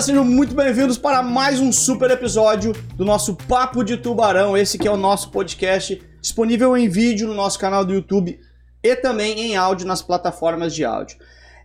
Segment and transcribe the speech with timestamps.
[0.00, 4.56] galera, sejam muito bem-vindos para mais um super episódio do nosso Papo de Tubarão.
[4.56, 8.40] Esse que é o nosso podcast disponível em vídeo no nosso canal do YouTube
[8.82, 11.18] e também em áudio nas plataformas de áudio.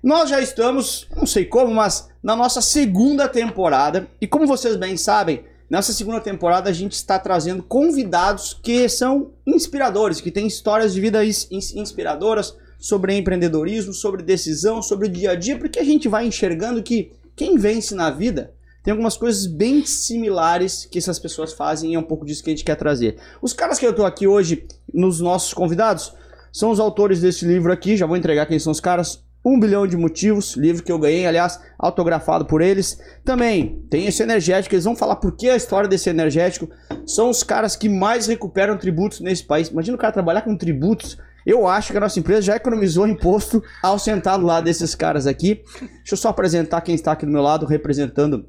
[0.04, 4.97] Nós já estamos, não sei como, mas na nossa segunda temporada e como vocês bem
[4.97, 10.93] sabem, nessa segunda temporada a gente está trazendo convidados que são inspiradores, que têm histórias
[10.93, 16.07] de vida inspiradoras sobre empreendedorismo, sobre decisão, sobre o dia a dia, porque a gente
[16.07, 18.54] vai enxergando que quem vence na vida
[18.86, 22.52] tem algumas coisas bem similares que essas pessoas fazem e é um pouco disso que
[22.52, 23.18] a gente quer trazer.
[23.42, 26.14] Os caras que eu tô aqui hoje, nos nossos convidados,
[26.54, 29.24] são os autores desse livro aqui, já vou entregar quem são os caras.
[29.43, 33.00] Um bilhão de motivos, livro que eu ganhei, aliás, autografado por eles.
[33.23, 36.70] Também tem esse energético, eles vão falar por que a história desse energético.
[37.08, 39.70] São os caras que mais recuperam tributos nesse país.
[39.70, 43.64] Imagina o cara trabalhar com tributos eu acho que a nossa empresa já economizou imposto
[43.84, 45.64] ao sentar do lado desses caras aqui.
[45.80, 48.48] Deixa eu só apresentar quem está aqui do meu lado, representando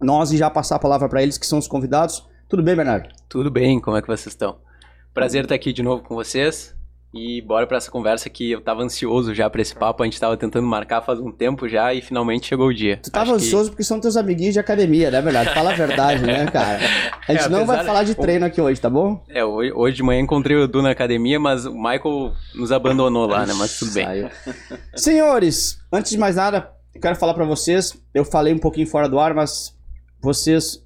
[0.00, 2.26] nós e já passar a palavra para eles, que são os convidados.
[2.48, 3.10] Tudo bem, Bernardo?
[3.28, 4.58] Tudo bem, como é que vocês estão?
[5.12, 6.79] Prazer estar aqui de novo com vocês.
[7.12, 10.20] E bora para essa conversa que eu tava ansioso já para esse papo, a gente
[10.20, 13.00] tava tentando marcar faz um tempo já e finalmente chegou o dia.
[13.02, 13.70] Tu tava Acho ansioso que...
[13.70, 15.52] porque são teus amiguinhos de academia, né, verdade?
[15.52, 16.78] Fala a verdade, né, cara?
[17.26, 19.24] A gente é, não vai falar de treino aqui hoje, tá bom?
[19.28, 23.26] É, hoje, hoje de manhã encontrei o Edu na academia, mas o Michael nos abandonou
[23.26, 23.54] lá, né?
[23.54, 24.30] Mas tudo bem.
[24.94, 29.08] Senhores, antes de mais nada, eu quero falar para vocês, eu falei um pouquinho fora
[29.08, 29.76] do ar, mas
[30.22, 30.84] vocês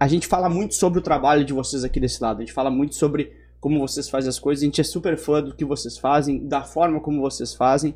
[0.00, 2.36] a gente fala muito sobre o trabalho de vocês aqui desse lado.
[2.36, 4.62] A gente fala muito sobre como vocês fazem as coisas.
[4.62, 7.94] A gente é super fã do que vocês fazem, da forma como vocês fazem.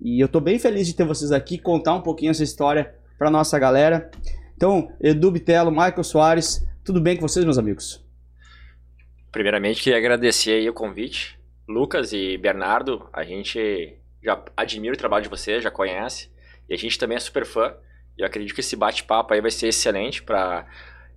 [0.00, 3.30] E eu tô bem feliz de ter vocês aqui, contar um pouquinho essa história pra
[3.30, 4.10] nossa galera.
[4.56, 8.04] Então, Edu Bitelo, Michael Soares, tudo bem com vocês, meus amigos?
[9.32, 11.38] Primeiramente, queria agradecer aí o convite.
[11.68, 16.30] Lucas e Bernardo, a gente já admira o trabalho de vocês, já conhece.
[16.68, 17.74] E a gente também é super fã.
[18.16, 20.66] E eu acredito que esse bate-papo aí vai ser excelente para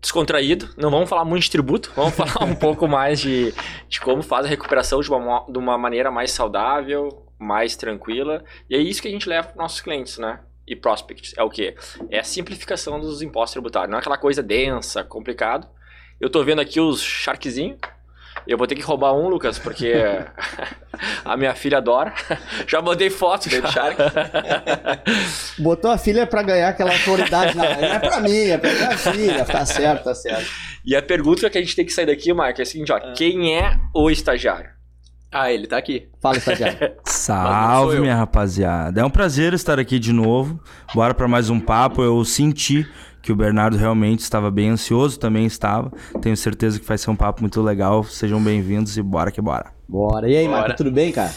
[0.01, 0.69] descontraído.
[0.77, 3.53] Não vamos falar muito de tributo, vamos falar um pouco mais de,
[3.87, 8.43] de como faz a recuperação de uma, de uma maneira mais saudável, mais tranquila.
[8.69, 10.39] E é isso que a gente leva para nossos clientes, né?
[10.67, 11.33] E prospects.
[11.35, 11.75] É o quê?
[12.09, 13.89] É a simplificação dos impostos tributários.
[13.89, 15.67] Não é aquela coisa densa, complicado.
[16.19, 17.79] Eu tô vendo aqui os sharkzinhos.
[18.47, 19.93] Eu vou ter que roubar um, Lucas, porque
[21.23, 22.13] a minha filha adora.
[22.67, 23.97] Já mandei foto do Shark.
[25.59, 27.55] Botou a filha pra ganhar aquela autoridade.
[27.55, 29.45] Não, é pra mim, é pra minha filha.
[29.45, 30.49] Tá certo, tá certo.
[30.85, 32.97] E a pergunta que a gente tem que sair daqui, Marco, é a seguinte, ó.
[32.97, 33.13] Ah.
[33.15, 34.69] Quem é o estagiário?
[35.31, 36.09] Ah, ele tá aqui.
[36.19, 36.91] Fala, estagiário.
[37.05, 38.99] Salve, minha rapaziada.
[38.99, 40.59] É um prazer estar aqui de novo.
[40.95, 42.01] Bora para mais um papo.
[42.01, 42.87] Eu senti
[43.21, 45.91] que o Bernardo realmente estava bem ansioso, também estava.
[46.21, 48.03] Tenho certeza que vai ser um papo muito legal.
[48.03, 49.73] Sejam bem-vindos e bora que bora.
[49.87, 50.29] Bora.
[50.29, 51.33] E aí, Marco, tudo bem, cara?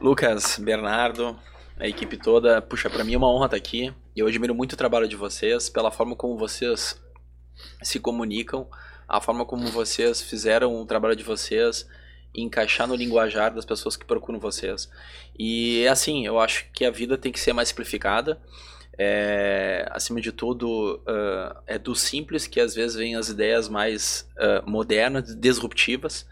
[0.00, 1.36] Lucas, Bernardo,
[1.78, 3.92] a equipe toda, puxa, para mim é uma honra estar aqui.
[4.14, 7.00] E eu admiro muito o trabalho de vocês, pela forma como vocês
[7.82, 8.66] se comunicam,
[9.08, 11.86] a forma como vocês fizeram o trabalho de vocês
[12.34, 14.90] encaixar no linguajar das pessoas que procuram vocês.
[15.38, 18.40] E é assim, eu acho que a vida tem que ser mais simplificada
[19.02, 24.28] é, acima de tudo, uh, é do simples que às vezes vêm as ideias mais
[24.36, 26.26] uh, modernas, disruptivas.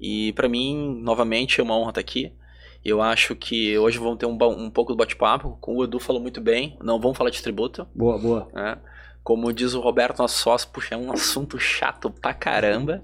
[0.00, 2.32] E para mim, novamente, é uma honra estar aqui.
[2.84, 5.58] Eu acho que hoje vamos ter um, um pouco do bate-papo.
[5.60, 7.86] Como o Edu falou muito bem, não vamos falar de tributo.
[7.94, 8.48] Boa, boa.
[8.52, 8.76] Né?
[9.22, 13.02] Como diz o Roberto, nosso sócio, puxa, é um assunto chato pra caramba.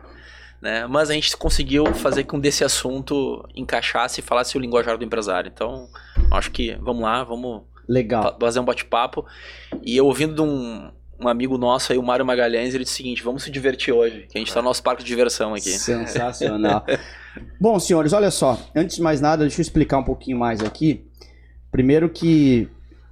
[0.61, 0.87] Né?
[0.87, 5.05] Mas a gente conseguiu fazer com que desse assunto encaixasse e falasse o linguajar do
[5.05, 5.51] empresário.
[5.53, 5.89] Então,
[6.31, 8.37] acho que vamos lá, vamos Legal.
[8.41, 9.27] Fazer um bate-papo.
[9.83, 12.97] E eu ouvindo de um, um amigo nosso aí, o Mário Magalhães, ele disse o
[12.99, 15.71] seguinte: vamos se divertir hoje, que a gente está no nosso parque de diversão aqui.
[15.71, 16.87] Sensacional.
[17.61, 18.57] Bom, senhores, olha só.
[18.75, 21.05] Antes de mais nada, deixa eu explicar um pouquinho mais aqui.
[21.73, 22.69] Primeiro que,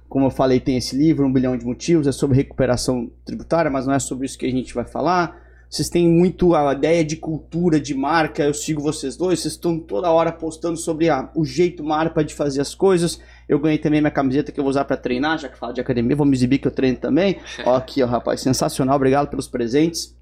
[0.07, 3.85] como eu falei, tem esse livro, Um Bilhão de Motivos, é sobre recuperação tributária, mas
[3.85, 5.48] não é sobre isso que a gente vai falar.
[5.69, 8.43] Vocês têm muito a ideia de cultura, de marca.
[8.43, 9.39] Eu sigo vocês dois.
[9.39, 13.19] Vocês estão toda hora postando sobre o jeito marca de fazer as coisas.
[13.47, 15.79] Eu ganhei também minha camiseta que eu vou usar para treinar, já que fala de
[15.79, 16.15] academia.
[16.15, 17.37] Vou me exibir que eu treino também.
[17.65, 18.41] ó, aqui, ó, rapaz.
[18.41, 18.95] Sensacional.
[18.95, 20.17] Obrigado pelos presentes.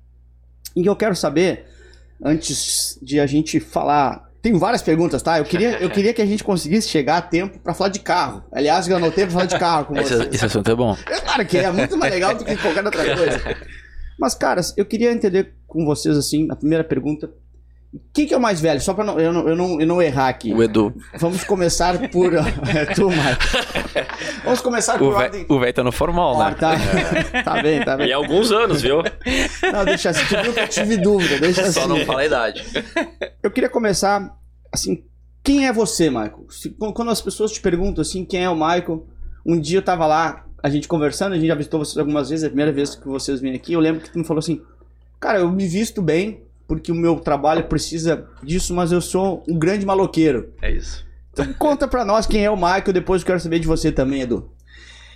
[0.76, 1.66] E eu quero saber,
[2.22, 5.40] antes de a gente falar tem várias perguntas, tá?
[5.40, 8.44] Eu queria, eu queria que a gente conseguisse chegar a tempo para falar de carro.
[8.52, 10.28] Aliás, eu anotei pra falar de carro com vocês.
[10.32, 10.96] Esse assunto é bom.
[11.06, 13.58] É claro que é muito mais legal do que qualquer outra coisa.
[14.20, 17.32] Mas, caras, eu queria entender com vocês, assim, a primeira pergunta.
[18.14, 18.82] Quem que é o mais velho?
[18.82, 20.54] Só pra não, eu, não, eu, não, eu não errar aqui.
[20.54, 20.94] O Edu.
[21.20, 22.34] Vamos começar por.
[22.76, 23.44] é tu, Marco.
[24.44, 25.46] Vamos começar por ordem.
[25.48, 26.46] O velho tá no formal, né?
[26.50, 26.74] Ah, tá.
[26.74, 27.44] É.
[27.44, 28.10] tá bem, tá bem.
[28.10, 28.98] E alguns anos, viu?
[29.72, 30.26] Não, deixa assim.
[30.26, 31.90] Tu viu que eu tive dúvida, deixa Só assim.
[31.90, 32.66] não fala a idade.
[33.42, 34.36] Eu queria começar,
[34.72, 35.06] assim,
[35.42, 36.46] quem é você, Michael?
[36.94, 39.08] Quando as pessoas te perguntam, assim, quem é o Michael,
[39.46, 42.44] um dia eu tava lá a gente conversando, a gente já visitou vocês algumas vezes,
[42.44, 44.62] é a primeira vez que vocês vêm aqui, eu lembro que tu me falou assim,
[45.20, 49.58] cara, eu me visto bem, porque o meu trabalho precisa disso, mas eu sou um
[49.58, 50.54] grande maloqueiro.
[50.62, 51.06] É isso.
[51.32, 54.22] Então conta pra nós quem é o Michael, depois eu quero saber de você também,
[54.22, 54.52] Edu.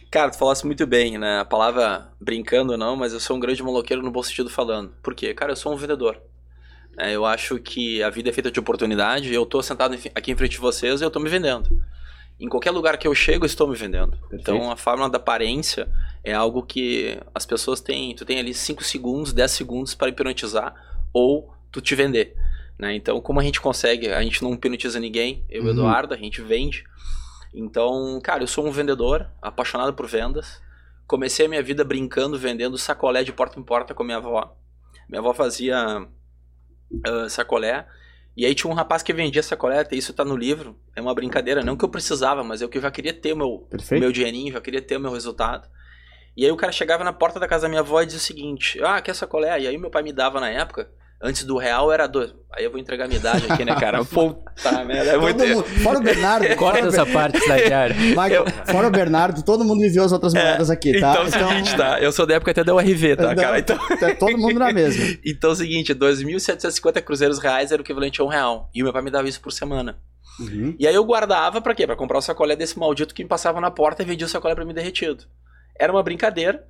[0.09, 1.39] Cara, tu falasse muito bem, né?
[1.39, 4.92] A palavra brincando não, mas eu sou um grande maloqueiro no bom sentido falando.
[5.01, 5.33] Por quê?
[5.33, 6.21] Cara, eu sou um vendedor.
[6.98, 9.33] É, eu acho que a vida é feita de oportunidade.
[9.33, 11.69] Eu tô sentado aqui em frente de vocês e eu tô me vendendo.
[12.42, 14.14] Em qualquer lugar que eu chego, eu estou me vendendo.
[14.18, 14.42] Perfeito.
[14.42, 15.88] Então, a forma da aparência
[16.24, 18.16] é algo que as pessoas têm.
[18.16, 20.74] Tu tem ali 5 segundos, 10 segundos para hipnotizar
[21.14, 22.36] ou tu te vender.
[22.80, 22.96] Né?
[22.96, 24.10] Então, como a gente consegue?
[24.10, 25.46] A gente não hipnotiza ninguém.
[25.48, 25.72] Eu e Uhum.
[25.72, 26.84] Eduardo, a gente vende.
[27.54, 30.60] Então, cara, eu sou um vendedor, apaixonado por vendas.
[31.06, 34.58] Comecei a minha vida brincando, vendendo sacolé de porta em porta com a minha avó.
[35.08, 36.08] Minha avó fazia
[37.06, 37.86] ah, sacolé.
[38.36, 40.80] E aí tinha um rapaz que vendia sacolé, até isso tá no livro.
[40.95, 43.50] É uma brincadeira, não que eu precisava, mas eu que já queria ter o meu,
[43.50, 45.68] o meu dinheirinho, já queria ter o meu resultado.
[46.36, 48.22] E aí o cara chegava na porta da casa da minha avó e dizia o
[48.22, 49.60] seguinte: Ah, quer sacolé?
[49.60, 50.89] E aí meu pai me dava na época.
[51.24, 52.34] Antes do real era dois.
[52.54, 54.04] Aí eu vou entregar a minha idade aqui, né, cara?
[54.06, 55.12] Puta merda.
[55.14, 55.54] Eu Todo ter...
[55.56, 57.96] mundo- fora o Bernardo, Corta essa parte, estagiário.
[57.96, 61.12] Michael, fora o Bernardo, todo mundo viveu as outras moedas aqui, tá?
[61.12, 62.00] Então é o seguinte, tá?
[62.02, 63.60] Eu sou da época até da URV, tá, Não, cara?
[63.60, 65.18] Então, tá todo mundo na mesma.
[65.26, 68.70] então é o seguinte: 2.750 cruzeiros reais era o equivalente a um real.
[68.74, 69.98] E o meu pai me dava isso por semana.
[70.40, 70.76] Uhum.
[70.80, 71.86] E aí eu guardava pra quê?
[71.86, 74.56] Pra comprar o sacolé desse maldito que me passava na porta e vendia o sacolé
[74.56, 75.26] pra mim derretido.
[75.80, 76.64] Era uma brincadeira,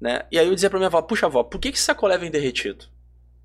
[0.00, 0.22] né?
[0.30, 2.30] E aí eu dizia pra minha avó, puxa avó, por que que esse sacolé vem
[2.30, 2.84] derretido?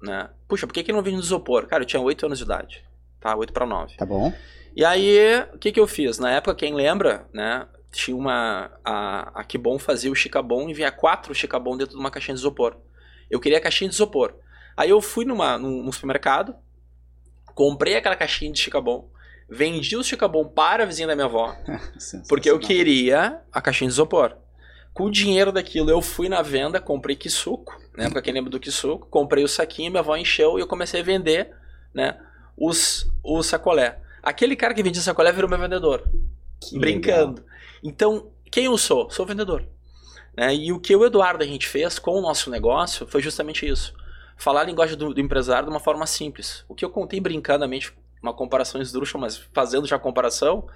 [0.04, 0.30] Né?
[0.50, 1.66] Puxa, por que que não vem no isopor?
[1.66, 2.84] Cara, eu tinha 8 anos de idade,
[3.22, 3.34] tá?
[3.34, 3.96] 8 pra 9.
[3.96, 4.34] Tá bom.
[4.76, 6.20] E aí, o que que eu fiz?
[6.20, 7.66] Na época, quem lembra, né?
[7.90, 8.70] Tinha uma...
[8.84, 12.42] A, a Kibon fazia o Chicabon e vinha quatro Chicabon dentro de uma caixinha de
[12.42, 12.76] isopor.
[13.32, 14.34] Eu queria a caixinha de isopor.
[14.76, 16.54] Aí eu fui numa, num, num supermercado,
[17.56, 19.10] comprei aquela caixinha de Chicabon,
[19.50, 21.56] vendi o Chicabon para a vizinha da minha avó,
[22.28, 24.36] porque eu queria a caixinha de isopor.
[24.94, 28.60] Com o dinheiro daquilo, eu fui na venda, comprei quisuco, na época quem lembra do
[28.60, 31.52] quisuco, comprei o saquinho, minha avó encheu e eu comecei a vender,
[31.94, 32.20] né,
[32.56, 34.00] os, o sacolé.
[34.22, 36.04] Aquele cara que vendia sacolé virou meu vendedor,
[36.62, 37.44] Que brincando.
[37.84, 39.10] Então, quem eu sou?
[39.10, 39.68] Sou vendedor.
[40.38, 40.56] Né?
[40.56, 43.94] E o que o Eduardo a gente fez com o nosso negócio foi justamente isso.
[44.38, 46.64] Falar a linguagem do, do empresário de uma forma simples.
[46.68, 50.72] O que eu contei brincandamente, uma comparação esdrúxula, mas fazendo já a comparação, né?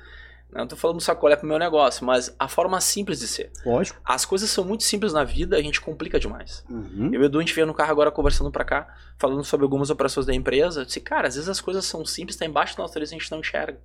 [0.52, 3.52] Não tô falando do sacolé pro meu negócio, mas a forma simples de ser.
[3.66, 4.00] Lógico.
[4.04, 6.64] As coisas são muito simples na vida, a gente complica demais.
[6.70, 7.10] Uhum.
[7.14, 9.66] Eu e o Edu, a gente veio no carro agora conversando pra cá, falando sobre
[9.66, 10.82] algumas operações da empresa.
[10.82, 13.16] Eu disse, cara, às vezes as coisas são simples, tá embaixo do nosso nariz e
[13.16, 13.80] a gente não enxerga.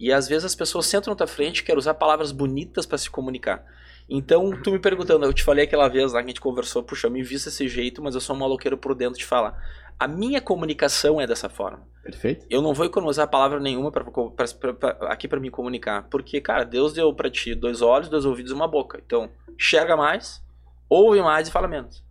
[0.00, 2.96] E às vezes as pessoas sentam na tua frente e querem usar palavras bonitas pra
[2.96, 3.64] se comunicar.
[4.08, 7.06] Então, tu me perguntando, eu te falei aquela vez lá que a gente conversou, puxa,
[7.06, 9.62] eu me visto desse jeito, mas eu sou um maloqueiro por dentro de falar.
[9.98, 11.86] A minha comunicação é dessa forma.
[12.02, 12.46] Perfeito.
[12.50, 16.08] Eu não vou economizar palavra nenhuma pra, pra- pra- aqui pra me comunicar.
[16.10, 19.00] Porque, cara, Deus deu pra ti dois olhos, dois ouvidos e uma boca.
[19.06, 20.42] Então, enxerga mais,
[20.88, 22.02] ouve mais e fala menos.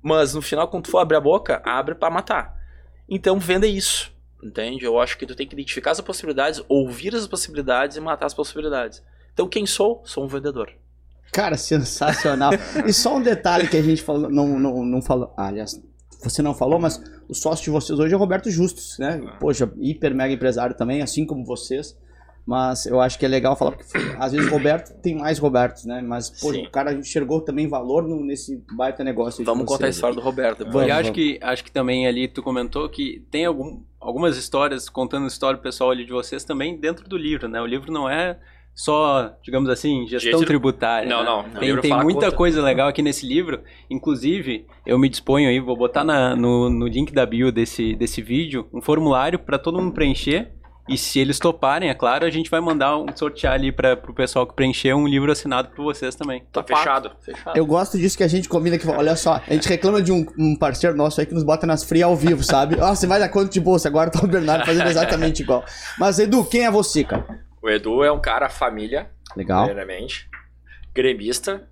[0.00, 2.54] Mas no final, quando tu for abrir a boca, abre pra matar.
[3.08, 4.12] Então, venda isso.
[4.42, 4.84] Entende?
[4.84, 8.34] Eu acho que tu tem que identificar as possibilidades, ouvir as possibilidades e matar as
[8.34, 9.02] possibilidades.
[9.32, 10.02] Então, quem sou?
[10.04, 10.70] Sou um vendedor.
[11.32, 12.52] Cara, sensacional.
[12.86, 15.34] e só um detalhe que a gente falou, não, não, não falou.
[15.36, 15.82] Ah, aliás,
[16.22, 19.20] você não falou, mas o sócio de vocês hoje é o Roberto Justus, né?
[19.40, 21.96] Poxa, hiper mega empresário também, assim como vocês.
[22.46, 23.84] Mas eu acho que é legal falar, porque
[24.18, 26.02] às vezes o Roberto tem mais Robertos, né?
[26.02, 26.66] Mas, pô, Sim.
[26.66, 29.42] o cara enxergou também valor no- nesse baita negócio.
[29.46, 30.58] Vamos contar a história do Roberto.
[30.58, 30.74] depois.
[30.74, 31.14] Vamos, e acho vamos.
[31.16, 35.58] que, acho que também ali tu comentou que tem algum, algumas histórias, contando a história
[35.58, 37.62] pessoal ali de vocês também dentro do livro, né?
[37.62, 38.38] O livro não é
[38.74, 41.08] só, digamos assim, gestão Jeito- tributária.
[41.08, 41.24] Não, né?
[41.24, 41.40] não.
[41.40, 42.32] o Tem, tem muita conta.
[42.36, 43.60] coisa legal aqui nesse livro.
[43.88, 48.20] Inclusive, eu me disponho aí, vou botar na- no, no link da bio desse, desse
[48.20, 50.50] vídeo um formulário para todo mundo preencher.
[50.86, 54.12] E se eles toparem, é claro, a gente vai mandar um sortear ali para pro
[54.12, 56.42] pessoal que preencher um livro assinado por vocês também.
[56.52, 57.10] Tá fechado.
[57.22, 57.56] Fechado.
[57.56, 58.86] Eu gosto disso que a gente combina aqui.
[58.86, 61.82] Olha só, a gente reclama de um, um parceiro nosso aí que nos bota nas
[61.84, 62.76] frias ao vivo, sabe?
[62.78, 65.64] Ah, você vai dar conta de bolsa, agora tá o Bernardo fazendo exatamente igual.
[65.98, 67.43] Mas, Edu, quem é você, cara?
[67.64, 69.64] O Edu é um cara família, Legal.
[69.64, 70.28] primeiramente.
[70.94, 71.66] Gremista.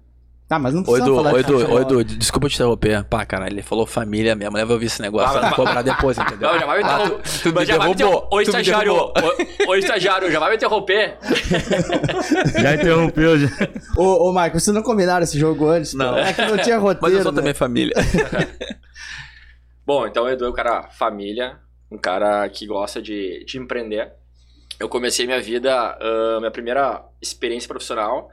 [0.48, 3.04] Tá, mas não Ô precisa Edu, falar ô de Edu, ô Edu, desculpa te interromper.
[3.04, 6.16] Pá, caralho, ele falou família, minha mulher vai ouvir esse negócio, Ah, vai cobrar depois,
[6.16, 6.50] entendeu?
[6.50, 7.22] Não, já vai me Ah, interromper.
[7.22, 8.28] tu, tu me Mas já derrubou.
[8.30, 9.12] Ô, me estagiário, ô,
[9.68, 11.18] ô, estagiário, já vai me interromper?
[12.62, 13.48] Já interrompeu, já.
[13.94, 15.92] Ô, ô, Marco, vocês não combinaram esse jogo antes?
[15.92, 16.14] Não.
[16.14, 16.20] pô?
[16.20, 17.00] É que não tinha roteiro.
[17.02, 17.36] Mas eu sou né?
[17.38, 17.94] também família.
[19.86, 21.58] Bom, então o Edu é um cara família,
[21.90, 24.12] um cara que gosta de, de empreender.
[24.82, 28.28] Eu comecei minha vida, ah, minha primeira experiência profissional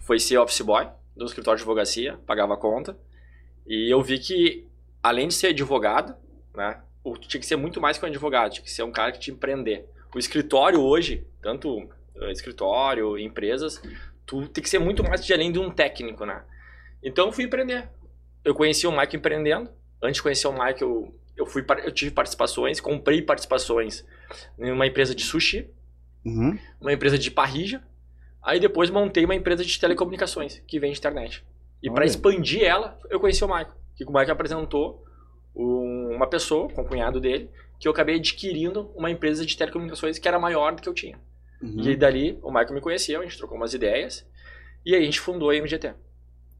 [0.00, 2.94] foi ser office boy do escritório de advocacia, pagava a conta.
[3.66, 4.68] E eu vi que,
[5.02, 6.14] além de ser advogado,
[6.54, 6.78] né,
[7.26, 9.30] tinha que ser muito mais que um advogado, tinha que ser um cara que te
[9.30, 9.88] empreender.
[10.14, 11.88] O escritório hoje, tanto
[12.20, 13.80] ah, escritório, empresas,
[14.26, 16.42] Tu tem que ser muito mais de além de um técnico, né?
[17.02, 17.88] Então eu fui empreender.
[18.44, 19.70] Eu conheci o Mike empreendendo.
[20.02, 24.04] Antes de conhecer o Mike, eu, eu, fui, eu tive participações, comprei participações
[24.58, 25.70] em uma empresa de sushi,
[26.24, 26.58] Uhum.
[26.80, 27.82] uma empresa de parrija.
[28.42, 31.44] Aí depois montei uma empresa de telecomunicações que vende internet.
[31.82, 33.74] E para expandir ela, eu conheci o Michael.
[33.96, 35.04] Que o Michael apresentou
[35.54, 40.18] um- uma pessoa, com o cunhado dele, que eu acabei adquirindo uma empresa de telecomunicações
[40.18, 41.18] que era maior do que eu tinha.
[41.62, 41.80] Uhum.
[41.80, 44.26] E dali o Michael me conheceu, a gente trocou umas ideias.
[44.84, 45.94] E aí a gente fundou a MGT.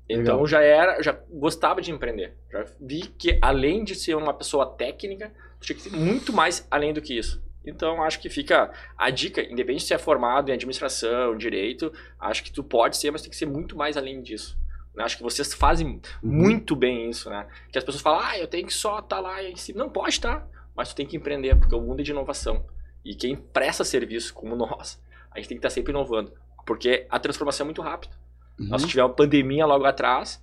[0.09, 0.47] Então Legal.
[0.47, 2.35] já era, já gostava de empreender.
[2.51, 6.93] Já vi que além de ser uma pessoa técnica, tinha que ser muito mais além
[6.93, 7.43] do que isso.
[7.65, 12.45] Então acho que fica a dica, independente de se é formado em administração, direito, acho
[12.45, 14.59] que tu pode ser, mas tem que ser muito mais além disso.
[14.95, 15.05] né?
[15.05, 17.47] Acho que vocês fazem muito bem isso, né?
[17.73, 19.79] Que as pessoas falam, ah, eu tenho que só estar lá em cima.
[19.79, 22.67] Não pode estar, mas tu tem que empreender, porque o mundo é de inovação.
[23.05, 26.33] E quem presta serviço, como nós, a gente tem que estar sempre inovando.
[26.67, 28.15] Porque a transformação é muito rápida.
[28.59, 28.69] Uhum.
[28.69, 30.43] Nós tivemos uma pandemia logo atrás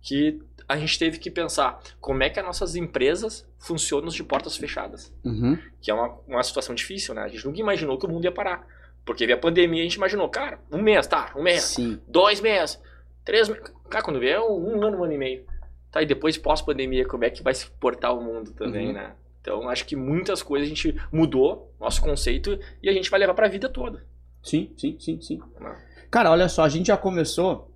[0.00, 4.56] que a gente teve que pensar como é que as nossas empresas funcionam de portas
[4.56, 5.12] fechadas.
[5.24, 5.58] Uhum.
[5.80, 7.22] Que é uma, uma situação difícil, né?
[7.22, 8.66] A gente nunca imaginou que o mundo ia parar.
[9.04, 12.00] Porque veio a pandemia a gente imaginou, cara, um mês, tá, um mês, Sim.
[12.06, 12.80] dois meses,
[13.24, 13.64] três meses.
[13.90, 15.44] Cara, quando vier um ano, um ano e meio.
[15.90, 18.92] Tá, e depois pós-pandemia, como é que vai se portar o mundo também, Uhum.
[18.94, 19.12] né?
[19.40, 23.34] Então, acho que muitas coisas a gente mudou, nosso conceito, e a gente vai levar
[23.34, 24.06] pra vida toda.
[24.40, 25.40] Sim, sim, sim, sim.
[25.60, 25.74] Não.
[26.10, 27.71] Cara, olha só, a gente já começou.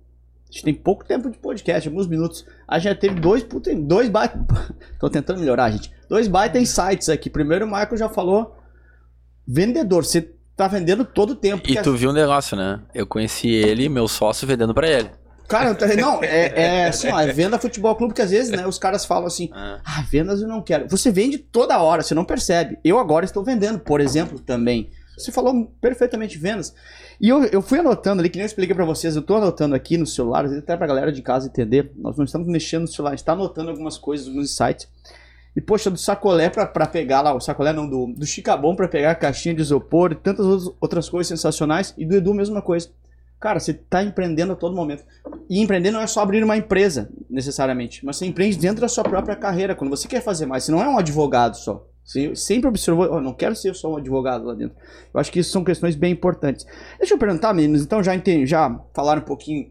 [0.49, 2.45] A gente tem pouco tempo de podcast, alguns minutos.
[2.67, 4.39] A gente já teve dois, puta, dois baita.
[4.99, 5.91] Tô tentando melhorar, gente.
[6.09, 7.29] Dois baita insights aqui.
[7.29, 8.55] Primeiro, o Michael já falou.
[9.45, 11.69] Vendedor, você tá vendendo todo o tempo.
[11.69, 12.81] E tu viu um negócio, né?
[12.93, 15.09] Eu conheci ele, meu sócio, vendendo pra ele.
[15.47, 18.77] Cara, não, é, é assim, ó, é venda futebol clube, que às vezes, né, os
[18.77, 19.79] caras falam assim, Ah.
[19.85, 20.89] ah, vendas eu não quero.
[20.89, 22.77] Você vende toda hora, você não percebe.
[22.83, 24.89] Eu agora estou vendendo, por exemplo, também.
[25.17, 26.75] Você falou perfeitamente vendas.
[27.19, 29.73] E eu, eu fui anotando ali, que nem eu expliquei pra vocês, eu tô anotando
[29.73, 31.91] aqui no celular, até pra galera de casa entender.
[31.95, 34.87] Nós não estamos mexendo no celular, a gente tá anotando algumas coisas, alguns sites.
[35.55, 39.09] E, poxa, do sacolé pra, pegar lá, o sacolé não, do, do Chicabom pra pegar
[39.09, 40.45] a caixinha de isopor e tantas
[40.79, 41.95] outras coisas sensacionais.
[41.97, 42.91] E do Edu, mesma coisa.
[43.39, 45.03] Cara, você tá empreendendo a todo momento.
[45.49, 49.03] E empreender não é só abrir uma empresa, necessariamente, mas você empreende dentro da sua
[49.03, 50.63] própria carreira, quando você quer fazer mais.
[50.63, 51.87] Você não é um advogado só.
[52.35, 54.77] Sempre observou, "Oh, não quero ser só um advogado lá dentro.
[55.13, 56.65] Eu acho que isso são questões bem importantes.
[56.97, 59.69] Deixa eu perguntar, meninos, então já, entendi, já falaram um pouquinho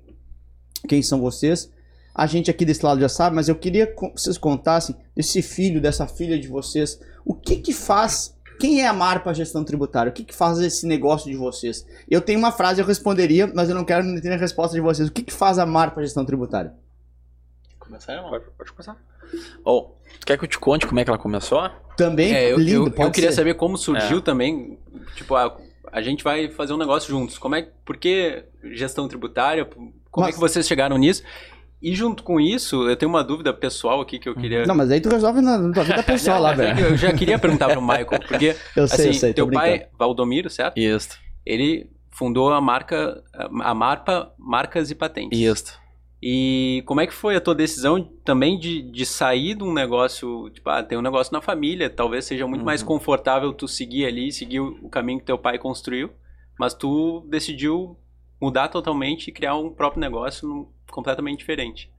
[0.87, 1.73] quem são vocês.
[2.15, 5.81] A gente aqui desse lado já sabe, mas eu queria que vocês contassem desse filho,
[5.81, 7.01] dessa filha de vocês.
[7.25, 8.37] O que que faz...
[8.61, 10.11] Quem é a Marpa Gestão Tributária?
[10.11, 11.87] O que que faz esse negócio de vocês?
[12.09, 15.09] Eu tenho uma frase, eu responderia, mas eu não quero entender a resposta de vocês.
[15.09, 16.75] O que que faz a Marpa Gestão Tributária?
[17.79, 18.23] Começar?
[18.23, 18.97] Pode, pode começar.
[19.65, 19.91] Ô,
[20.21, 21.71] tu quer que eu te conte como é que ela começou?
[21.97, 23.37] Também É, eu, lindo, eu, pode eu queria ser.
[23.37, 24.21] saber como surgiu É.
[24.21, 24.79] também.
[25.15, 25.57] Tipo, a,
[25.93, 27.39] a gente vai fazer um negócio juntos.
[27.39, 29.67] Como é, por que gestão tributária?
[30.11, 31.23] Como é que vocês chegaram nisso?
[31.81, 34.65] E junto com isso, eu tenho uma dúvida pessoal aqui que eu queria.
[34.67, 36.79] Não, mas aí tu resolve na, na tua vida pessoal lá, velho.
[36.81, 39.69] Eu já queria perguntar pro Michael, porque Eu sei, assim, eu sei, tô teu brincando.
[39.71, 40.79] pai, Valdomiro, certo?
[40.79, 43.23] Isso, Ele fundou a marca,
[43.63, 45.39] a Marpa Marcas e Patentes.
[45.39, 45.79] isso.
[46.23, 50.49] E como é que foi a tua decisão também de, de sair de um negócio,
[50.51, 52.87] tipo, ah, tem um negócio na família, talvez seja muito mais Uhum.
[52.89, 56.11] confortável tu seguir ali, seguir o caminho que teu pai construiu,
[56.59, 57.99] mas tu decidiu
[58.41, 61.91] mudar totalmente e criar um próprio negócio completamente diferente.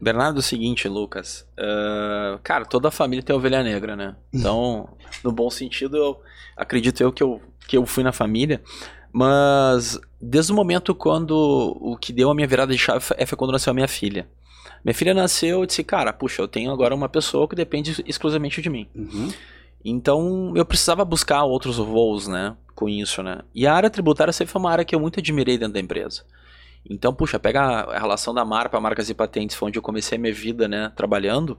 [0.00, 1.46] Bernardo, é o seguinte, Lucas.
[1.58, 4.16] ah, cara, toda a família tem ovelha negra, né?
[4.32, 6.20] Então, no bom sentido, eu
[6.56, 8.62] acredito eu que eu, que eu fui na família.
[9.18, 11.32] Mas desde o momento quando
[11.80, 14.28] o que deu a minha virada de chave é foi quando nasceu a minha filha.
[14.84, 18.62] Minha filha nasceu, eu disse, cara, puxa, eu tenho agora uma pessoa que depende exclusivamente
[18.62, 18.86] de mim.
[18.94, 19.32] Uhum.
[19.84, 22.56] Então eu precisava buscar outros voos, né?
[22.76, 23.40] Com isso, né?
[23.52, 26.22] E a área tributária sempre foi uma área que eu muito admirei dentro da empresa.
[26.88, 30.20] Então, puxa, pega a relação da Marpa, marcas e patentes, foi onde eu comecei a
[30.20, 30.92] minha vida, né?
[30.94, 31.58] Trabalhando.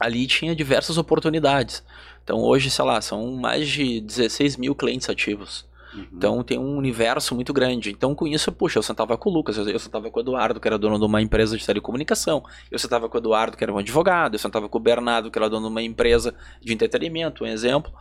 [0.00, 1.84] Ali tinha diversas oportunidades.
[2.24, 5.72] Então hoje, sei lá, são mais de 16 mil clientes ativos.
[5.94, 6.06] Uhum.
[6.12, 7.90] Então tem um universo muito grande.
[7.90, 10.58] Então com isso, puxa, eu sentava com o Lucas, eu, eu sentava com o Eduardo,
[10.60, 12.42] que era dono de uma empresa de telecomunicação.
[12.70, 14.34] Eu sentava com o Eduardo, que era um advogado.
[14.34, 17.92] Eu sentava com o Bernardo, que era dono de uma empresa de entretenimento, um exemplo.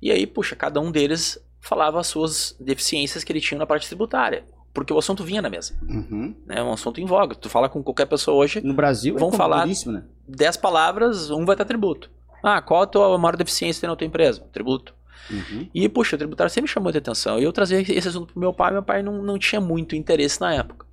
[0.00, 3.86] E aí, puxa, cada um deles falava as suas deficiências que ele tinha na parte
[3.88, 4.44] tributária.
[4.74, 5.74] Porque o assunto vinha na mesa.
[5.88, 6.34] Uhum.
[6.50, 7.34] É um assunto em voga.
[7.34, 10.04] Tu fala com qualquer pessoa hoje, No Brasil Vamos é falar- né?
[10.28, 12.10] 10 palavras, um vai estar tributo.
[12.42, 14.42] Ah, qual a tua maior deficiência na tua empresa?
[14.52, 14.94] Tributo.
[15.30, 15.68] Uhum.
[15.74, 17.38] E, puxa, o tributário sempre chamou muita atenção.
[17.38, 20.40] E eu trazia esse assunto pro meu pai, meu pai não, não tinha muito interesse
[20.40, 20.86] na época.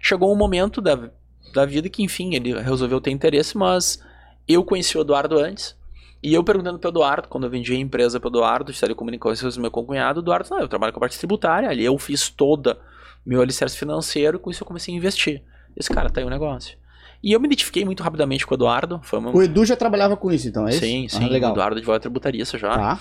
[0.00, 1.10] Chegou um momento da,
[1.52, 4.02] da vida que, enfim, ele resolveu ter interesse, mas
[4.48, 5.78] eu conheci o Eduardo antes.
[6.22, 9.70] E eu perguntando pro Eduardo, quando eu vendi a empresa pro Eduardo, de telecomunicações, meu
[9.70, 12.78] concunhado, Eduardo, não, eu trabalho com a parte tributária, ali eu fiz toda
[13.24, 15.42] meu alicerce financeiro, com isso eu comecei a investir.
[15.76, 16.76] Esse cara, tá aí o negócio.
[17.22, 19.00] E eu me identifiquei muito rapidamente com o Eduardo.
[19.02, 19.30] Foi uma...
[19.30, 20.80] O Edu já trabalhava com isso, então, é isso?
[20.80, 21.24] Sim, sim.
[21.24, 21.50] Ah, legal.
[21.50, 22.70] O Eduardo advogado tributarista já.
[22.70, 23.00] Tá.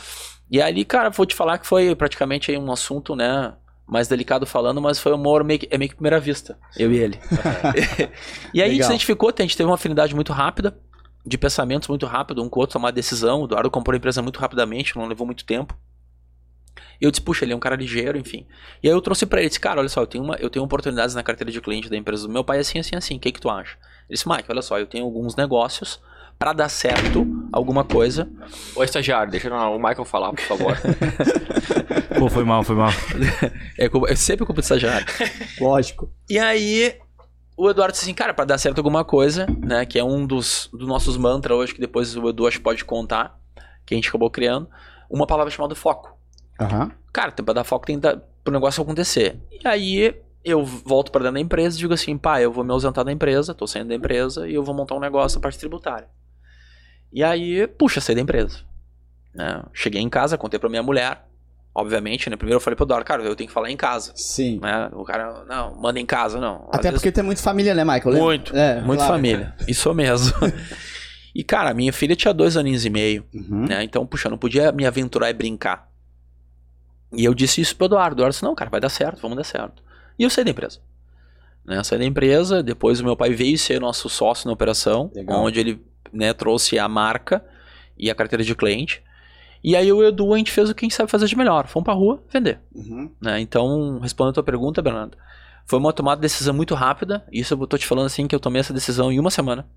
[0.50, 3.54] E ali, cara, vou te falar que foi praticamente aí um assunto, né?
[3.88, 6.92] Mais delicado falando, mas foi um amor meio que, é meio que primeira vista, eu
[6.92, 7.20] e ele.
[8.54, 10.78] e aí a gente se identificou, a gente teve uma afinidade muito rápida,
[11.26, 13.42] de pensamentos muito rápido, um com o outro, tomar decisão.
[13.42, 15.76] O Eduardo comprou a empresa muito rapidamente, não levou muito tempo.
[17.02, 18.46] E eu disse, puxa, ele é um cara ligeiro, enfim.
[18.84, 20.64] E aí eu trouxe pra ele, disse, cara, olha só, eu tenho, uma, eu tenho
[20.66, 23.32] oportunidades na carteira de cliente da empresa do meu pai, assim, assim, assim, o que
[23.32, 23.78] que tu acha?
[24.10, 26.00] Ele disse, Mike, olha só, eu tenho alguns negócios
[26.40, 28.30] pra dar certo alguma coisa.
[28.74, 30.78] Ô, estagiário, deixa o Michael falar, por favor.
[32.18, 32.90] Pô, foi mal, foi mal.
[33.78, 35.06] É, culpa- é sempre culpa do estagiário.
[35.60, 36.10] Lógico.
[36.30, 36.96] E aí,
[37.58, 40.70] o Eduardo disse assim, cara, pra dar certo alguma coisa, né, que é um dos,
[40.74, 43.38] dos nossos mantras hoje, que depois o Edu acho pode contar,
[43.86, 44.70] que a gente acabou criando,
[45.10, 46.18] uma palavra chamada foco.
[46.60, 46.90] Aham.
[47.12, 49.38] Cara, tem pra dar foco, tem que dar pro negócio acontecer.
[49.52, 52.72] E aí, eu volto pra dentro da empresa e digo assim, pá, eu vou me
[52.72, 55.60] ausentar da empresa, tô saindo da empresa, e eu vou montar um negócio na parte
[55.60, 56.08] tributária.
[57.12, 58.60] E aí, puxa, saí da empresa.
[59.34, 59.64] Né?
[59.74, 61.26] Cheguei em casa, contei pra minha mulher,
[61.74, 64.12] obviamente, né, primeiro eu falei pro Eduardo, cara, eu tenho que falar em casa.
[64.16, 64.60] Sim.
[64.62, 64.90] Né?
[64.94, 66.68] O cara, não, manda em casa, não.
[66.72, 68.16] Às Até vezes- porque tem muito família, né, Michael?
[68.18, 69.14] Muito, É, muito claro.
[69.14, 69.56] família.
[69.68, 70.34] Isso mesmo.
[71.34, 73.66] e, cara, minha filha tinha dois aninhos e meio, Uhum.
[73.68, 73.84] né?
[73.84, 75.88] Então, puxa, eu não podia me aventurar e brincar.
[77.14, 78.14] E eu disse isso pro Eduardo.
[78.14, 79.82] O Eduardo disse, não, cara, vai dar certo, vamos dar certo.
[80.18, 80.80] E eu saí da empresa.
[81.66, 81.78] Né?
[81.78, 85.42] Eu saí da empresa, depois o meu pai veio ser nosso sócio na operação, Legal.
[85.44, 87.44] onde ele né, trouxe a marca
[87.98, 89.04] e a carteira de cliente.
[89.64, 91.68] E aí o Edu, a gente fez o que a gente sabe fazer de melhor.
[91.68, 93.12] Fomos pra rua vender Uhum.
[93.22, 93.40] né?
[93.42, 95.18] Então, respondendo a tua pergunta, Bernardo,
[95.66, 97.26] foi uma tomada de decisão muito rápida.
[97.32, 99.68] Isso eu tô te falando assim que eu tomei essa decisão em uma semana.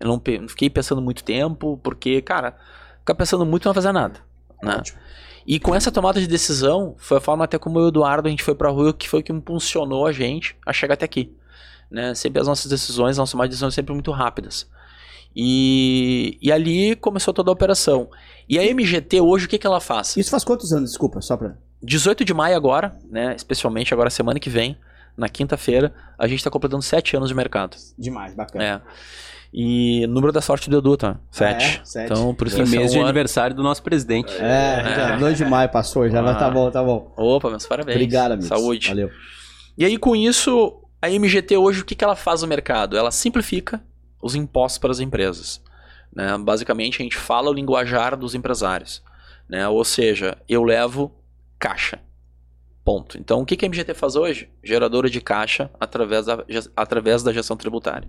[0.00, 2.56] Eu não, não fiquei pensando muito tempo, porque, cara,
[2.98, 4.20] ficar pensando muito não vai fazer nada.
[4.62, 4.80] Né?
[5.46, 8.28] E com essa tomada de decisão, foi a forma até como eu e o Eduardo
[8.28, 11.04] a gente foi pra rua que foi o que impulsionou a gente a chegar até
[11.04, 11.34] aqui.
[11.90, 12.14] Né?
[12.14, 14.68] Sempre as nossas decisões, nossas tomadas de decisões sempre muito rápidas.
[15.34, 18.08] E, e ali começou toda a operação.
[18.48, 20.16] E a MGT hoje, o que, que ela faz?
[20.16, 20.90] Isso faz quantos anos?
[20.90, 21.56] Desculpa, só pra.
[21.82, 23.34] 18 de maio agora, né?
[23.36, 24.76] Especialmente agora semana que vem,
[25.16, 27.76] na quinta-feira, a gente tá completando 7 anos de mercado.
[27.96, 28.64] Demais, bacana.
[28.64, 28.80] É.
[29.54, 31.18] E número da sorte do Edu, tá?
[31.30, 31.64] 7.
[31.64, 31.80] é?
[31.84, 32.04] Sete.
[32.12, 34.32] Então, por isso ser mês um de ano- aniversário do nosso presidente.
[34.40, 36.38] É, já, 2 de maio passou já, mas Ah.
[36.38, 37.12] tá bom, tá bom.
[37.16, 37.96] Opa, meus parabéns.
[37.96, 38.46] Obrigado, amigo.
[38.48, 38.88] Saúde.
[38.88, 39.08] Valeu.
[39.78, 42.96] E aí, com isso, a MGT hoje, o que, que ela faz no mercado?
[42.98, 43.80] Ela simplifica
[44.20, 45.62] os impostos para as empresas.
[46.14, 46.36] né?
[46.38, 49.02] Basicamente, a gente fala o linguajar dos empresários.
[49.48, 49.68] né?
[49.68, 51.14] Ou seja, eu levo
[51.58, 52.00] caixa.
[52.84, 53.18] Ponto.
[53.18, 54.48] Então, o que, a MGT faz hoje?
[54.64, 56.42] Geradora de caixa através da,
[56.74, 58.08] através da gestão tributária.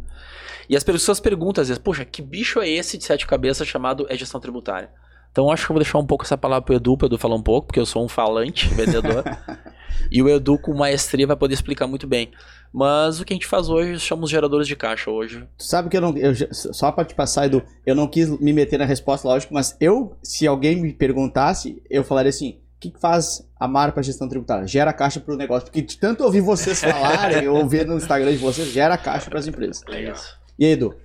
[0.70, 4.06] E as pessoas perguntam às vezes, poxa, que bicho é esse de sete cabeças chamado
[4.10, 4.90] é gestão tributária?
[5.32, 7.36] Então, acho que eu vou deixar um pouco essa palavra pro Edu, pro Edu falar
[7.36, 9.24] um pouco, porque eu sou um falante, vendedor.
[10.12, 12.32] e o Edu, com maestria, vai poder explicar muito bem.
[12.72, 15.48] Mas o que a gente faz hoje, chamamos geradores de caixa hoje.
[15.58, 16.16] Tu sabe que eu não.
[16.18, 19.76] eu só pra te passar, Edu, eu não quis me meter na resposta, lógico, mas
[19.80, 24.30] eu, se alguém me perguntasse, eu falaria assim: o que, faz a Mara pra gestão
[24.30, 24.68] tributária?
[24.68, 25.66] Gera caixa pro negócio.
[25.66, 29.48] Porque de tanto ouvir vocês falarem, ou ver no Instagram de vocês, gera caixa pras
[29.48, 29.84] empresas.
[29.88, 30.16] Legal.
[30.58, 30.96] E aí, Edu?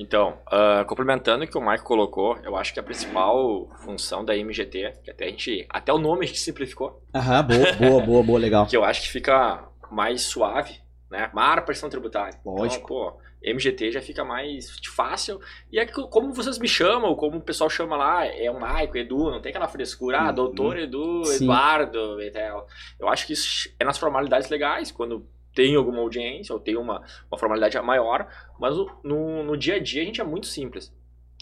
[0.00, 4.34] Então, ah, complementando o que o Mike colocou, eu acho que a principal função da
[4.34, 8.22] MGT, que até a gente, até o nome a gente simplificou, Aham, boa, boa, boa,
[8.22, 8.64] boa, legal.
[8.70, 11.30] que eu acho que fica mais suave, né?
[11.34, 12.40] Mar para gestão tributária.
[12.46, 12.86] Lógico.
[12.94, 15.38] Então, pô, MGT já fica mais fácil.
[15.70, 19.30] E é como vocês me chamam, como o pessoal chama lá, é o Maico, Edu,
[19.30, 20.34] não tem aquela frescura, ah, Uhum.
[20.34, 21.44] doutor Edu, Sim.
[21.44, 22.66] Eduardo e tal.
[22.98, 27.02] Eu acho que isso é nas formalidades legais, quando tem alguma audiência ou tem uma,
[27.30, 30.92] uma formalidade maior, mas no, no dia a dia a gente é muito simples.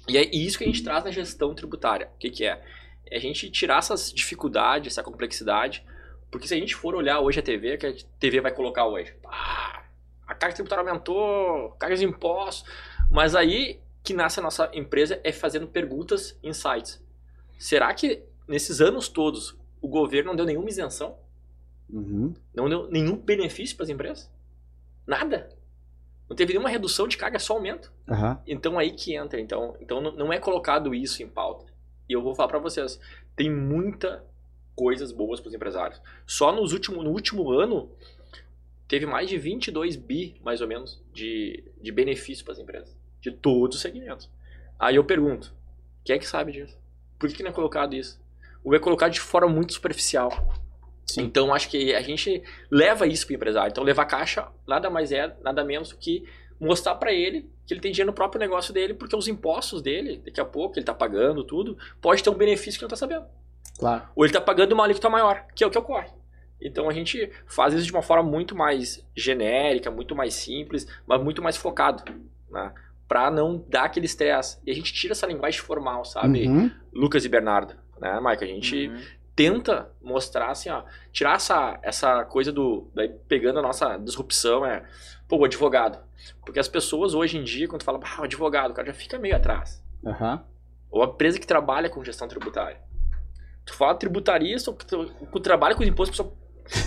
[0.08, 2.10] E é isso que a gente traz na gestão tributária.
[2.14, 2.62] O que, que é?
[3.10, 5.84] É a gente tirar essas dificuldades, essa complexidade,
[6.30, 9.14] porque se a gente for olhar hoje a TV, que a TV vai colocar hoje?
[9.26, 9.82] Ah,
[10.26, 12.70] a carga tributária aumentou, cargas de impostos,
[13.10, 17.02] mas aí que nasce a nossa empresa é fazendo perguntas, insights.
[17.58, 21.18] Será que nesses anos todos o governo não deu nenhuma isenção?
[21.90, 22.34] Uhum.
[22.54, 24.30] Não deu nenhum benefício para as empresas?
[25.06, 25.48] Nada.
[26.28, 27.90] Não teve nenhuma redução de carga, só aumento.
[28.08, 28.40] Aham.
[28.46, 29.40] Então aí que entra.
[29.40, 31.64] Então, então não- não é colocado isso em pauta.
[32.08, 33.00] E eu vou falar para vocês,
[33.34, 34.24] tem muita
[34.74, 36.00] coisas boas para os empresários.
[36.26, 37.90] Só nos último, no último ano
[38.86, 43.30] teve mais de 22 bi, mais ou menos, de, de benefício para as empresas, de
[43.30, 44.30] todos os segmentos.
[44.78, 45.52] Aí eu pergunto,
[46.04, 46.76] quem é que sabe disso?
[47.18, 48.20] Por que, que não é colocado isso?
[48.64, 50.30] Ou é colocado de forma muito superficial?
[51.10, 51.22] Sim.
[51.22, 53.70] Então acho que a gente leva isso para o empresário.
[53.70, 56.24] Então levar caixa nada mais é, nada menos do que
[56.60, 60.22] mostrar para ele que ele tem dinheiro no próprio negócio dele, porque os impostos dele,
[60.24, 62.96] daqui a pouco, ele tá pagando tudo, pode ter um benefício que ele não tá
[62.96, 63.26] sabendo.
[63.78, 64.08] Claro.
[64.16, 66.08] Ou ele tá pagando uma alíquota maior, que é o que ocorre.
[66.60, 71.22] Então a gente faz isso de uma forma muito mais genérica, muito mais simples, mas
[71.22, 72.02] muito mais focado,
[72.50, 72.72] né?
[73.06, 74.58] Pra não dar aquele estresse.
[74.66, 76.48] E a gente tira essa linguagem formal, sabe?
[76.48, 76.70] Uhum.
[76.92, 78.44] Lucas e Bernardo, né, Mike?
[78.44, 79.00] A gente Uhum.
[79.38, 82.90] Tenta mostrar assim, ó, tirar essa, essa coisa do.
[82.92, 84.82] Daí pegando a nossa disrupção, é.
[85.28, 86.00] Pô, o advogado.
[86.44, 89.16] Porque as pessoas hoje em dia, quando fala, ah, o advogado, o cara já fica
[89.16, 89.80] meio atrás.
[90.04, 90.44] Aham.
[90.90, 92.80] Ou a empresa que trabalha com gestão tributária.
[93.64, 96.26] Tu fala tributarista, que trabalha com os impostos,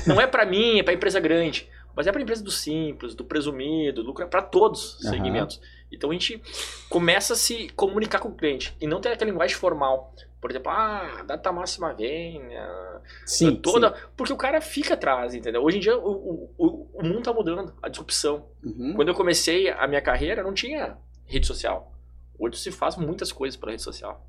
[0.06, 1.70] não é pra mim, é pra empresa grande.
[1.96, 5.14] Mas é pra empresa do simples, do presumido, lucro, é pra todos os Aham.
[5.14, 5.62] segmentos.
[5.90, 6.42] Então a gente
[6.90, 10.14] começa a se comunicar com o cliente e não ter aquela linguagem formal.
[10.41, 13.56] Por exemplo, ah, data máxima vem, ah, Sim.
[13.58, 13.91] toda.
[14.17, 15.62] Porque o cara fica atrás, entendeu?
[15.63, 18.47] Hoje em dia o, o, o- mundo tá mudando, a disrupção.
[18.63, 18.69] sim.
[18.69, 18.93] Uhum.
[18.95, 21.91] Quando eu comecei a minha carreira, não tinha rede social.
[22.39, 24.25] Hoje se faz muitas coisas pela rede social.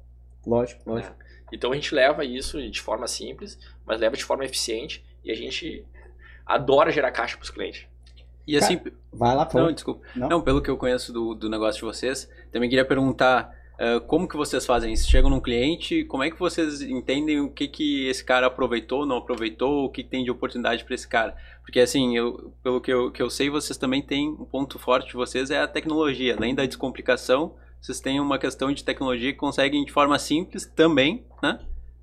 [0.47, 1.17] Lógico, lógico.
[1.51, 5.35] Então a gente leva isso de forma simples, mas leva de forma eficiente e a
[5.35, 5.85] gente
[6.45, 7.87] adora gerar caixa para os clientes.
[8.47, 8.81] E assim,
[9.13, 10.05] Vai lá, por não, desculpa.
[10.17, 10.29] Não?
[10.29, 13.55] Não, pelo que eu conheço do, do negócio de vocês, também queria perguntar
[14.07, 15.11] como que vocês fazem isso?
[15.11, 19.17] Chegam num cliente, como é que vocês entendem o que que esse cara aproveitou, não
[19.17, 21.37] aproveitou, o que, que tem de oportunidade para esse cara?
[21.63, 25.09] Porque assim, eu, pelo que eu, que eu sei, vocês também têm um ponto forte
[25.09, 26.37] de vocês é a tecnologia.
[26.37, 31.25] Além da descomplicação, vocês têm uma questão de tecnologia que conseguem de forma simples também,
[31.43, 31.59] né?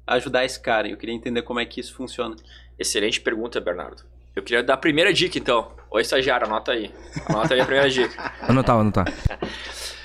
[0.06, 0.90] Ajudar esse cara.
[0.90, 2.36] Eu queria entender como é que isso funciona.
[2.78, 4.04] Excelente pergunta, Bernardo.
[4.36, 5.72] Eu queria dar a primeira dica, então.
[5.92, 6.92] Oi, estagiário, anota aí.
[7.28, 8.34] Anota aí a primeira dica.
[8.42, 9.06] Anotar, anotar.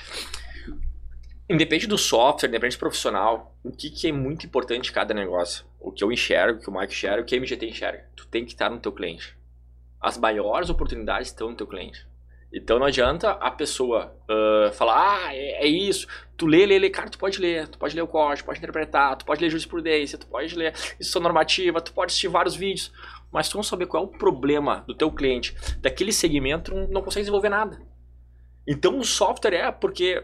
[1.47, 5.63] Independe do software, independente do profissional, o que, que é muito importante em cada negócio?
[5.79, 8.05] O que eu enxergo, o que o Mike enxerga, o que a MGT enxerga.
[8.15, 9.37] Tu tem que estar no teu cliente.
[10.01, 12.07] As maiores oportunidades estão no teu cliente.
[12.51, 16.07] Então não adianta a pessoa ah, falar, ah, é, é isso.
[16.37, 16.89] Tu lê, lê, lê.
[16.89, 17.67] Cara, tu pode ler.
[17.67, 21.21] Tu pode ler o código, pode interpretar, tu pode ler jurisprudência, tu pode ler instrução
[21.21, 22.91] normativa, tu pode assistir vários vídeos.
[23.31, 27.23] Mas tu não saber qual é o problema do teu cliente, daquele segmento, não consegue
[27.23, 27.81] desenvolver nada.
[28.65, 30.23] Então o software é porque,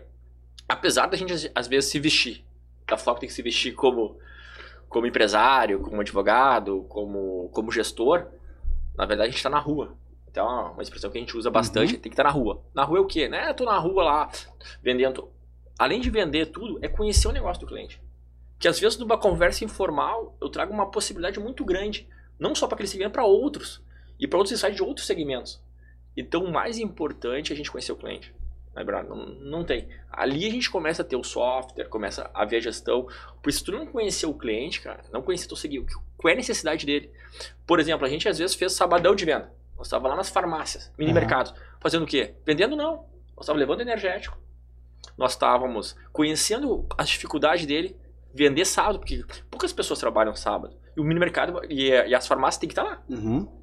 [0.71, 2.45] apesar da gente às vezes se vestir,
[2.87, 4.17] da forma que tem que se vestir como,
[4.87, 8.27] como empresário, como advogado, como, como gestor,
[8.95, 9.97] na verdade a gente está na rua.
[10.29, 12.63] Então, é uma expressão que a gente usa bastante, tem que estar na rua.
[12.73, 13.27] Na rua é o quê?
[13.27, 13.53] Né?
[13.53, 14.31] Tô na rua lá,
[14.81, 15.29] vendendo.
[15.77, 18.01] Além de vender tudo, é conhecer o negócio do cliente.
[18.57, 22.07] Que às vezes, numa conversa informal, eu trago uma possibilidade muito grande,
[22.39, 23.81] não só para aquele segmento, para outros.
[24.17, 25.61] E para outros insights de outros segmentos.
[26.15, 28.33] Então, o mais importante é a gente conhecer o cliente.
[28.75, 28.83] Né?
[28.83, 29.87] Não, não tem.
[30.11, 33.07] Ali a gente começa a ter o software, começa a ver a gestão.
[33.41, 35.85] Por se tu não conhecer o cliente, cara, não conhecer teu seguir,
[36.17, 37.11] qual é a necessidade dele.
[37.65, 39.51] Por exemplo, a gente às vezes fez sabadão de venda.
[39.77, 41.19] Nós estava lá nas farmácias, mini Aham.
[41.19, 42.35] mercados, fazendo o quê?
[42.45, 43.05] Vendendo não.
[43.35, 44.37] Nós estávamos levando energético.
[45.17, 47.95] Nós estávamos conhecendo as dificuldades dele,
[48.33, 50.77] vender sábado, porque poucas pessoas trabalham sábado.
[50.95, 53.01] E o mini mercado e, e as farmácias têm que estar lá.
[53.09, 53.60] Uhum.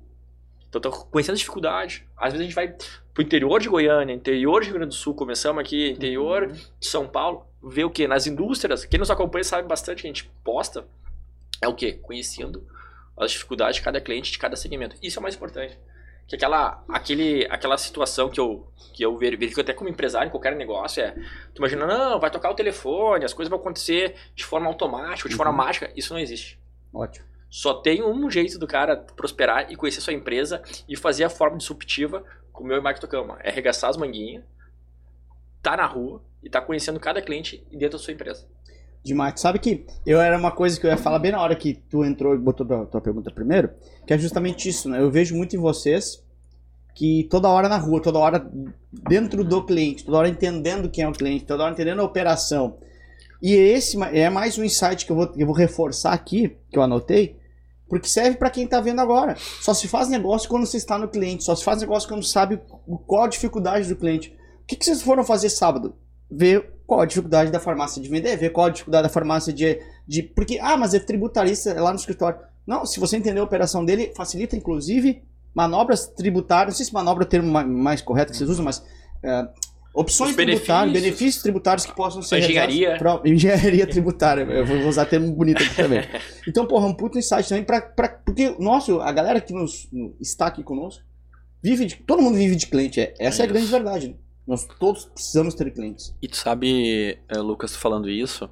[0.69, 2.07] Então, tô conhecendo a dificuldade.
[2.17, 2.75] Às vezes a gente vai
[3.15, 7.07] pro interior de Goiânia, interior de Rio Grande do Sul, começamos aqui, interior de São
[7.09, 8.07] Paulo, ver o quê?
[8.07, 10.87] Nas indústrias, quem nos acompanha sabe bastante que a gente posta,
[11.61, 11.95] é o quê?
[11.95, 12.67] Conhecendo
[13.17, 14.95] as dificuldades de cada cliente, de cada segmento.
[15.03, 15.77] Isso é o mais importante.
[16.29, 20.31] Que aquela, aquele, aquela situação que eu, que eu ver- verifico até como empresário em
[20.31, 21.13] qualquer negócio é,
[21.55, 25.35] tu imagina, não, vai tocar o telefone, as coisas vão acontecer de forma automática, de
[25.35, 25.57] forma Uhum.
[25.59, 25.91] mágica.
[25.97, 26.61] Isso não existe.
[26.93, 27.27] Ótimo.
[27.51, 31.57] Só tem um jeito do cara prosperar e conhecer sua empresa e fazer a forma
[31.57, 33.37] disruptiva como eu e o Mike tocamos.
[33.41, 34.45] É arregaçar as manguinhas,
[35.63, 38.47] tá na rua e tá conhecendo cada cliente dentro da sua empresa.
[39.03, 39.41] Demais.
[39.41, 42.05] Sabe que eu era uma coisa que eu ia falar bem na hora que tu
[42.05, 43.71] entrou e botou tua, tua pergunta primeiro,
[44.07, 45.01] que é justamente isso, né?
[45.01, 46.23] Eu vejo muito em vocês
[46.95, 48.51] que toda hora na rua, toda hora
[49.09, 52.77] dentro do cliente, toda hora entendendo quem é o cliente, toda hora entendendo a operação.
[53.41, 56.83] E esse é mais um insight que eu vou, eu vou reforçar aqui, que eu
[56.83, 57.38] anotei,
[57.89, 59.37] porque serve para quem tá vendo agora.
[59.61, 62.61] Só se faz negócio quando você está no cliente, só se faz negócio quando sabe
[63.07, 64.37] qual a dificuldade do cliente.
[64.63, 65.97] O que, que vocês foram fazer sábado?
[66.31, 69.81] Ver qual a dificuldade da farmácia de vender, ver qual a dificuldade da farmácia de.
[70.07, 72.39] de porque, ah, mas é tributarista é lá no escritório.
[72.67, 75.23] Não, se você entender a operação dele, facilita inclusive
[75.55, 76.75] manobras tributárias.
[76.75, 78.85] Não sei se manobra é o termo ma- mais correto que vocês usam, mas.
[79.23, 79.49] é,
[79.95, 81.43] opções tributárias, benefícios.
[81.43, 82.39] tributários que possam ser.
[82.39, 82.97] Engenharia.
[82.99, 84.43] pro- engenharia tributária.
[84.43, 86.01] Eu vou usar termo bonito aqui também.
[86.47, 90.15] Então, porra, um puto insight também pra, pra, porque, nossa, a galera que nos, no-
[90.21, 91.03] está aqui conosco,
[91.63, 93.01] vive de, todo mundo vive de cliente.
[93.01, 94.09] é- essa é, a grande verdade.
[94.09, 94.15] né?
[94.47, 96.15] Nós todos precisamos ter clientes.
[96.23, 98.49] E tu sabe, eh, Lucas, falando isso,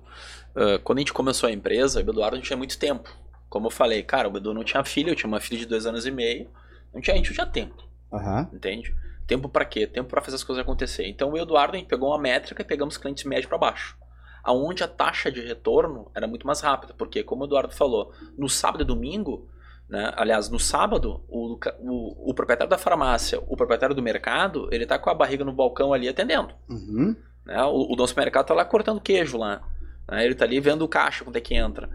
[0.55, 3.09] eh, quando a gente começou a empresa, o Eduardo não tinha muito tempo.
[3.49, 5.87] Como eu falei, cara, o Edu não tinha filho, eu tinha uma filha de dois
[5.87, 6.49] anos e meio,
[6.93, 8.51] não tinha, a gente não tinha tempo, Aham.
[8.53, 8.95] entende?
[9.27, 9.87] Tempo para quê?
[9.87, 11.07] Tempo para fazer as coisas acontecer.
[11.09, 13.97] Então o Eduardo a gente pegou uma métrica e pegamos clientes médio para baixo.
[14.43, 18.49] Aonde a taxa de retorno era muito mais rápida, porque como o Eduardo falou, no
[18.49, 19.49] sábado e domingo,
[19.89, 24.87] né, aliás, no sábado, o, o, o, proprietário da farmácia, o proprietário do mercado, ele
[24.87, 26.55] tá com a barriga no balcão ali atendendo.
[26.69, 27.17] Uhum.
[27.45, 29.63] Né, o, o dono do mercado tá lá cortando queijo lá.
[30.09, 31.89] Né, ele tá ali vendo o caixa, quando é que entra.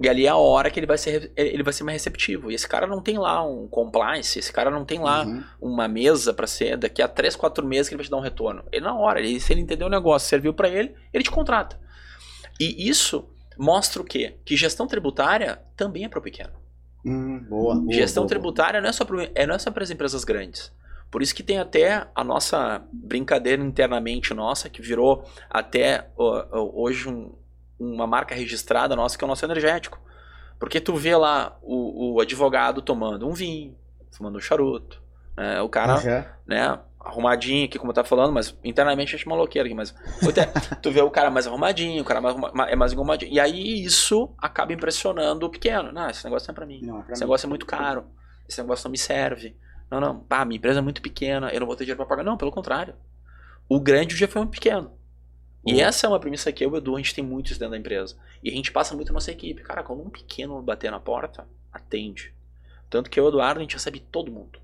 [0.00, 2.50] E ali é a hora que ele vai ser, ele vai ser mais receptivo.
[2.50, 5.44] E esse cara não tem lá um compliance, esse cara não tem lá Uhum.
[5.60, 8.20] uma mesa para ser daqui a 3, 4 meses que ele vai te dar um
[8.20, 8.64] retorno.
[8.72, 11.78] Ele na hora, ele, se ele entendeu o negócio, serviu para ele, ele te contrata.
[12.58, 13.28] E isso
[13.58, 14.36] mostra o quê?
[14.44, 16.52] Que gestão tributária também é para o pequeno.
[17.04, 19.82] Hum, boa, boa, gestão boa, tributária não é só para é, não é só para
[19.82, 20.72] as empresas grandes.
[21.10, 27.08] Por isso que tem até a nossa brincadeira internamente nossa, que virou até ó, hoje
[27.08, 27.34] um,
[27.82, 29.98] uma marca registrada nossa, que é o nosso energético.
[30.58, 33.76] Porque tu vê lá o, o advogado tomando um vinho,
[34.12, 35.02] fumando um charuto,
[35.36, 35.60] né?
[35.60, 36.24] o cara, Aham.
[36.46, 39.92] né, arrumadinho aqui, como eu tava falando, mas internamente a gente é maloqueiro aqui, mas
[40.28, 42.36] até, tu vê o cara mais arrumadinho, o cara mais,
[42.68, 43.32] é mais arrumadinho.
[43.32, 45.90] E aí isso acaba impressionando o pequeno.
[45.90, 46.80] Não, esse negócio não é pra mim.
[46.82, 47.26] Não, é pra Esse mim.
[47.26, 48.04] negócio é muito caro.
[48.48, 49.56] Esse negócio não me serve.
[49.90, 50.20] Não, não.
[50.20, 52.22] Pá, minha empresa é muito pequena, eu não vou ter dinheiro pra pagar.
[52.22, 52.94] Não, pelo contrário.
[53.68, 54.92] O grande já foi um pequeno.
[55.64, 57.58] E essa é uma premissa que eu e o Edu, a gente tem muito isso
[57.58, 58.16] dentro da empresa.
[58.42, 59.62] E a gente passa muito na nossa equipe.
[59.62, 62.34] Cara, quando um pequeno bater na porta, atende.
[62.90, 64.62] Tanto que eu e o Eduardo, a gente recebe todo mundo.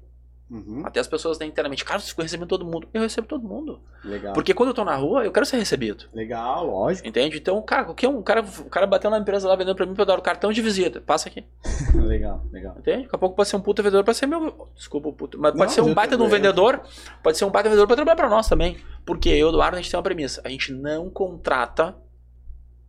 [0.51, 0.83] Uhum.
[0.85, 1.85] Até as pessoas da internamente.
[1.85, 2.89] Cara, vocês ficam recebendo todo mundo.
[2.95, 3.81] Eu recebo todo mundo.
[4.03, 4.33] Legal.
[4.33, 6.07] Porque quando eu tô na rua, eu quero ser recebido.
[6.15, 7.07] Legal, lógico.
[7.07, 7.37] Entende?
[7.37, 9.93] Então, cara, qualquer um, o cara, o cara bateu na empresa lá vendendo pra mim
[9.93, 11.03] pra eu dar o cartão de visita.
[11.03, 11.45] Passa aqui.
[11.95, 12.77] legal, legal.
[12.79, 13.03] Entende?
[13.03, 14.71] Daqui a pouco pode ser um puta vendedor, pode ser meu.
[14.75, 15.37] Desculpa puta.
[15.37, 16.81] Mas Não, pode ser um baita de um vendedor.
[17.23, 18.79] Pode ser um baita vendedor pra trabalhar pra nós também.
[19.09, 20.43] Porque eu, Eduardo, a gente tem uma premissa.
[20.45, 21.97] A gente não contrata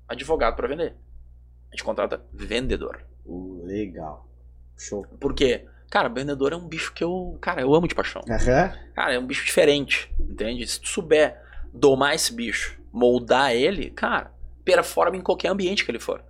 [0.05, 0.93] advogado pra vender.
[1.71, 3.05] A gente contrata vendedor.
[3.25, 4.27] Uh, legal.
[4.77, 5.05] Show.
[5.17, 5.65] Por quê?
[5.89, 7.37] Cara, vendedor é um bicho que eu.
[7.39, 8.21] Cara, eu amo de paixão.
[8.29, 8.73] Aham.
[8.93, 10.13] Cara, é um bicho diferente.
[10.19, 10.67] Entende?
[10.67, 11.41] Se tu souber
[11.73, 14.33] domar esse bicho, moldar ele, cara,
[14.65, 16.21] performa em qualquer ambiente que ele for.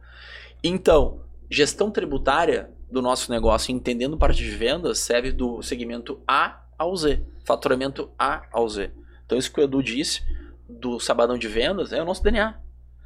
[0.63, 6.95] Então, gestão tributária do nosso negócio, entendendo parte de vendas, serve do segmento A ao
[6.95, 7.23] Z.
[7.43, 8.91] Faturamento A ao Z.
[9.29, 10.23] Então, isso que o Edu disse
[10.67, 12.55] do sabadão de vendas é o nosso DNA.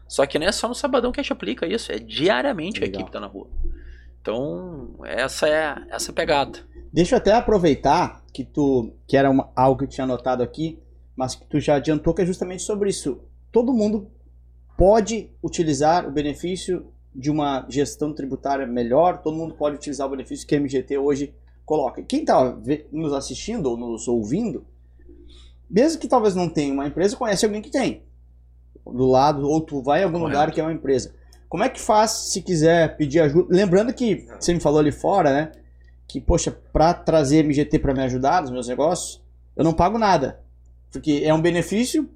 [0.08, 2.94] Só que não é só no sabadão que a gente aplica isso, é diariamente Legal.
[2.94, 3.50] a equipe tá na rua.
[4.22, 6.60] Então, essa é essa é a pegada.
[6.94, 10.80] Deixa eu até aproveitar que tu que era uma- algo que eu tinha anotado aqui,
[11.14, 13.20] mas que tu já adiantou que é justamente sobre isso.
[13.52, 14.10] Todo mundo
[14.78, 20.48] pode utilizar o benefício de uma gestão tributária melhor, todo mundo pode utilizar o benefício
[20.48, 21.34] que a MGT hoje
[21.66, 22.02] coloca.
[22.02, 22.58] Quem está
[22.94, 24.66] nos assistindo ou nos ouvindo,
[25.74, 28.04] mesmo que talvez não tenha uma empresa, conhece alguém que tem.
[28.86, 30.38] Do lado, ou tu vai em algum Correto.
[30.38, 31.16] lugar que é uma empresa.
[31.50, 33.48] Como é que faz se quiser pedir ajuda?
[33.50, 35.52] Lembrando que você me falou ali fora, né?
[36.08, 39.20] Que, poxa, pra trazer MGT pra me ajudar nos meus negócios,
[39.56, 40.40] eu não pago nada.
[40.92, 42.08] Porque é um benefício,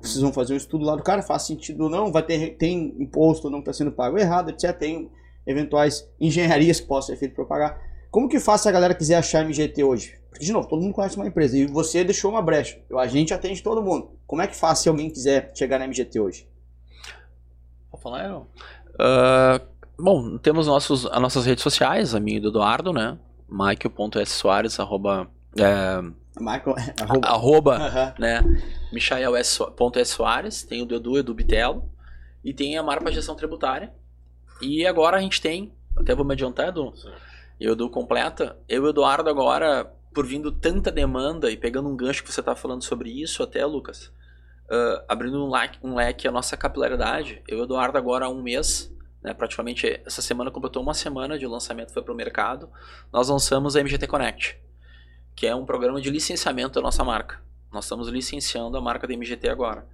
[0.00, 2.94] vocês vão fazer um estudo lá do cara, faz sentido ou não, vai ter tem
[2.98, 4.72] imposto ou não que está sendo pago errado, etc.
[4.72, 5.10] Tem
[5.46, 7.82] eventuais engenharias que possam ser feitas para pagar.
[8.10, 10.21] Como que faz se a galera quiser achar MGT hoje?
[10.32, 12.80] Porque, de novo, todo mundo conhece uma empresa e você deixou uma brecha.
[12.96, 14.12] A gente atende todo mundo.
[14.26, 16.48] Como é que faz se alguém quiser chegar na MGT hoje?
[17.90, 18.46] Vou falar, não.
[18.98, 19.60] Ah,
[19.98, 23.18] bom, temos nossos, as nossas redes sociais, a minha e do Eduardo, né?
[23.48, 26.00] Michael.ssoares, arroba, é,
[26.40, 27.28] Michael, arroba.
[27.28, 28.14] arroba Aham.
[28.18, 28.42] né?
[28.90, 31.90] Michael.ssoares, tem o do Edu, Edu Bitelo,
[32.42, 33.92] e tem a Marpa Gestão Tributária.
[34.62, 36.94] E agora a gente tem, até vou me adiantar, Edu,
[37.60, 41.88] e o Edu completa, eu e o Eduardo agora, por vindo tanta demanda e pegando
[41.88, 44.12] um gancho que você tá falando sobre isso até, Lucas,
[44.72, 48.28] ah, abrindo um leque, um leque a nossa capilaridade, eu e o Eduardo agora há
[48.28, 48.90] um mês,
[49.22, 52.70] né, praticamente essa semana completou uma semana de lançamento, foi pro mercado,
[53.12, 54.58] nós lançamos a MGT Connect,
[55.36, 57.40] que é um programa de licenciamento da nossa marca.
[57.70, 59.86] Nós estamos licenciando a marca da MGT agora.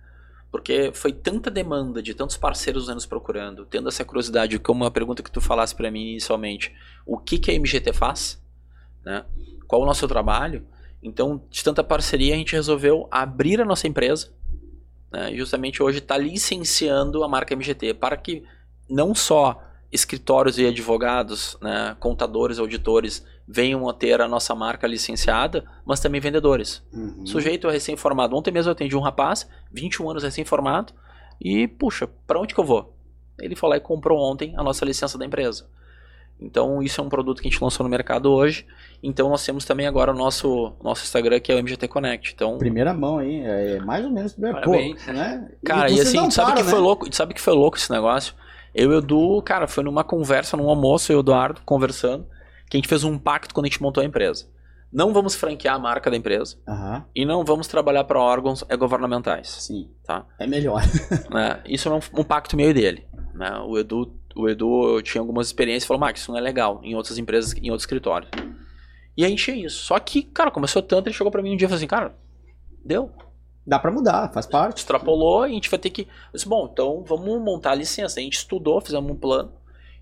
[0.51, 5.23] Porque foi tanta demanda de tantos parceiros nos procurando, tendo essa curiosidade, como uma pergunta
[5.23, 8.43] que tu falasse para mim inicialmente, o que, que a MGT faz?
[9.05, 9.25] Né?
[9.69, 10.67] Qual o nosso trabalho?
[11.01, 14.31] Então, de tanta parceria, a gente resolveu abrir a nossa empresa,
[15.13, 15.33] né?
[15.35, 18.43] justamente hoje está licenciando a marca MGT, para que
[18.91, 25.65] não só escritórios e advogados, né, contadores, auditores, venham a ter a nossa marca licenciada,
[25.85, 26.83] mas também vendedores.
[26.93, 27.25] Uhum.
[27.25, 28.37] Sujeito é recém-formado.
[28.37, 30.93] Ontem mesmo eu atendi um rapaz, 21 anos recém-formado,
[31.41, 32.95] e puxa, para onde que eu vou?
[33.41, 35.67] Ele foi lá e comprou ontem a nossa licença da empresa.
[36.41, 38.67] Então isso é um produto que a gente lançou no mercado hoje.
[39.03, 42.33] Então nós temos também agora o nosso, nosso Instagram que é o MGT Connect.
[42.35, 45.51] Então, Primeira mão aí, é mais ou menos primeira pô, né?
[45.65, 46.85] cara, e, vocês assim, sabe param, que foi né?
[46.85, 47.15] louco?
[47.15, 48.35] Sabe que foi louco esse negócio?
[48.75, 52.27] Eu e o Edu, cara, foi numa conversa, num almoço, eu e o Eduardo conversando,
[52.71, 54.47] que a gente fez um pacto quando a gente montou a empresa.
[54.93, 59.49] não vamos franquear a marca da empresa Aham, e não vamos trabalhar para órgãos governamentais.
[59.49, 59.91] sim.
[60.05, 60.25] Tá.
[60.39, 60.83] É melhor.
[61.31, 61.61] né?
[61.67, 63.07] Isso é um, um pacto meio dele.
[63.35, 63.51] Né?
[63.67, 66.95] O Edu, o Edu tinha algumas experiências e falou, Max, isso não é legal em
[66.95, 68.31] outras empresas, em outros escritórios.
[69.17, 69.85] E aí tinha isso.
[69.85, 72.15] Só que, cara, começou tanto, ele chegou pra mim um dia e falou assim, cara,
[72.85, 73.11] deu.
[73.67, 74.79] Dá pra mudar, faz parte.
[74.79, 76.03] Extrapolou e a gente vai ter que.
[76.03, 78.21] Eu disse, bom, então vamos montar a licença.
[78.21, 79.53] A gente estudou, fizemos um plano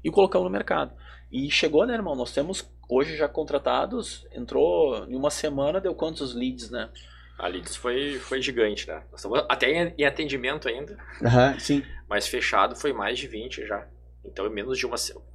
[0.04, 0.92] e colocamos no mercado.
[1.32, 2.14] E chegou, né, irmão?
[2.14, 6.90] Nós temos hoje já contratados, entrou em uma semana, deu quantos leads, né?
[7.38, 9.02] A Leads foi, foi gigante, né?
[9.10, 11.82] Nós estamos até em, em atendimento ainda, Aham, sim.
[12.08, 13.86] mas fechado foi mais de 20 já.
[14.26, 15.26] Então, em menos de uma semana.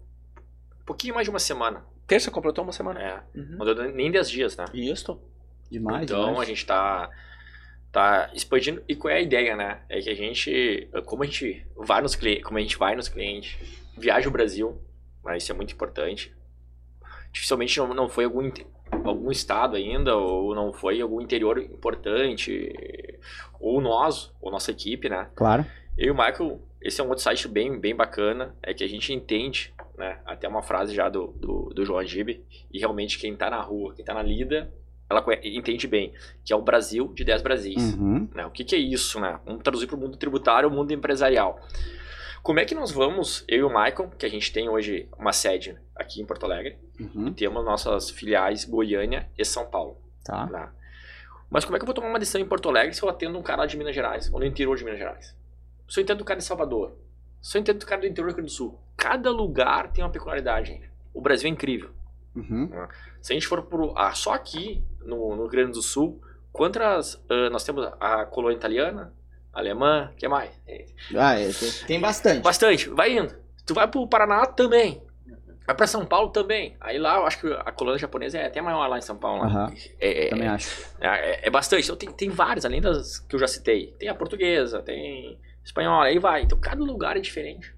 [0.81, 1.85] Um pouquinho mais de uma semana.
[2.07, 2.99] Terça completou uma semana.
[3.01, 3.39] É.
[3.39, 3.57] Uhum.
[3.57, 4.65] Não deu nem 10 dias, né?
[4.73, 5.19] Isso.
[5.69, 6.39] Demais, então demais.
[6.39, 7.09] a gente tá,
[7.91, 8.83] tá expandindo.
[8.87, 9.81] E qual é a ideia, né?
[9.87, 13.07] É que a gente, como a gente vai nos clientes, como a gente vai nos
[13.07, 13.57] clientes,
[13.97, 14.81] viaja o Brasil,
[15.23, 16.35] mas isso é muito importante.
[17.31, 18.51] Dificilmente não, não foi algum,
[19.05, 22.73] algum estado ainda, ou não foi algum interior importante,
[23.59, 25.29] ou nós, ou nossa equipe, né?
[25.35, 25.65] Claro.
[25.97, 28.87] Eu e o Michael, esse é um outro site bem, bem bacana, é que a
[28.87, 30.19] gente entende, né?
[30.25, 33.93] Até uma frase já do, do, do João Agib, e realmente quem tá na rua,
[33.95, 34.73] quem tá na lida,
[35.09, 36.13] ela entende bem,
[36.45, 37.93] que é o Brasil de 10 Brasis.
[37.95, 38.29] Uhum.
[38.33, 38.45] né?
[38.45, 39.39] O que, que é isso, né?
[39.45, 41.59] Vamos traduzir para o mundo tributário, o mundo empresarial.
[42.41, 45.31] Como é que nós vamos, eu e o Michael, que a gente tem hoje uma
[45.31, 47.33] sede aqui em Porto Alegre, Uhum.
[47.33, 49.97] temos nossas filiais Goiânia e São Paulo.
[50.23, 50.45] Tá.
[50.45, 50.69] né?
[51.49, 53.37] Mas como é que eu vou tomar uma decisão em Porto Alegre se eu atendo
[53.37, 55.35] um cara de Minas Gerais, ou no interior de Minas Gerais?
[55.99, 56.95] Eu entendo um cara de Salvador,
[57.53, 60.09] eu entendo um cara do interior do Rio Grande do Sul, cada lugar tem uma
[60.11, 60.89] peculiaridade, gente.
[61.13, 61.89] O Brasil é incrível.
[62.35, 62.69] Uhum.
[63.21, 67.21] Se a gente for pro, ah, só aqui no, no Rio Grande do Sul, quantas
[67.29, 69.13] ah, nós temos a colônia italiana,
[69.51, 70.51] alemã, que mais?
[70.65, 72.41] É, Ah, é, tem, tem bastante.
[72.41, 73.35] Bastante, vai indo.
[73.65, 75.01] Tu vai pro Paraná também.
[75.67, 76.75] Vai pra São Paulo também.
[76.79, 79.43] Aí lá eu acho que a colônia japonesa é até maior lá em São Paulo.
[79.43, 79.49] né?
[79.49, 79.73] Aham.
[79.99, 80.87] É, é, Também acho.
[80.99, 81.83] é, é bastante.
[81.83, 83.93] Então tem, tem vários, além das que eu já citei.
[83.99, 86.43] Tem a portuguesa, tem espanhola, aí vai.
[86.43, 87.75] Então cada lugar é diferente.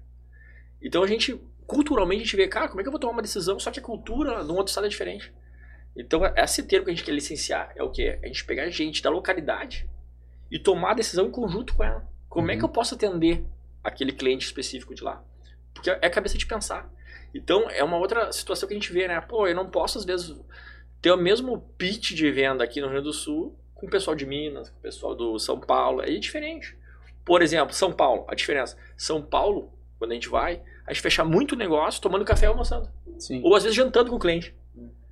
[0.82, 3.22] Então a gente, culturalmente, a gente vê, cara, como é que eu vou tomar uma
[3.22, 5.32] decisão, só que a cultura num outro estado é diferente.
[5.96, 8.18] Então esse termo que a gente quer licenciar é o quê?
[8.20, 9.88] É a gente pegar gente da localidade
[10.50, 12.06] e tomar a decisão em conjunto com ela.
[12.28, 13.44] Como é que eu posso atender
[13.82, 15.22] aquele cliente específico de lá?
[15.72, 16.90] Porque é cabeça de pensar.
[17.34, 19.20] Então é uma outra situação que a gente vê, né?
[19.20, 20.36] Pô, eu não posso às vezes
[21.00, 24.16] ter o mesmo pitch de venda aqui no Rio Grande do Sul com o pessoal
[24.16, 26.76] de Minas, com o pessoal do São Paulo, é diferente.
[27.24, 28.76] Por exemplo, São Paulo, a diferença.
[28.96, 32.88] São Paulo, quando a gente vai, a gente fecha muito negócio tomando café e almoçando.
[33.18, 33.40] Sim.
[33.42, 34.54] Ou às vezes jantando com o cliente.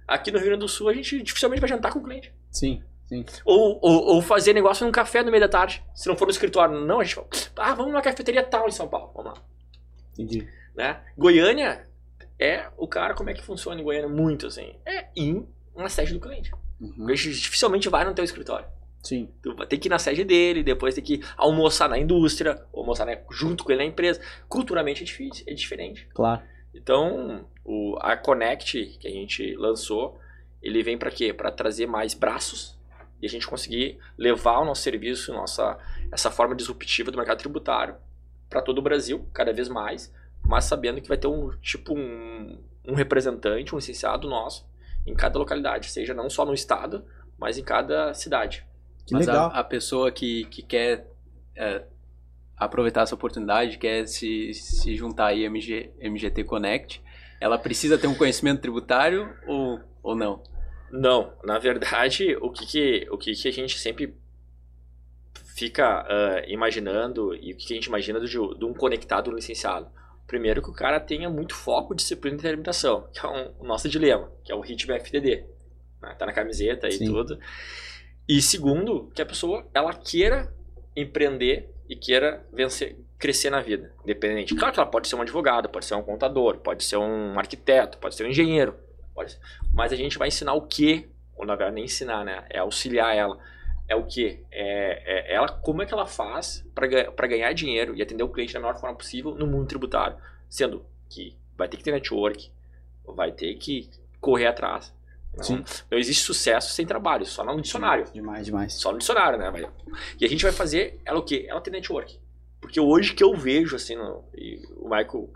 [0.06, 2.34] Aqui no Rio Grande do Sul, a gente dificilmente vai jantar com o cliente.
[2.50, 2.82] Sim.
[3.06, 3.24] Sim.
[3.44, 6.30] Ou, ou, ou fazer negócio num café no meio da tarde, se não for no
[6.30, 6.80] escritório.
[6.80, 9.12] Não, a gente fala, ah, vamos numa cafeteria tal em São Paulo.
[9.14, 9.44] Vamos lá.
[10.12, 10.48] Entendi.
[10.74, 11.00] Né?
[11.16, 11.86] Goiânia
[12.38, 14.08] é o cara, como é que funciona em Goiânia?
[14.08, 14.74] Muito assim.
[14.86, 15.46] É ir
[15.76, 16.52] na sede do cliente.
[16.80, 16.88] Uhum.
[16.88, 18.66] O cliente dificilmente vai no teu escritório.
[19.02, 19.28] Sim.
[19.42, 23.04] Tu vai ter que ir na sede dele, depois tem que almoçar na indústria, almoçar
[23.04, 24.20] né, junto com ele na empresa.
[24.48, 26.06] Culturalmente é difícil, é diferente.
[26.14, 26.42] Claro.
[26.72, 30.18] Então, o, a Connect que a gente lançou,
[30.62, 31.32] ele vem para quê?
[31.32, 32.78] Para trazer mais braços
[33.20, 35.78] e a gente conseguir levar o nosso serviço, nossa,
[36.10, 37.96] essa forma disruptiva do mercado tributário
[38.48, 40.12] para todo o Brasil, cada vez mais,
[40.42, 44.66] mas sabendo que vai ter um tipo um, um representante, um licenciado nosso
[45.06, 47.04] em cada localidade, seja não só no estado,
[47.38, 48.64] mas em cada cidade.
[49.06, 49.50] Que Mas legal.
[49.50, 51.06] A, a pessoa que, que quer
[51.56, 51.84] é,
[52.56, 57.02] aproveitar essa oportunidade, quer se, se juntar aí MG, MGT Connect,
[57.40, 60.42] ela precisa ter um conhecimento tributário ou, ou não?
[60.90, 64.14] Não, na verdade, o que, que, o que, que a gente sempre
[65.54, 69.90] fica ah, imaginando e o que, que a gente imagina de, de um conectado licenciado?
[70.26, 73.88] Primeiro que o cara tenha muito foco, disciplina e determinação, que é um- o nosso
[73.88, 75.44] dilema, que é o ritmo FDD.
[76.00, 76.14] Né?
[76.18, 77.06] Tá na camiseta e Sim.
[77.06, 77.38] tudo.
[78.32, 80.50] E segundo, que a pessoa ela queira
[80.96, 84.54] empreender e queira vencer, crescer na vida, independente.
[84.54, 87.98] Claro que ela pode ser um advogado, pode ser um contador, pode ser um arquiteto,
[87.98, 88.74] pode ser um engenheiro,
[89.26, 89.38] ser-
[89.74, 92.42] mas a gente vai ensinar o que, ou na verdade nem ensinar, né?
[92.48, 93.38] É auxiliar ela.
[93.86, 94.42] É o que?
[94.50, 98.54] É, é ela, como é que ela faz para ganhar dinheiro e atender o cliente
[98.54, 100.16] da melhor forma possível no mundo tributário?
[100.48, 102.50] Sendo que vai ter que ter network,
[103.04, 103.90] vai ter que
[104.22, 104.90] correr atrás.
[105.36, 105.64] Não, Sim.
[105.90, 108.04] não existe sucesso sem trabalho, só no dicionário.
[108.12, 108.74] Demais, demais.
[108.74, 109.50] Só no dicionário, né?
[110.20, 111.46] E a gente vai fazer ela o quê?
[111.48, 112.18] Ela ter network.
[112.60, 115.30] Porque hoje que eu vejo, assim, no, e o Michael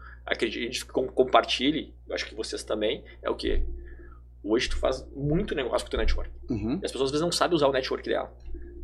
[0.92, 3.62] com- compartilhe, eu acho que vocês também, é o quê?
[4.44, 6.30] Hoje tu faz muito negócio com o teu network.
[6.51, 6.78] Uhum.
[6.80, 8.32] E as pessoas às vezes não sabem usar o network dela.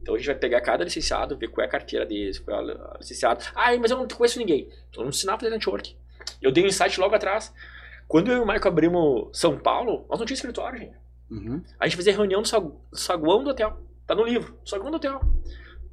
[0.01, 2.73] Então a gente vai pegar cada licenciado, ver qual é a carteira deles, qual é
[2.73, 3.45] a licenciado.
[3.55, 4.63] Ah, mas eu não conheço ninguém.
[4.91, 5.95] Então vamos ensinar a fazer network.
[6.41, 7.53] Eu dei um insight logo atrás.
[8.09, 11.02] Quando eu e o Michael abrimos São Paulo, nós não tínhamos escritório, gente.
[11.33, 11.63] Uhum.
[11.81, 13.81] A gente fazia reunião no sagu- saguão do hotel.
[14.07, 14.59] Tá no livro.
[14.65, 15.21] Saguão do hotel.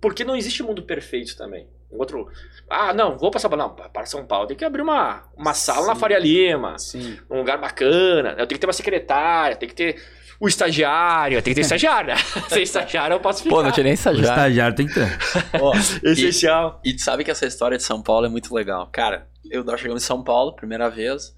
[0.01, 1.67] Porque não existe mundo perfeito também.
[1.91, 2.27] Outro.
[2.69, 3.63] Ah, não, vou pra São Paulo.
[3.77, 4.47] Não, para São Paulo.
[4.47, 5.99] Tem que abrir uma, uma sala na Sim.
[5.99, 6.77] Faria Lima.
[6.77, 7.17] Sim.
[7.29, 8.29] Um lugar bacana.
[8.31, 9.55] Eu tenho que ter uma secretária.
[9.55, 10.01] Tem que ter
[10.39, 11.41] o estagiário.
[11.41, 12.15] Tem que ter estagiário, né?
[12.49, 13.55] Sem estagiário eu posso ficar.
[13.55, 14.29] Pô, não tinha nem O estagiário.
[14.29, 15.17] estagiário tem que ter.
[15.61, 15.73] Ó,
[16.03, 16.79] Essencial.
[16.85, 18.87] E tu sabe que essa história de São Paulo é muito legal.
[18.91, 21.35] Cara, eu nós chegamos em São Paulo, primeira vez.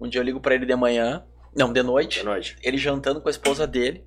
[0.00, 1.24] Um dia eu ligo pra ele de manhã.
[1.54, 2.20] Não, de noite.
[2.20, 2.56] De noite.
[2.62, 4.04] Ele jantando com a esposa dele.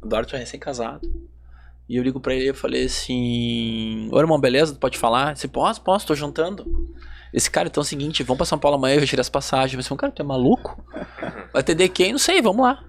[0.00, 1.08] O Eduardo é recém-casado.
[1.88, 4.74] E eu ligo pra ele e eu falei assim: Ô irmão, beleza?
[4.74, 5.36] Tu pode falar?
[5.36, 6.64] Você posso, posso, tô jantando.
[7.32, 9.74] Esse cara, então é o seguinte, vamos pra São Paulo amanhã, eu retiro as passagens.
[9.78, 10.84] Eu falei, cara, tu é maluco?
[11.52, 12.12] Vai atender quem?
[12.12, 12.84] Não sei, vamos lá.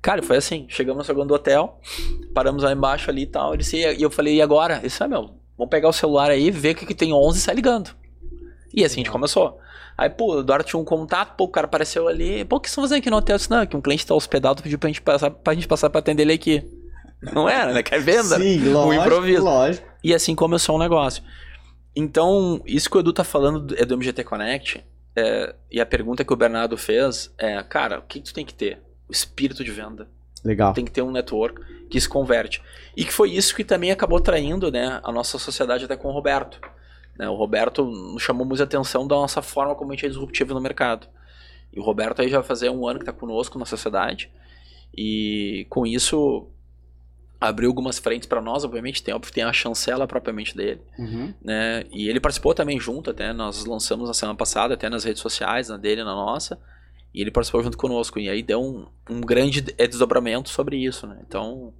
[0.00, 1.80] Cara, foi assim, chegamos no segundo hotel,
[2.32, 3.50] paramos lá embaixo ali e tal.
[3.50, 4.74] Ele disse, e eu falei, e agora?
[4.74, 7.38] Ele disse, ah, meu, vamos pegar o celular aí, ver o que, que tem 11
[7.38, 7.90] e sai ligando.
[8.74, 9.58] E assim a gente começou.
[9.96, 12.44] Aí, pô, o Eduardo tinha um contato, pô, o cara apareceu ali.
[12.44, 13.34] Pô, o que vocês estão fazendo aqui no hotel?
[13.34, 15.66] Eu disse, não, é que um cliente tá hospedado, pediu pra gente passar pra, gente
[15.66, 16.62] passar pra atender ele aqui.
[17.32, 17.82] Não era, né?
[17.82, 18.36] Quer venda?
[18.38, 19.44] Sim, O lógico, improviso.
[19.44, 19.88] lógico.
[20.04, 21.22] E assim começou o negócio.
[21.94, 24.84] Então, isso que o Edu tá falando é do MGT Connect.
[25.16, 28.44] é, e a pergunta que o Bernardo fez é, cara, o que, que tu tem
[28.44, 28.82] que ter?
[29.08, 30.08] O espírito de venda.
[30.44, 30.74] Legal.
[30.74, 31.58] Tem que ter um network
[31.88, 32.60] que se converte.
[32.94, 36.12] E que foi isso que também acabou traindo né, a nossa sociedade até com o
[36.12, 36.60] Roberto.
[37.18, 40.60] Né, o Roberto chamou muita atenção da nossa forma como a gente é disruptivo no
[40.60, 41.06] mercado.
[41.72, 44.30] E o Roberto aí já vai fazer um ano que está conosco na sociedade.
[44.96, 46.48] E com isso
[47.38, 51.34] abriu algumas frentes para nós, obviamente, tem, tem a chancela propriamente dele Uhum.
[51.42, 51.84] né?
[51.92, 55.68] E ele participou também junto, até nós lançamos na semana passada, até nas redes sociais,
[55.68, 56.58] na dele, na nossa.
[57.12, 58.18] E ele participou junto conosco.
[58.18, 61.18] E aí deu um, um grande eh, desdobramento sobre isso, né?
[61.26, 61.72] Então,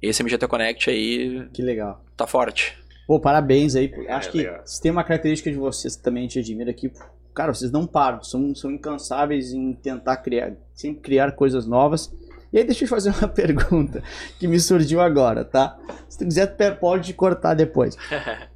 [0.00, 2.04] esse MGT Connect aí Que legal.
[2.16, 2.76] tá forte.
[3.06, 3.92] Pô, parabéns aí.
[4.06, 4.60] É, Acho que legal.
[4.64, 6.90] se tem uma característica de vocês que também gente admira aqui,
[7.34, 12.12] cara, vocês não param, são, são incansáveis em tentar criar, sempre criar coisas novas.
[12.52, 14.02] E aí deixa eu te fazer uma pergunta
[14.38, 15.78] que me surgiu agora, tá?
[16.08, 16.46] Se tu quiser,
[16.78, 17.96] pode cortar depois.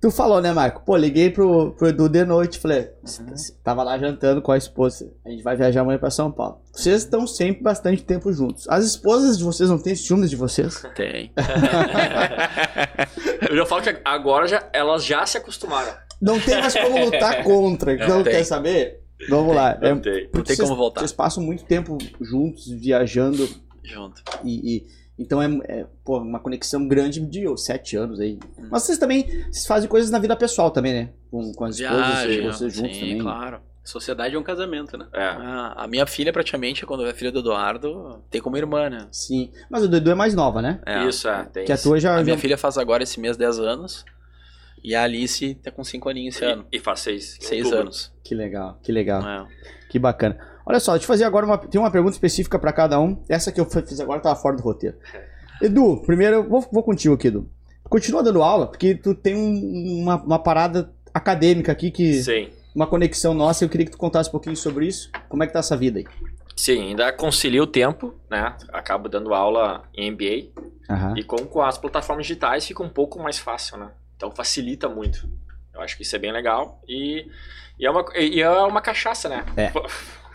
[0.00, 0.82] Tu falou, né, Marco?
[0.84, 2.88] Pô, liguei pro, pro Edu de noite, falei,
[3.64, 6.60] tava lá jantando com a esposa, a gente vai viajar amanhã pra São Paulo.
[6.72, 8.68] Vocês estão sempre bastante tempo juntos.
[8.68, 10.82] As esposas de vocês não têm ciúmes de vocês?
[10.94, 11.32] Tem.
[13.50, 15.92] Eu já falo que agora já, elas já se acostumaram.
[16.20, 17.94] Não tem mais como lutar contra.
[17.94, 18.32] Então, tem.
[18.34, 19.00] quer saber?
[19.28, 19.78] Vamos lá.
[19.80, 20.24] É, Não tem.
[20.24, 21.00] Não porque tem vocês- como voltar.
[21.00, 23.48] Vocês passam muito tempo juntos, viajando,
[23.82, 24.22] Junto.
[24.44, 24.86] e, e-
[25.18, 28.38] então é, é, pô, uma conexão grande de oh, sete anos aí.
[28.70, 31.10] Mas vocês também vocês fazem coisas na vida pessoal também, né?
[31.30, 33.18] Com, com as esposas Viagem, vocês juntos sim, também.
[33.18, 33.60] claro.
[33.82, 35.06] Sociedade é um casamento, né?
[35.14, 35.22] É.
[35.24, 39.08] Ah, a minha filha, praticamente, quando é filha do Eduardo, tem como irmã, né?
[39.10, 39.50] Sim.
[39.70, 40.78] Mas o do Edu é mais nova, né?
[40.84, 41.06] É.
[41.06, 41.44] Isso, é.
[41.44, 42.18] Tem Que a tua já.
[42.18, 44.04] A minha já- filha faz agora esse mês 10 anos.
[44.84, 46.66] E a Alice tá com 5 aninhos esse ano.
[46.70, 47.38] E, e faz seis.
[47.38, 47.80] em 6 outubro.
[47.86, 48.12] anos.
[48.22, 49.26] Que legal, que legal.
[49.26, 49.46] É.
[49.88, 50.38] Que bacana.
[50.68, 51.56] Olha só, deixa eu fazer agora uma.
[51.56, 53.22] Tem uma pergunta específica pra cada um.
[53.28, 54.96] Essa que eu fiz agora tava fora do roteiro.
[55.62, 57.48] Edu, primeiro eu vou, vou contigo aqui, Edu.
[57.84, 62.22] Continua dando aula, porque tu tem um- uma, uma parada acadêmica aqui que.
[62.22, 62.50] Sim.
[62.74, 65.10] Uma conexão nossa, eu queria que tu contasse um pouquinho sobre isso.
[65.28, 66.06] Como é que tá essa vida aí?
[66.54, 68.54] Sim, ainda concilio o tempo, né?
[68.72, 70.50] Acabo dando aula em MBA.
[70.90, 71.14] Aham.
[71.16, 73.90] E com, com as plataformas digitais fica um pouco mais fácil, né?
[74.16, 75.28] Então facilita muito.
[75.74, 76.80] Eu acho que isso é bem legal.
[76.86, 77.26] E,
[77.78, 79.44] e, é, uma, e é uma cachaça, né?
[79.56, 79.72] É.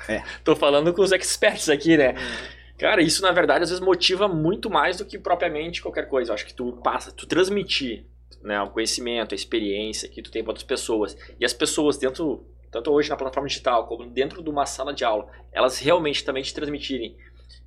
[0.07, 0.23] É.
[0.43, 2.15] Tô falando com os experts aqui, né?
[2.77, 6.31] Cara, isso na verdade às vezes motiva muito mais do que propriamente qualquer coisa.
[6.31, 8.05] Eu acho que tu passa, tu transmitir
[8.41, 11.15] né, o conhecimento, a experiência que tu tem para outras pessoas.
[11.39, 15.05] E as pessoas dentro, tanto hoje na plataforma digital como dentro de uma sala de
[15.05, 17.15] aula, elas realmente também te transmitirem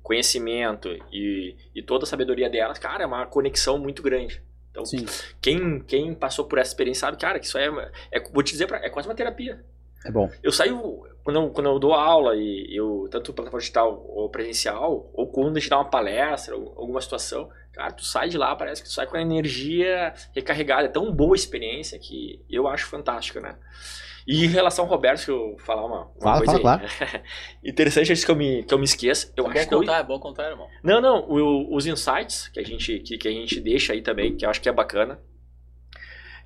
[0.03, 4.41] conhecimento e, e toda a sabedoria delas, cara, é uma conexão muito grande.
[4.71, 5.05] Então, Sim.
[5.41, 7.67] quem, quem passou por essa experiência sabe, cara, que isso é,
[8.11, 9.65] é vou te dizer, é quase uma terapia.
[10.05, 10.35] É bom.
[10.41, 10.79] Eu saio,
[11.23, 15.57] quando eu, quando eu dou aula, e eu, tanto plataforma digital ou presencial, ou quando
[15.57, 18.87] a gente dá uma palestra, ou alguma situação, cara, tu sai de lá, parece que
[18.87, 20.85] tu sai com a energia recarregada.
[20.85, 23.57] É tão boa a experiência que eu acho fantástica, né?
[24.27, 26.81] E em relação ao Roberto, que eu falar uma, uma Fala, coisa fala, aí.
[27.63, 29.31] Interessante antes que eu me, que eu me esqueça.
[29.37, 30.67] Eu É acho bom que eu, contar, é bom contar, irmão.
[30.83, 34.35] não, não, o- os insights que a gente que, que a gente deixa aí também,
[34.35, 35.19] que eu acho que é bacana,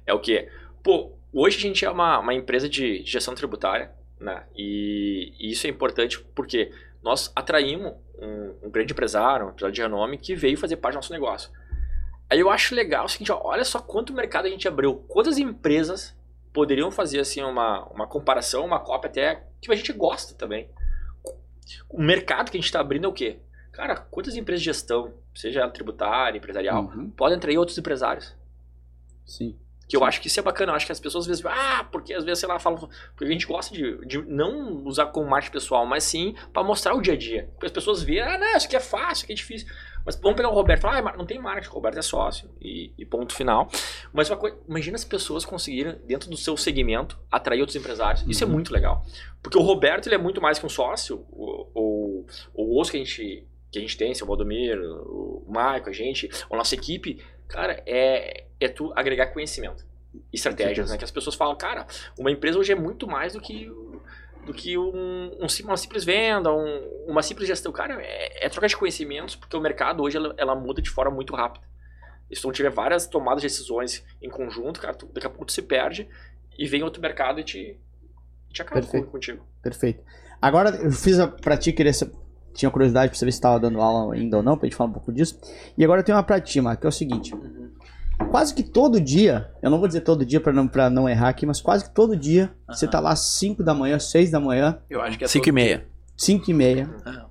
[0.06, 0.48] é o que?
[0.84, 4.46] Pô, hoje a gente é uma, uma empresa de, gestão tributária, né?
[4.56, 6.72] E, e isso é importante porque
[7.04, 10.98] nós atraímos um, um grande empresário, um empresário de renome que veio fazer parte do
[10.98, 11.52] nosso negócio.
[12.30, 15.38] Aí eu acho legal o seguinte, ó, olha só quanto mercado a gente abriu, quantas
[15.38, 16.16] empresas
[16.54, 20.70] poderiam fazer assim uma, uma comparação, uma cópia até que a gente gosta também.
[21.90, 23.40] O mercado que a gente está abrindo é o quê?
[23.72, 27.10] Cara, quantas empresas de gestão, seja tributária, empresarial, Uhum.
[27.12, 28.36] podem atrair outros empresários?
[29.26, 29.58] Sim.
[29.92, 30.72] Que eu acho que isso é bacana.
[30.72, 32.78] Eu acho que as pessoas às vezes, ah, porque às vezes, sei lá, falam.
[33.14, 36.96] Porque a gente gosta de, de não usar como marketing pessoal, mas sim para mostrar
[36.96, 37.50] o dia a dia.
[37.52, 39.68] Porque as pessoas veem, ah, não, isso aqui é fácil, isso aqui é difícil.
[40.06, 42.50] Mas vamos pegar o Roberto e falar, ah, não tem marketing, o Roberto é sócio.
[42.62, 43.70] E, e ponto final.
[44.14, 48.24] Mas uma coisa, imagina as pessoas conseguirem, dentro do seu segmento, atrair outros empresários.
[48.30, 48.54] Isso é Uhum.
[48.54, 49.06] muito legal.
[49.44, 51.26] Porque o Roberto, ele é muito mais que um sócio.
[51.32, 55.90] O, o, o osso que a gente, que a gente tem, seu Valdomiro, o Maico,
[55.90, 57.22] a gente, a nossa equipe,
[57.52, 59.86] cara, é, é tu agregar conhecimento.
[60.34, 60.98] Estratégias, né?
[60.98, 61.86] Que as pessoas falam, cara,
[62.20, 63.70] uma empresa hoje é muito mais do que
[64.46, 67.72] do que um, um uma simples venda, um- uma simples gestão.
[67.72, 71.12] Cara, é, é troca de conhecimentos, porque o mercado hoje ela, ela muda de forma
[71.12, 71.64] muito rápida.
[72.30, 75.30] E se tu não tiver várias tomadas de decisões em conjunto, cara, tu- daqui a
[75.30, 76.10] pouco tu se perde
[76.58, 77.80] e vem outro mercado e te,
[78.52, 79.08] te acaba Perfeito.
[79.08, 79.46] contigo.
[79.62, 80.04] Perfeito.
[80.42, 82.10] Agora eu fiz a, pra ti, queria sa-
[82.54, 84.94] tinha curiosidade pra saber se estava dando aula ainda ou não, pra gente falar um
[84.94, 85.40] pouco disso.
[85.78, 87.34] E agora eu tenho uma pra ti, Marco, que é o seguinte.
[88.30, 91.30] Quase que todo dia, eu não vou dizer todo dia pra não, pra não errar
[91.30, 94.40] aqui, mas quase que todo dia, você tá lá às 5 da manhã, 6 da
[94.40, 95.88] manhã, Eu acho que é 5 e meia.
[96.16, 97.26] 5 e meia, Ah,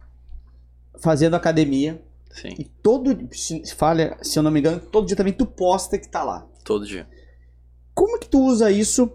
[0.98, 2.02] fazendo academia.
[2.32, 5.96] sim, E todo, se, falha, se eu não me engano, todo dia também tu posta
[5.96, 6.46] que tá lá.
[6.64, 7.06] todo dia.
[7.94, 9.12] Como que tu usa isso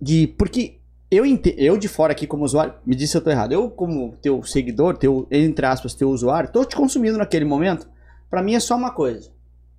[0.00, 0.26] de.
[0.26, 0.80] Porque
[1.10, 1.24] eu,
[1.56, 3.52] eu de fora aqui como usuário, me disse se eu tô errado.
[3.52, 7.88] Eu, como teu seguidor, teu, entre aspas, teu usuário, tô te consumindo naquele momento.
[8.28, 9.30] Pra mim é só uma coisa.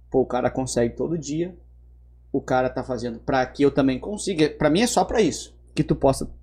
[0.09, 1.55] Pô, o cara consegue todo dia.
[2.32, 4.49] O cara tá fazendo pra que eu também consiga.
[4.49, 5.55] Pra mim é só pra isso.
[5.75, 5.97] Que tu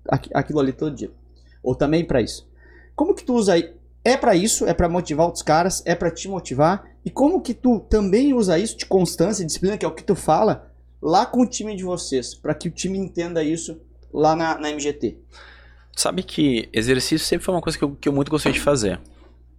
[0.07, 1.11] aqui- aquilo ali todo dia.
[1.63, 2.47] Ou também pra isso.
[2.95, 3.73] Como que tu usa aí?
[4.03, 4.65] É pra isso?
[4.67, 5.81] É pra motivar outros caras?
[5.85, 6.87] É pra te motivar?
[7.03, 10.03] E como que tu também usa isso de constância e disciplina, que é o que
[10.03, 10.71] tu fala,
[11.01, 13.79] lá com o time de vocês, pra que o time entenda isso
[14.15, 15.17] lá na, na MGT?
[15.95, 18.99] Sabe que exercício sempre foi uma coisa que eu, que eu muito gostei de fazer.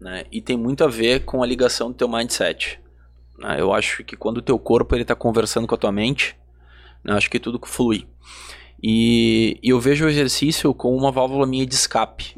[0.00, 0.24] Né?
[0.30, 2.80] E tem muito a ver com a ligação do teu mindset.
[3.38, 3.56] né?
[3.58, 6.36] Eu acho que quando o teu corpo ele está conversando com a tua mente,
[7.02, 8.06] né, acho que tudo flui.
[8.82, 12.34] E, e eu vejo o exercício como uma válvula minha de escape.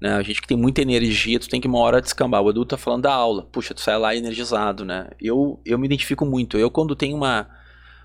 [0.00, 0.14] Né?
[0.14, 2.42] A gente que tem muita energia, tu tem que uma hora descambar.
[2.42, 3.42] O Edu tá falando da aula.
[3.52, 5.10] Puxa, tu sai lá energizado, né?
[5.20, 6.56] Eu, eu me identifico muito.
[6.56, 7.48] Eu quando tenho uma...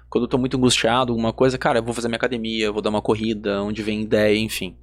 [0.09, 2.89] Quando eu tô muito angustiado, alguma coisa, cara, eu vou fazer minha academia, vou dar
[2.89, 4.75] uma corrida, onde vem ideia, enfim.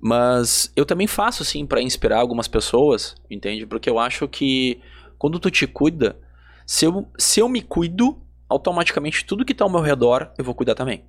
[0.00, 3.66] Mas eu também faço, sim, pra inspirar algumas pessoas, entende?
[3.66, 4.80] Porque eu acho que
[5.18, 6.18] quando tu te cuida,
[6.66, 10.54] se eu, se eu me cuido, automaticamente tudo que tá ao meu redor, eu vou
[10.54, 11.02] cuidar também.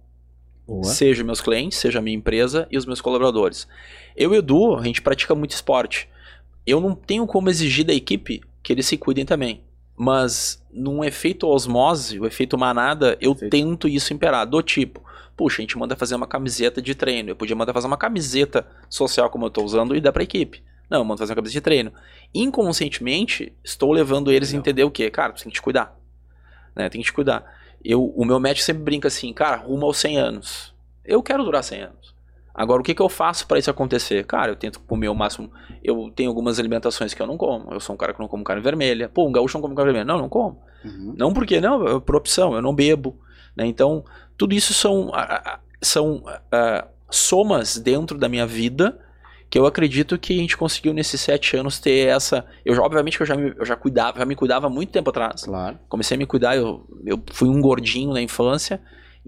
[0.84, 3.68] Seja meus clientes, seja a minha empresa e os meus colaboradores.
[4.16, 6.08] Eu e o Edu, a gente pratica muito esporte.
[6.66, 9.64] Eu não tenho como exigir da equipe que eles se cuidem também.
[9.98, 13.52] Mas num efeito osmose, o efeito manada, eu Perfeito.
[13.52, 14.46] tento isso imperar.
[14.46, 15.04] Do tipo,
[15.36, 17.30] puxa, a gente manda fazer uma camiseta de treino.
[17.30, 20.64] Eu podia mandar fazer uma camiseta social como eu tô usando e dar pra equipe.
[20.90, 21.94] Não, eu mando fazer uma camiseta de treino.
[22.34, 25.10] Inconscientemente, estou levando eles a entender o quê?
[25.10, 25.98] Cara, tu tem que te cuidar.
[26.76, 26.90] Né?
[26.90, 27.46] Tem que te cuidar.
[27.84, 30.74] Eu, o meu médico sempre brinca assim, cara, rumo aos 100 anos.
[31.06, 32.19] Eu quero durar 100 anos.
[32.60, 34.26] Agora, o que, que eu faço para isso acontecer?
[34.26, 35.50] Cara, eu tento comer o máximo.
[35.82, 37.74] Eu tenho algumas alimentações que eu não como.
[37.74, 39.08] Eu sou um cara que não como carne vermelha.
[39.08, 40.06] Pô, um gaúcho não come carne vermelha.
[40.06, 40.60] Não, não como.
[40.84, 41.14] Uhum.
[41.18, 43.18] Não porque, não, é por opção, eu não bebo.
[43.56, 43.66] né?
[43.66, 44.04] Então,
[44.38, 45.10] tudo isso são,
[45.82, 49.00] são ah, somas dentro da minha vida
[49.50, 52.46] que eu acredito que a gente conseguiu nesses sete anos ter essa.
[52.66, 54.92] Eu já, obviamente, que eu já me, eu já cuidava, já me cuidava há muito
[54.92, 55.80] tempo atrás Claro.
[55.88, 58.80] comecei a me cuidar, eu, eu fui um gordinho na infância,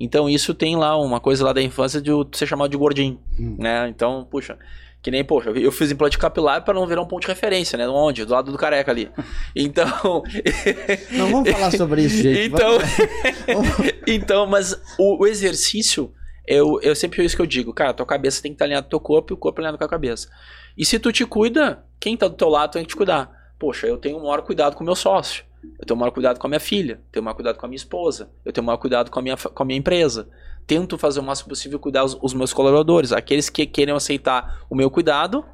[0.04, 3.56] então isso tem lá uma coisa lá da infância de ser chamado de gordinho, Hum.
[3.60, 3.88] né?
[3.90, 4.58] Então, puxa,
[5.02, 7.88] que nem, poxa, eu- fiz implante capilar para não virar um ponto de referência, né?
[7.88, 8.24] Onde?
[8.26, 9.10] Do lado do careca ali.
[9.56, 10.24] Então,
[11.12, 12.48] Não vamos falar sobre isso, gente.
[12.48, 12.78] então,
[14.08, 16.12] então, mas o, o exercício,
[16.48, 18.84] eu, eu sempre é isso que eu digo, cara, tua cabeça tem que estar alinhada
[18.84, 20.30] com teu corpo e o corpo alinhado com a cabeça.
[20.78, 23.30] E se tu te cuida, quem tá do teu lado tem que te cuidar.
[23.60, 25.44] Poxa, eu tenho o maior cuidado com o meu sócio.
[25.80, 27.02] Eu tenho o maior cuidado com a minha filha.
[27.12, 28.32] Tenho o maior cuidado com a minha esposa.
[28.44, 30.30] Eu tenho o maior cuidado com a minha, com a minha empresa.
[30.68, 33.12] Tento fazer o máximo possível cuidar os, os meus colaboradores.
[33.12, 35.46] Aqueles que querem aceitar o meu cuidado,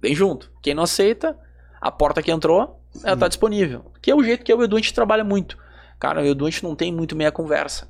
[0.00, 0.50] vem junto.
[0.62, 1.38] Quem não aceita,
[1.80, 3.92] a porta que entrou, ela tá disponível.
[4.00, 5.56] Que é o jeito que eu e o Edu a gente trabalha muito.
[5.98, 7.88] Cara, eu e o Edu a gente não tem muito meia conversa.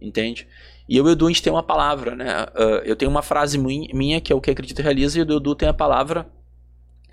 [0.00, 0.46] Entende?
[0.88, 2.30] E eu e o Edu a gente tem uma palavra, né?
[2.30, 5.36] Ah, eu tenho uma frase minha que é o que acredito e realiza, e o
[5.36, 6.26] Edu tem a palavra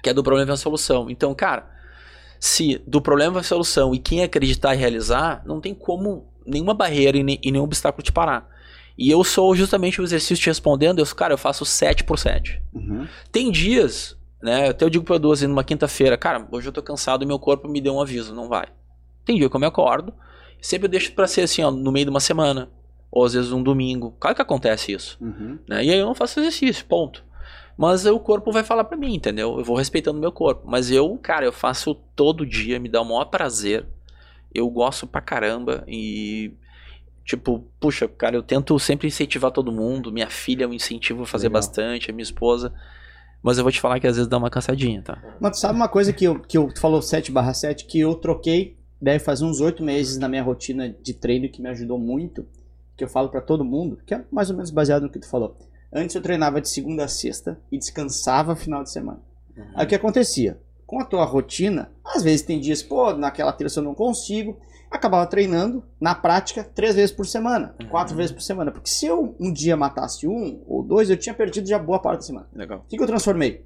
[0.02, 1.10] que é do problema vem a solução.
[1.10, 1.70] Então, cara,
[2.44, 7.16] se do problema a solução e quem acreditar e realizar, não tem como nenhuma barreira
[7.16, 8.50] e, ne- nenhum obstáculo te parar.
[8.98, 12.60] E eu sou justamente o exercício te respondendo, eu, cara, eu faço 7 por 7.
[12.74, 13.08] Uhum.
[13.32, 14.70] Tem dias, né?
[14.70, 17.38] Até eu digo pro Edu assim, numa quinta-feira, cara, hoje eu tô cansado e meu
[17.38, 18.66] corpo me deu um aviso, não vai.
[19.24, 20.12] Tem dia que eu me acordo,
[20.60, 22.70] sempre eu deixo pra ser assim, ó, no meio de uma semana,
[23.12, 24.16] ou às vezes um domingo.
[24.20, 25.60] Claro que acontece isso, Uhum.
[25.70, 25.86] né?
[25.86, 27.24] E aí eu não faço exercício, ponto.
[27.78, 29.58] Mas o corpo vai falar pra mim, entendeu?
[29.58, 30.64] Eu vou respeitando meu corpo.
[30.66, 33.86] Mas eu, cara, eu faço todo dia, me dá o maior prazer.
[34.54, 36.54] Eu gosto pra caramba e
[37.24, 40.12] Tipo, puxa, cara, eu tento sempre incentivar todo mundo.
[40.12, 41.62] Minha filha eu incentivo a fazer Legal.
[41.62, 42.74] bastante, a minha esposa.
[43.42, 45.18] Mas eu vou te falar que às vezes dá uma cansadinha, tá?
[45.40, 48.00] Mas tu sabe uma coisa que eu, que eu tu falou 7 barra 7, que
[48.00, 51.98] eu troquei, deve fazer uns 8 meses na minha rotina de treino que me ajudou
[51.98, 52.46] muito,
[52.96, 55.30] que eu falo pra todo mundo, que é mais ou menos baseado no que tu
[55.30, 55.58] falou.
[55.94, 59.22] Antes eu treinava de segunda a sexta e descansava final de semana.
[59.76, 60.60] Aí o que acontecia?
[60.86, 64.58] Com a tua rotina, às vezes tem dias, pô, naquela terça eu não consigo,
[64.90, 68.72] acabava treinando, na prática, três vezes por semana, quatro vezes por semana.
[68.72, 72.20] Porque se eu um dia matasse um ou dois, eu tinha perdido já boa parte
[72.20, 72.48] da semana.
[72.54, 72.80] Legal.
[72.80, 73.66] O que, que eu transformei?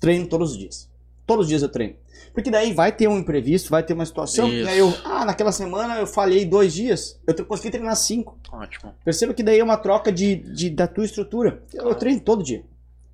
[0.00, 0.91] Treino todos os dias.
[1.26, 1.94] Todos os dias eu treino.
[2.34, 4.68] Porque daí vai ter um imprevisto, vai ter uma situação, e Isso.
[4.70, 8.38] aí eu, ah, naquela semana eu falhei dois dias, eu consegui treinar cinco.
[8.50, 8.94] Ótimo.
[9.04, 11.62] Perceba que daí é uma troca de, de- da tua estrutura.
[11.74, 12.64] Eu, eu treino todo dia.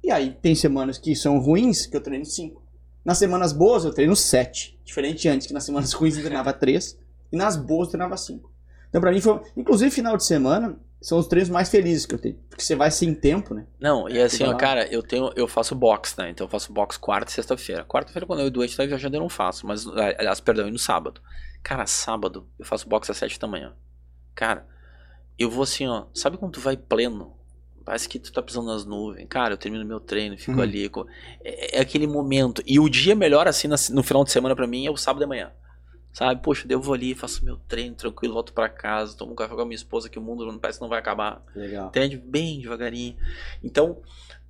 [0.04, 2.62] E aí tem semanas que são ruins, que eu treino cinco.
[3.04, 4.78] Nas semanas boas eu treino sete.
[4.84, 6.96] Diferente antes, que nas semanas ruins eu treinava três,
[7.32, 8.50] e nas boas eu treinava cinco.
[8.88, 9.40] Então pra mim foi.
[9.56, 12.36] Inclusive final de semana são os treinos mais felizes que eu tenho.
[12.48, 13.66] Porque você vai sem tempo, né?
[13.80, 16.30] Não, e É, assim, ó, cara, eu tenho, eu faço box, né?
[16.30, 17.84] Então eu faço box quarta e sexta-feira.
[17.84, 20.70] Quarta-feira, quando eu e o doente tá viajando, eu não faço, mas, aliás, perdão, e
[20.70, 21.20] no sábado.
[21.62, 23.74] Cara, sábado, eu faço box às sete da manhã.
[24.34, 24.66] Cara,
[25.38, 27.36] eu vou assim, ó, sabe quando tu vai pleno?
[27.84, 29.26] Parece que tu tá pisando nas nuvens.
[29.30, 30.62] Cara, eu termino meu treino, fico Uhum.
[30.62, 30.90] ali.
[31.42, 32.62] É, é aquele momento.
[32.66, 35.26] E o dia melhor, assim, no final de semana pra mim é o sábado de
[35.26, 35.50] manhã.
[36.18, 36.42] Sabe?
[36.42, 39.60] Poxa, eu vou ali, faço meu treino tranquilo, volto pra casa, tomo um café com
[39.60, 41.86] a minha esposa, que o mundo não parece que não vai acabar Legal.
[41.86, 43.16] entende bem devagarinho.
[43.62, 43.98] Então,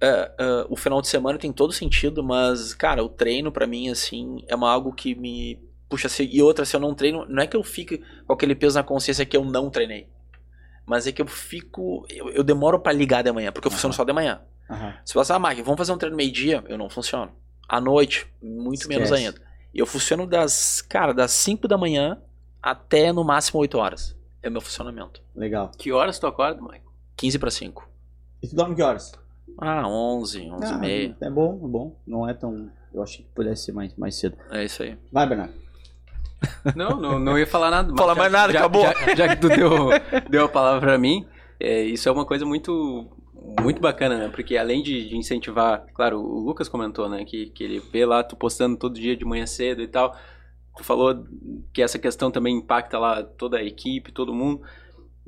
[0.00, 3.90] é, é, o final de semana tem todo sentido, mas, cara, o treino pra mim,
[3.90, 5.58] assim, é uma algo que me
[5.90, 6.08] puxa.
[6.08, 8.78] Se, e outra, se eu não treino, não é que eu fique com aquele peso
[8.78, 10.08] na consciência que eu não treinei.
[10.86, 12.06] Mas é que eu fico.
[12.08, 13.96] Eu, eu demoro pra ligar de manhã, porque eu funciono Aham.
[13.98, 14.40] só de manhã.
[14.70, 14.94] Aham.
[15.04, 17.30] Se você ah, Mark, vamos fazer um treino meio-dia, eu não funciono.
[17.68, 19.38] À noite, muito menos Esquece.
[19.78, 22.18] Eu funciono das, cara, das 5 da manhã
[22.62, 24.16] até no máximo 8 horas.
[24.42, 25.20] É o meu funcionamento.
[25.34, 25.70] Legal.
[25.76, 26.82] Que horas tu acorda, Michael?
[27.16, 27.88] 15 para 5.
[28.42, 29.12] E tu dorme que horas?
[29.60, 31.16] Ah, 11, 11 e Ah, meia.
[31.20, 31.96] É bom, é bom.
[32.06, 32.70] Não é tão.
[32.94, 34.36] Eu achei que pudesse ser mais, mais cedo.
[34.50, 34.96] É isso aí.
[35.12, 35.52] Vai, Bernardo.
[36.76, 37.92] Não, não, não ia falar nada.
[37.96, 38.82] Falar já- mais nada, já, acabou.
[38.82, 39.88] Já, já que tu deu,
[40.30, 41.26] deu a palavra pra mim,
[41.58, 43.08] é, isso é uma coisa muito
[43.60, 44.28] muito bacana, né?
[44.28, 47.24] Porque além de, de incentivar, claro, o Lucas comentou, né?
[47.24, 50.16] Que, que ele vê lá tu postando todo dia de manhã cedo e tal.
[50.76, 51.24] Tu falou
[51.72, 54.62] que essa questão também impacta lá toda a equipe, todo mundo.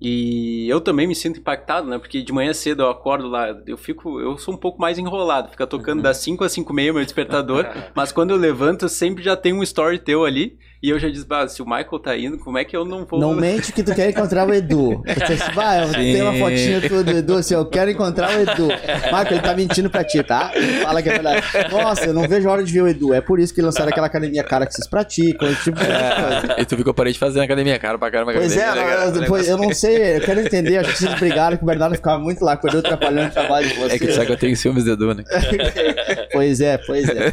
[0.03, 1.99] E eu também me sinto impactado, né?
[1.99, 5.51] Porque de manhã cedo eu acordo lá, eu fico, eu sou um pouco mais enrolado,
[5.51, 6.03] fica tocando Uhum.
[6.05, 9.53] das 5 às 5 e meia meu despertador, mas quando eu levanto, sempre já tem
[9.53, 12.57] um story teu ali, e eu já disse, bah, se o Michael tá indo, como
[12.57, 13.21] é que eu não vou...
[13.21, 15.03] Não mente que tu quer encontrar o Edu.
[15.07, 18.41] Você disse, vai, eu tenho uma fotinha tua do Edu, assim, eu quero encontrar o
[18.41, 18.69] Edu.
[19.13, 20.53] Marco, ele tá mentindo pra ti, tá?
[20.55, 21.47] Ele fala que é verdade.
[21.71, 23.13] Nossa, eu não vejo a hora de ver o Edu.
[23.13, 26.61] É por isso que lançaram aquela academia cara que vocês praticam, tipo de coisa.
[26.61, 28.33] E tu viu que eu parei de fazer na academia, cara, pra caramba.
[28.33, 29.05] Pois é, né, cara?
[29.05, 31.95] eu, depois, eu não sei, eu quero entender, acho que vocês brigaram que o Bernardo
[31.95, 33.93] ficava muito lá, com o Edu atrapalhando o trabalho de vocês.
[33.93, 35.25] É que sabe que eu tenho ciúmes de Edu, né?
[36.33, 37.33] Pois é, pois é.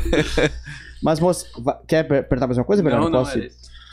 [1.03, 1.45] Mas, moça,
[1.87, 3.05] quer per- perguntar mais uma coisa, Bernardo?
[3.05, 3.47] Não, não, Posso é.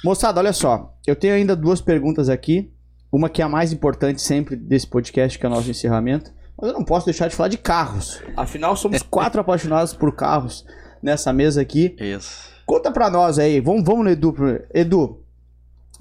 [0.05, 0.94] Moçada, olha só.
[1.07, 2.70] Eu tenho ainda duas perguntas aqui.
[3.12, 6.32] Uma que é a mais importante sempre desse podcast, que é o nosso encerramento.
[6.61, 8.20] Mas eu não posso deixar de falar de carros.
[8.36, 10.64] Afinal, somos quatro apaixonados por carros
[11.02, 11.94] nessa mesa aqui.
[12.00, 12.48] Isso.
[12.66, 13.61] Conta pra nós aí.
[13.61, 14.34] Vamos, vamos no Edu.
[14.72, 15.22] Edu,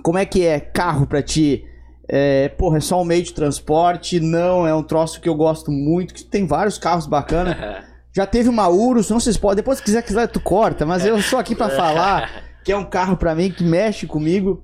[0.02, 1.66] como é que é carro pra ti?
[2.08, 4.20] É, porra, é só um meio de transporte?
[4.20, 6.14] Não, é um troço que eu gosto muito.
[6.14, 7.56] Que tem vários carros bacanas.
[8.14, 9.58] Já teve uma Urus, não se pode.
[9.58, 10.86] Depois, se quiser, quiser, tu corta.
[10.86, 14.64] Mas eu sou aqui pra falar que é um carro pra mim que mexe comigo.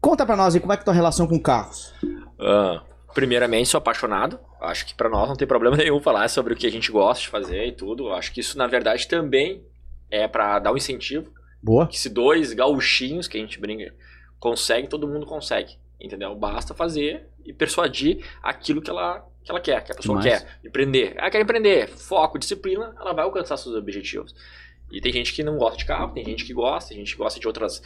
[0.00, 1.94] Conta pra nós aí como é que é a tua relação com carros.
[2.38, 2.82] Ah,
[3.14, 4.38] primeiramente, sou apaixonado.
[4.60, 7.22] Acho que pra nós não tem problema nenhum falar sobre o que a gente gosta
[7.22, 8.12] de fazer e tudo.
[8.12, 9.62] Acho que isso, na verdade, também
[10.10, 11.32] é pra dar um incentivo.
[11.62, 11.86] Boa.
[11.86, 13.94] Que se dois gauchinhos que a gente brinca
[14.38, 15.76] consegue, todo mundo consegue.
[16.00, 16.34] Entendeu?
[16.34, 20.42] Basta fazer e persuadir aquilo que ela, que ela quer, que a pessoa Demais.
[20.42, 20.58] quer.
[20.64, 21.14] Empreender.
[21.18, 21.88] Ah, quer empreender.
[21.88, 24.34] Foco, disciplina, ela vai alcançar seus objetivos.
[24.90, 27.18] E tem gente que não gosta de carro, tem gente que gosta, tem gente que
[27.18, 27.82] gosta de outras.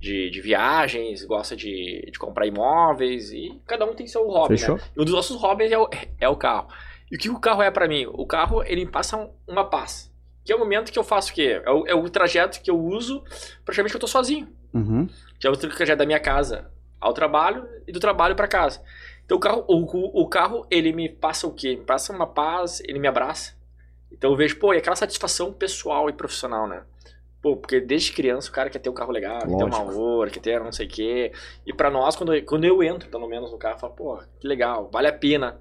[0.00, 4.76] de, de viagens, gosta de, de comprar imóveis, e cada um tem seu hobby, Fechou?
[4.76, 4.82] né?
[4.96, 5.88] E um dos nossos hobbies é o,
[6.20, 6.68] é o carro.
[7.10, 8.06] E o que o carro é pra mim?
[8.12, 10.12] O carro, ele passa um- uma paz.
[10.44, 11.60] Que é o momento que eu faço o quê?
[11.64, 13.22] É o, é o trajeto que eu uso
[13.64, 14.48] praticamente que eu tô sozinho.
[14.74, 15.08] Uhum.
[15.40, 18.82] Que é o trajeto da minha casa ao trabalho e do trabalho pra casa.
[19.24, 21.76] Então o carro, o, o- carro, ele me passa o quê?
[21.76, 23.54] Me passa uma paz, ele me abraça.
[24.12, 26.84] Então eu vejo, pô, e aquela satisfação pessoal e profissional, né?
[27.42, 30.00] Pô, porque desde criança o cara quer ter um carro legal, quer ter uma Lógico.
[30.00, 31.32] Ouro, quer ter não sei o quê.
[31.66, 34.46] E pra nós, quando, quando eu entro, pelo menos, no carro, eu falo, pô, que
[34.46, 35.60] legal, vale a pena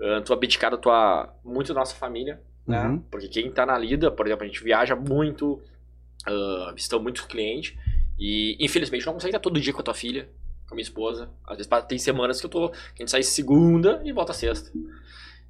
[0.00, 2.82] uh, tu abdicar da tua, muito da nossa família, né?
[2.86, 2.98] Uhum.
[3.10, 5.60] Porque quem tá na lida, por exemplo, a gente viaja muito,
[6.26, 7.74] uh, visitamos muitos clientes,
[8.18, 10.28] e infelizmente não consegue estar todo dia com a tua filha,
[10.68, 11.30] com a minha esposa.
[11.46, 12.68] Às vezes tem semanas que eu tô.
[12.68, 14.70] Que a gente sai segunda e volta sexta.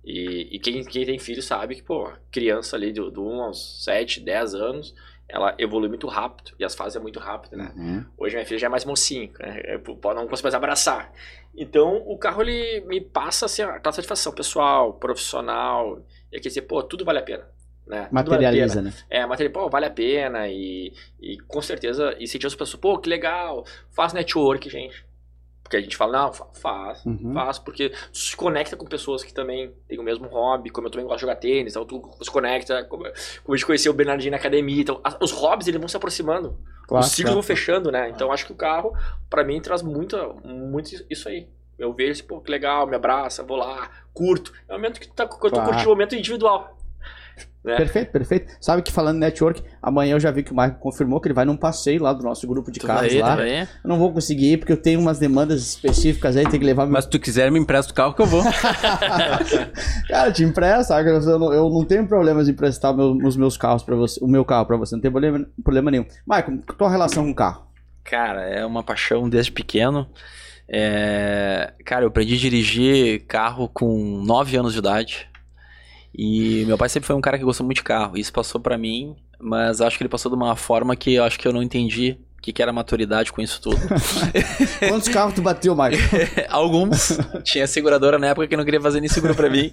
[0.04, 3.84] E, e quem, quem tem filho sabe que, pô, criança ali do, do 1 aos
[3.84, 4.94] 7, 10 anos,
[5.28, 7.72] ela evolui muito rápido e as fases é muito rápido, né?
[7.76, 8.04] Uhum.
[8.16, 9.60] Hoje minha filha já é mais mocinho, né?
[9.66, 11.12] Eu não consigo mais abraçar.
[11.54, 16.02] Então o carro ele me passa assim, aquela satisfação pessoal, profissional,
[16.32, 17.44] e aqui dizer, pô, tudo vale a pena.
[17.86, 18.08] Né?
[18.10, 18.94] Materializa, vale né?
[19.10, 22.98] É, material, pô, vale a pena e, e com certeza, e sentir as pessoas, pô,
[22.98, 25.04] que legal, faz network, gente.
[25.68, 27.34] Porque a gente fala, não, faz, Uhum.
[27.34, 30.90] faz, porque tu se conecta com pessoas que também têm o mesmo hobby, como eu
[30.90, 33.04] também gosto de jogar tênis, então tu se conecta, como,
[33.44, 35.94] como a gente conheceu o Bernardinho na academia, então as- os hobbies eles vão se
[35.96, 37.34] aproximando, Claro, os ciclos claro.
[37.34, 38.08] vão fechando, né?
[38.08, 38.94] Então acho que o carro,
[39.28, 41.46] pra mim, traz muito, muito isso aí.
[41.78, 44.50] Eu vejo, assim, pô, que legal, me abraça, vou lá, curto.
[44.66, 45.64] É o momento que tu tá, que eu tô Claro.
[45.66, 46.77] curtindo o momento individual.
[47.64, 47.76] Né?
[47.76, 48.52] Perfeito, perfeito.
[48.60, 51.34] Sabe que falando em network, amanhã eu já vi que o Michael confirmou que ele
[51.34, 53.36] vai num passeio lá do nosso grupo de Tu carros lá.
[53.46, 56.84] Eu não vou conseguir ir porque eu tenho umas demandas específicas aí, tem que levar
[56.86, 58.42] meu Mas se tu quiser, me empresta o carro que eu vou.
[60.08, 63.82] Cara, te empresta, eu não, eu não tenho problemas em emprestar meu- os meus carros
[63.82, 66.04] para você, o meu carro pra você, não tem problema, problema nenhum.
[66.26, 67.66] Michael, tua relação com o carro?
[68.04, 70.08] Cara, é uma paixão desde pequeno.
[70.70, 75.28] É, Cara, eu aprendi a dirigir carro com 9 anos de idade.
[76.18, 78.18] E meu pai sempre foi um cara que gostou muito de carro.
[78.18, 81.38] Isso passou pra mim, mas acho que ele passou de uma forma que eu acho
[81.38, 83.76] que eu não entendi o que, que era maturidade com isso tudo.
[84.88, 86.00] Quantos carros tu bateu, Michael?
[86.50, 87.16] Alguns.
[87.44, 89.70] Tinha seguradora na época que não queria fazer nem seguro pra mim.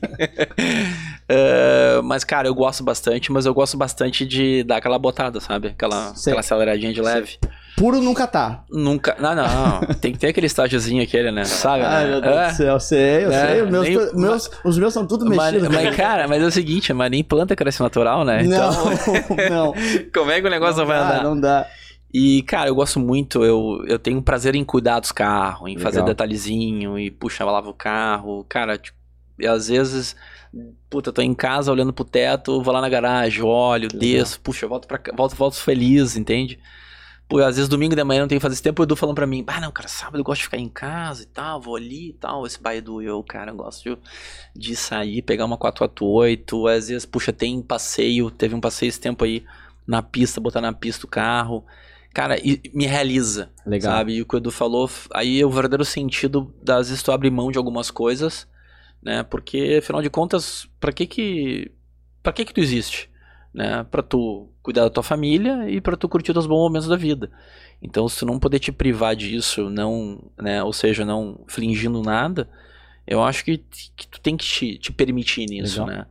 [1.27, 5.69] É, mas, cara, eu gosto bastante, mas eu gosto bastante de dar aquela botada, sabe?
[5.69, 6.31] Aquela, Sei.
[6.31, 7.39] aquela aceleradinha de leve.
[7.75, 8.63] Puro nunca tá.
[8.71, 9.15] Nunca.
[9.19, 9.81] Não, não.
[9.99, 11.43] Tem que ter aquele estágiozinho aquele, né?
[11.43, 11.83] Sabe?
[11.83, 12.11] Ai, né?
[12.11, 12.47] meu Deus É.
[12.49, 13.61] do céu, eu sei, eu É, sei.
[13.63, 15.75] Os meus, nem- meus- os meus são tudo Mas, mexidos.
[15.75, 18.43] mas, cara, mas é o seguinte, mas nem planta cresce natural, né?
[18.43, 18.85] não, Então,
[19.49, 19.73] não.
[20.13, 21.23] como é que o negócio não vai dá, andar?
[21.23, 21.67] Não dá.
[22.13, 25.77] E, cara, eu gosto muito, eu, eu tenho um prazer em cuidar dos carros, em
[25.77, 26.07] fazer Legal.
[26.13, 28.45] detalhezinho, e puxa, lavo o carro.
[28.47, 28.97] Cara, tipo,
[29.37, 30.15] e às vezes,
[30.89, 33.99] puta, eu tô em casa olhando pro teto, vou lá na garagem, olho, Legal.
[33.99, 36.57] desço, puxa, volto, pra, volto, volto feliz, entende?
[37.27, 39.15] Pô, às vezes domingo de manhã não tenho que fazer esse tempo, o Edu falando
[39.15, 41.75] pra mim, ah, não, cara, sábado eu gosto de ficar em casa e tal, vou
[41.75, 42.45] ali e tal.
[42.45, 43.97] Esse pai Edu, eu, cara, eu gosto de,
[44.55, 49.25] de sair, pegar uma 448, às vezes, puxa, tem passeio, teve um passeio esse tempo
[49.25, 49.43] aí
[49.87, 51.65] na pista, botar na pista o carro.
[52.13, 53.91] Cara, e me realiza, Legal.
[53.91, 54.13] sabe?
[54.13, 57.29] E o que o Edu falou, aí é o verdadeiro sentido das vezes tu abre
[57.31, 58.47] mão de algumas coisas,
[59.01, 59.23] né?
[59.23, 61.71] Porque, afinal de contas, pra que que...
[62.21, 63.09] Pra que que tu existe?
[63.55, 63.85] Né?
[63.89, 67.31] Pra tu cuidar da tua família e pra tu curtir os bons momentos da vida.
[67.81, 70.61] Então, se tu não poder te privar disso, não, né?
[70.61, 72.49] Ou seja, não fingindo nada,
[73.07, 73.63] eu acho que,
[73.95, 75.99] que tu tem que te, te permitir nisso, Legal.
[75.99, 76.05] né?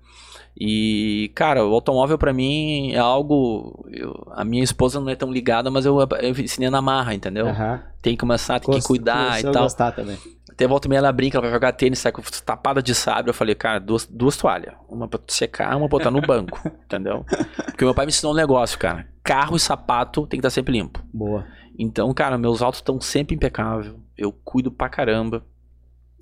[0.58, 3.84] E, cara, o automóvel pra mim é algo.
[3.90, 7.48] eu- a minha esposa não é tão ligada, mas eu, eu ensinei na marra, entendeu?
[7.48, 7.82] Aham.
[8.00, 9.64] Tem que começar, tem que cuidar e tal.
[9.64, 10.16] gostar também.
[10.54, 13.28] Até volta e meia ela brinca, ela vai jogar tênis, sai com tapada de sabre.
[13.28, 14.72] Eu falei, cara, duas, duas toalhas.
[14.88, 17.26] Uma pra secar, uma pra botar no banco, entendeu?
[17.66, 19.08] Porque meu pai me ensinou um negócio, cara.
[19.24, 21.04] Carro e sapato tem que estar sempre limpo.
[21.12, 21.44] Boa.
[21.76, 23.98] Então, cara, meus autos estão sempre impecável.
[24.16, 25.44] Eu cuido pra caramba.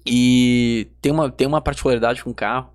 [0.06, 2.72] E tem uma, tem uma particularidade com o carro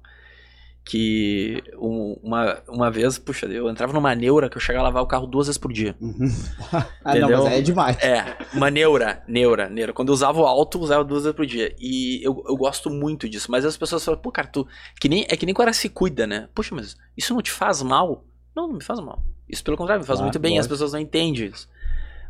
[0.88, 5.04] que um- uma, uma vez, puxa, eu entrava numa neura que eu chegava a lavar
[5.04, 5.96] o carro duas vezes por dia.
[6.00, 6.32] Uhum.
[6.72, 6.86] ah,
[7.16, 7.38] não, Entendeu?
[7.44, 7.98] mas aí é demais.
[8.02, 9.92] É, uma neura, neura, neura.
[9.94, 11.76] Quando eu usava o alto, eu usava duas vezes por dia.
[11.78, 13.52] E eu, eu gosto muito disso.
[13.52, 14.66] Mas as pessoas falam, pô, cara, tu.
[15.00, 16.48] Que nem, é que nem quando ela se cuida, né?
[16.56, 18.24] Puxa, mas isso não te faz mal?
[18.56, 19.22] Não, não me faz mal.
[19.50, 20.58] Isso, pelo contrário, me faz Claro, muito bem.
[20.58, 21.68] As pessoas não entendem isso.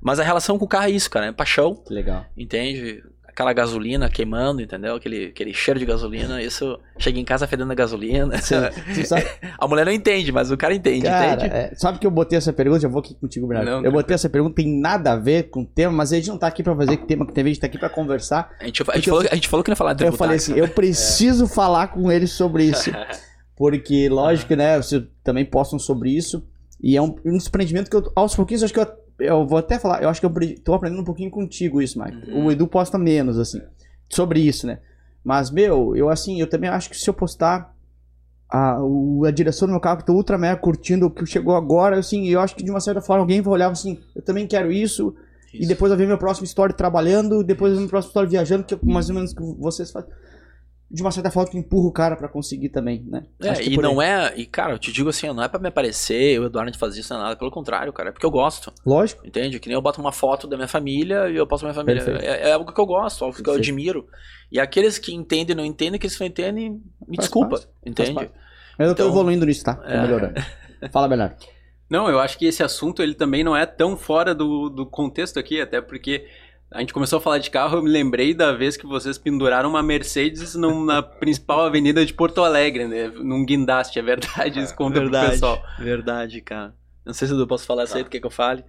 [0.01, 1.27] Mas a relação com o carro é isso, cara.
[1.27, 2.25] É paixão, Que legal.
[2.37, 3.03] entende?
[3.37, 4.95] Aquela gasolina queimando, entendeu?
[4.95, 6.41] Aquele, aquele cheiro de gasolina.
[6.41, 8.35] Isso chega em casa fedendo a gasolina.
[8.41, 9.27] Sabe,
[9.59, 11.55] A mulher não entende, mas o cara entende, cara, entende?
[11.55, 12.79] é, sabe que eu botei essa pergunta?
[12.79, 13.69] Já vou aqui contigo, Bernardo.
[13.69, 16.29] Não, eu botei essa pergunta, tem nada a ver com o tema, mas a gente
[16.29, 18.49] não tá aqui pra fazer tema que tem, a gente tá aqui pra conversar.
[18.59, 20.37] A gente, a, gente falou, a gente falou que não ia falar de Eu falei
[20.37, 22.89] assim, eu preciso falar com eles sobre isso.
[23.55, 26.43] Porque, lógico, né, vocês também postam sobre isso.
[26.81, 28.87] E é um, um desprendimento que eu, aos pouquinhos, acho que eu,
[29.19, 32.29] eu vou até falar, eu acho que eu tô aprendendo um pouquinho contigo isso, Mike.
[32.31, 32.45] Uhum.
[32.45, 33.61] O Edu posta menos, assim,
[34.09, 34.79] sobre isso, né?
[35.23, 37.75] Mas, meu, eu assim, eu também acho que se eu postar
[38.49, 41.55] a, o- a direção do meu carro, que tô ultra mega curtindo o que chegou
[41.55, 44.47] agora, assim, eu acho que de uma certa forma alguém vai olhar assim, eu também
[44.47, 45.13] quero isso,
[45.53, 45.67] e Isso.
[45.67, 48.73] depois vai ver meu próximo story trabalhando, depois vai ver meu próximo story viajando, que
[48.75, 50.09] é mais ou menos que vocês fazem.
[50.89, 53.25] De uma certa forma, tu empurra o cara pra conseguir também, né?
[53.41, 53.91] É, Acho que e por aí.
[53.91, 54.33] não é.
[54.37, 57.13] E, cara, eu te digo assim, não é pra me aparecer, o Eduardo faz isso,
[57.13, 57.35] não é nada.
[57.35, 58.71] Pelo contrário, cara, é porque eu gosto.
[58.85, 59.27] Lógico.
[59.27, 59.59] Entende?
[59.59, 62.01] Que nem eu boto uma foto da minha família e eu posto minha família.
[62.21, 63.65] É, é algo que eu gosto, algo que eu Perfeito.
[63.69, 64.07] admiro.
[64.49, 66.69] E aqueles que entendem e não entendem, aqueles que não entendem,
[67.05, 67.49] me Faz desculpa.
[67.57, 68.13] parte, entende?
[68.79, 69.75] Mas eu tô Então- evoluindo nisso, tá?
[69.75, 70.01] Tô É.
[70.01, 70.35] melhorando.
[70.93, 71.35] Fala, Bernardo.
[71.89, 75.37] Não, eu acho que esse assunto ele também não é tão fora do, do contexto
[75.39, 76.25] aqui, até porque
[76.69, 79.69] A gente começou a falar de carro, eu me lembrei da vez que vocês penduraram
[79.69, 83.07] uma Mercedes num- na principal avenida de Porto Alegre, né?
[83.07, 85.63] Num guindaste, é verdade, isso conta pro Verdade, pessoal.
[85.79, 86.75] verdade, cara.
[87.05, 88.09] Não sei se eu posso falar isso aí, Tá.
[88.09, 88.65] do que eu fale.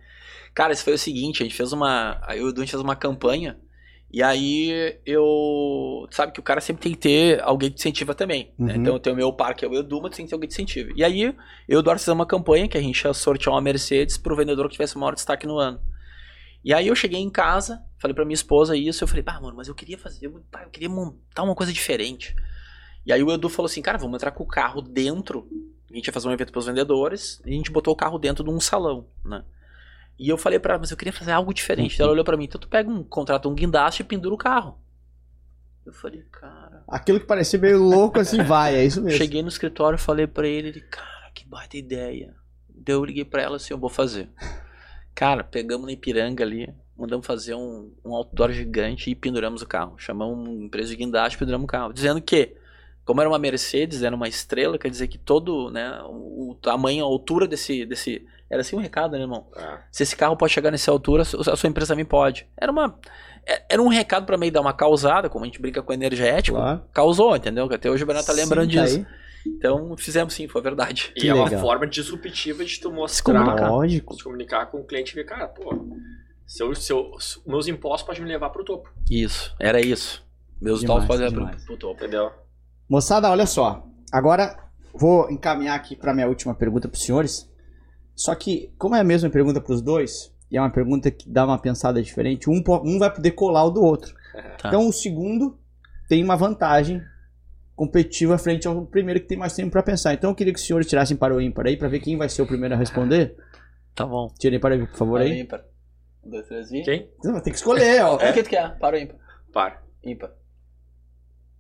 [0.55, 2.21] Cara, isso foi o seguinte, a gente fez uma...
[2.23, 3.59] Aí eu o Edu, a gente fez uma campanha,
[4.13, 6.07] e aí eu...
[6.13, 8.75] Sabe que o cara sempre tem que ter alguém que te incentiva também, né?
[8.75, 8.81] Uhum.
[8.81, 10.49] Então eu tenho o meu par, que é o Edu, mas tem que ter alguém
[10.49, 10.93] que te incentive.
[10.97, 11.35] E aí, eu
[11.69, 14.67] e o Eduardo fizemos uma campanha que a gente ia sortear uma Mercedes pro vendedor
[14.69, 15.81] que tivesse o maior destaque no ano.
[16.65, 19.57] E aí eu cheguei em casa, falei pra minha esposa isso, eu falei, pá, mano,
[19.57, 22.35] mas eu queria fazer, eu, eu queria montar uma coisa diferente.
[23.05, 25.49] E aí o Edu falou assim, cara, vamos entrar com o carro dentro.
[25.91, 28.45] A gente ia fazer um evento pros vendedores, e a gente botou o carro dentro
[28.45, 29.45] de um salão, né?
[30.19, 32.01] E eu falei pra ela, mas eu queria fazer algo diferente.
[32.03, 34.79] Ela olhou pra mim, então tu pega um, contrata um guindaste e pendura o carro.
[35.87, 36.83] Eu falei, cara.
[36.89, 39.17] Aquilo que parecia meio louco, assim, vai, é isso mesmo.
[39.17, 42.35] Cheguei no escritório, falei pra ele, ele, cara, que baita ideia.
[42.69, 44.29] Daí eu liguei pra ela assim, eu vou fazer.
[45.15, 49.95] Cara, pegamos na Ipiranga ali, mandamos fazer um, um outdoor gigante e penduramos o carro.
[49.99, 51.93] Chamamos uma empresa de guindaste e penduramos o carro.
[51.93, 52.55] Dizendo que,
[53.05, 57.05] como era uma Mercedes, era uma estrela, quer dizer que todo, né, o, o tamanho,
[57.05, 58.27] a altura desse, desse...
[58.51, 59.47] Era assim um recado, né, irmão?
[59.57, 62.47] Ah, Se esse carro pode chegar nessa altura, a sua empresa também pode.
[62.57, 62.99] Era uma...
[63.47, 66.57] é- Era um recado pra meio dar uma causada, como a gente brinca com energético.
[66.57, 66.83] Claro.
[66.93, 67.69] Causou, entendeu?
[67.69, 68.97] Que até hoje o Bernardo tá lembrando Sim, tá disso.
[68.99, 69.07] aí.
[69.47, 71.13] Então, fizemos sim, foi verdade.
[71.15, 71.61] E Que é uma legal.
[71.61, 73.71] forma disruptiva de tu mostrar, comunicar.
[73.71, 74.15] Lógico.
[74.15, 75.71] se comunicar com o cliente e ver, cara, pô,
[76.49, 77.11] seu, seu,
[77.47, 80.27] meus impostos podem me levar pro topo, Isso, era isso.
[80.61, 81.65] Meus tal podem pro, demais.
[81.65, 81.95] pro topo.
[82.03, 82.33] entendeu?
[82.89, 83.87] Moçada, olha só.
[84.11, 84.59] Agora
[84.95, 87.49] vou encaminhar aqui para minha última pergunta para os senhores.
[88.17, 91.29] Só que, como é a mesma pergunta para os dois, e é uma pergunta que
[91.31, 94.15] dá uma pensada diferente, um, um vai poder colar o do outro.
[94.59, 94.69] Tá.
[94.69, 95.59] Então o segundo
[96.09, 97.03] tem uma vantagem
[97.77, 100.15] competitiva frente ao primeiro que tem mais tempo para pensar.
[100.15, 102.29] Então eu queria que os senhores tirassem para o ímpar aí para ver quem vai
[102.29, 103.37] ser o primeiro a responder.
[103.95, 104.33] Tá bom.
[104.39, 105.41] Tirem para o ímpar, por favor aí.
[105.43, 105.63] ímpar.
[106.25, 106.83] Um, dois, três, e...
[106.83, 107.11] Quem?
[107.25, 108.17] Não, Tem que escolher, ó.
[108.17, 108.79] O que tu quer?
[108.79, 109.17] Para o ímpar.
[109.53, 109.83] Para.
[110.05, 110.31] Ímpar.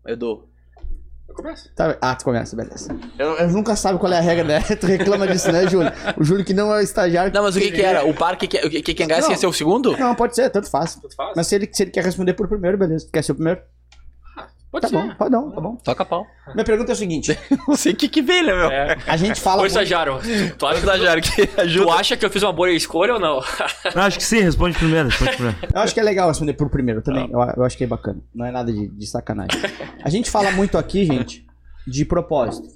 [0.06, 0.48] Edu.
[1.28, 1.70] Eu começo.
[1.74, 2.88] Tá, ah, tu começa, beleza.
[3.18, 4.60] Eu, eu nunca sabe qual é a regra, né?
[4.80, 5.92] Tu reclama disso, né, Júlio?
[6.16, 7.32] O Júlio que não é o estagiário.
[7.32, 8.04] Não, mas o que que era?
[8.06, 9.30] O par que, que, que, que quem ganha Não.
[9.30, 9.94] ia ser o segundo?
[9.98, 10.94] Não, pode ser, tanto faz.
[10.94, 11.34] Tudo faz?
[11.36, 13.06] Mas se ele, se ele quer responder por primeiro, beleza.
[13.06, 13.60] Tu quer ser o primeiro?
[14.70, 14.94] Pode Tá ser.
[14.96, 15.76] bom, pode não, tá bom.
[15.76, 16.26] Toca pau.
[16.54, 18.70] Minha pergunta é o seguinte: Não sei o que que vem, né, meu?
[18.70, 18.98] É.
[19.06, 19.56] a gente fala.
[19.56, 20.18] Ô, muito- estagiário,
[20.58, 21.92] tu acha, Estagiário que tu ajuda.
[21.94, 23.40] acha que eu fiz uma boa escolha ou não?
[23.96, 25.58] Não, acho que sim, responde primeiro, responde primeiro.
[25.74, 27.30] Eu acho que é legal responder por primeiro também.
[27.32, 28.20] Eu, eu acho que é bacana.
[28.34, 29.58] Não é nada de, de sacanagem.
[30.04, 31.46] A gente fala muito aqui, gente,
[31.86, 32.68] de propósito.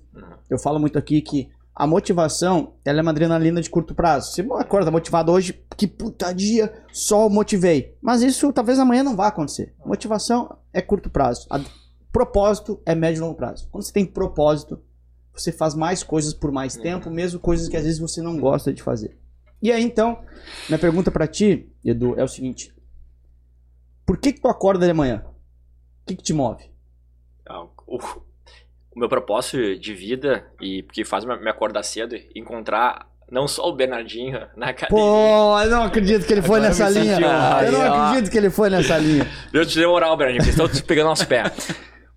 [0.49, 4.33] Eu falo muito aqui que a motivação, ela é uma adrenalina de curto prazo.
[4.33, 7.95] Você acorda motivado hoje, que puta dia, só motivei.
[8.03, 9.75] Mas isso talvez amanhã não vá acontecer.
[9.85, 11.47] Motivação é curto prazo.
[11.51, 11.61] A-
[12.13, 13.69] propósito é médio e longo prazo.
[13.71, 14.81] Quando você tem propósito,
[15.33, 18.73] você faz mais coisas por mais tempo, mesmo coisas que às vezes você não gosta
[18.73, 19.19] de fazer.
[19.61, 20.23] E aí então,
[20.69, 22.75] minha pergunta pra ti, Edu, é o seguinte:
[24.05, 25.25] Por que que tu acorda de manhã?
[26.03, 26.65] O que que te move?
[27.49, 33.09] Ah, o, o meu propósito de vida e que faz me acordar cedo e encontrar
[33.31, 35.03] não só o Bernardinho na academia.
[35.03, 37.19] Pô, eu não acredito que ele foi Agora nessa linha.
[37.65, 39.27] Eu não acredito que ele foi nessa linha.
[39.53, 41.45] Eu te dei moral, Bernardinho, porque estão pegando nosso pé.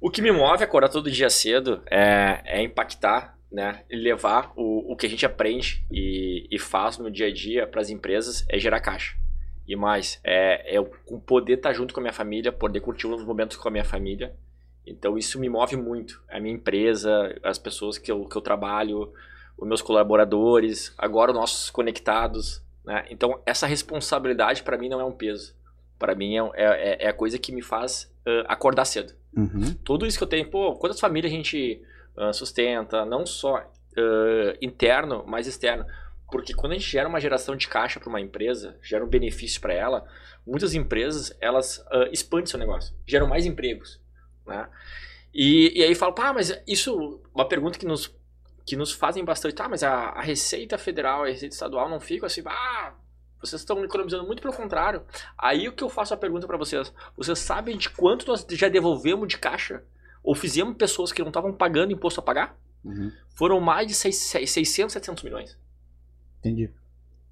[0.06, 3.84] O que me move a acordar todo dia cedo é, é impactar, né?
[3.90, 7.82] Levar o, o que a gente aprende e, e faz no dia a dia para
[7.82, 9.18] as empresas é gerar caixa.
[9.68, 10.84] E mais, é, é
[11.26, 14.36] poder estar junto com a minha família, poder curtir os momentos com a minha família.
[14.86, 16.22] Então isso me move muito.
[16.30, 19.12] A minha empresa, as pessoas que eu, que eu trabalho,
[19.58, 22.62] os meus colaboradores, agora os nossos conectados.
[22.86, 23.08] Né?
[23.10, 25.56] Então essa responsabilidade para mim não é um peso.
[25.98, 29.74] Para mim é, é, é a coisa que me faz ah, acordar cedo Uhum.
[29.84, 31.82] tudo isso que eu tenho, pô, quantas famílias a gente
[32.18, 35.86] ah, sustenta, não só ah, interno, mas externo.
[36.32, 39.62] Porque quando a gente gera uma geração de caixa para uma empresa, gera um benefício
[39.62, 40.06] para ela,
[40.46, 44.02] muitas empresas, elas ah, expandem seu negócio, geram mais empregos,
[44.46, 44.68] né?
[45.34, 48.16] E, e aí fala, pá, mas isso, uma pergunta que nos,
[48.66, 52.26] que nos fazem bastante, tá, mas a, a Receita Federal, a Receita Estadual não fica
[52.26, 52.94] assim, ah,
[53.46, 55.04] vocês estão economizando muito pelo contrário.
[55.38, 58.68] Aí o que eu faço a pergunta para vocês, vocês sabem de quanto nós já
[58.70, 59.84] devolvemos de caixa?
[60.24, 62.58] Ou fizemos pessoas que não estavam pagando imposto a pagar?
[62.84, 63.12] Uhum.
[63.36, 65.58] Foram mais de seis- seis- 600, 700 milhões,
[66.40, 66.72] Entendi.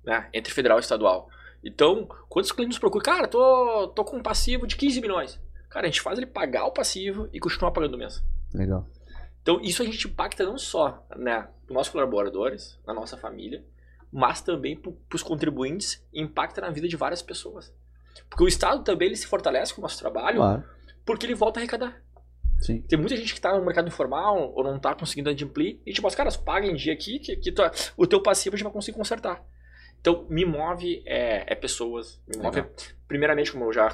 [0.04, 0.30] né?
[0.34, 1.30] Entre federal e estadual.
[1.64, 3.04] Então, quantos clientes nos procuram?
[3.06, 5.40] Cara, tô, tô com um passivo de 15 milhões.
[5.70, 8.22] Cara, a gente faz ele pagar o passivo e continuar pagando o mês.
[8.54, 8.88] Legal.
[9.42, 13.64] Então, isso a gente impacta não só né, os nossos colaboradores, na nossa família,
[14.14, 17.74] mas também para os contribuintes impacta na vida de várias pessoas.
[18.30, 20.64] Porque o Estado também ele se fortalece com o nosso trabalho Claro.
[21.04, 22.00] porque ele volta a arrecadar.
[22.60, 22.82] Sim.
[22.84, 26.08] Tem muita gente que está no mercado informal ou não está conseguindo adimplir e tipo,
[26.08, 27.54] os caras pagam em dia aqui que, que
[27.98, 29.44] o teu passivo a gente vai conseguir consertar.
[30.00, 32.22] Então, me move é, é pessoas.
[32.28, 32.64] Me move,
[33.08, 33.90] primeiramente, como eu já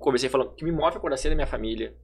[0.00, 1.94] comecei falando, que me move acordar cedo é minha família,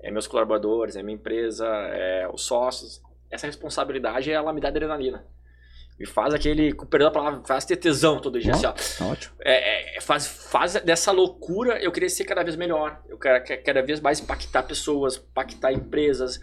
[0.00, 3.00] é meus colaboradores, é minha empresa, é os sócios.
[3.30, 5.24] Essa responsabilidade, ela me dá adrenalina.
[5.98, 8.52] Me faz aquele, com perdão da palavra, faz ter tesão todo dia.
[8.52, 8.72] Assim, ó.
[8.72, 9.34] Tá ótimo.
[9.40, 13.02] É, é, faz, faz dessa loucura eu querer ser cada vez melhor.
[13.08, 16.36] Eu quero cada vez mais impactar pessoas, impactar empresas,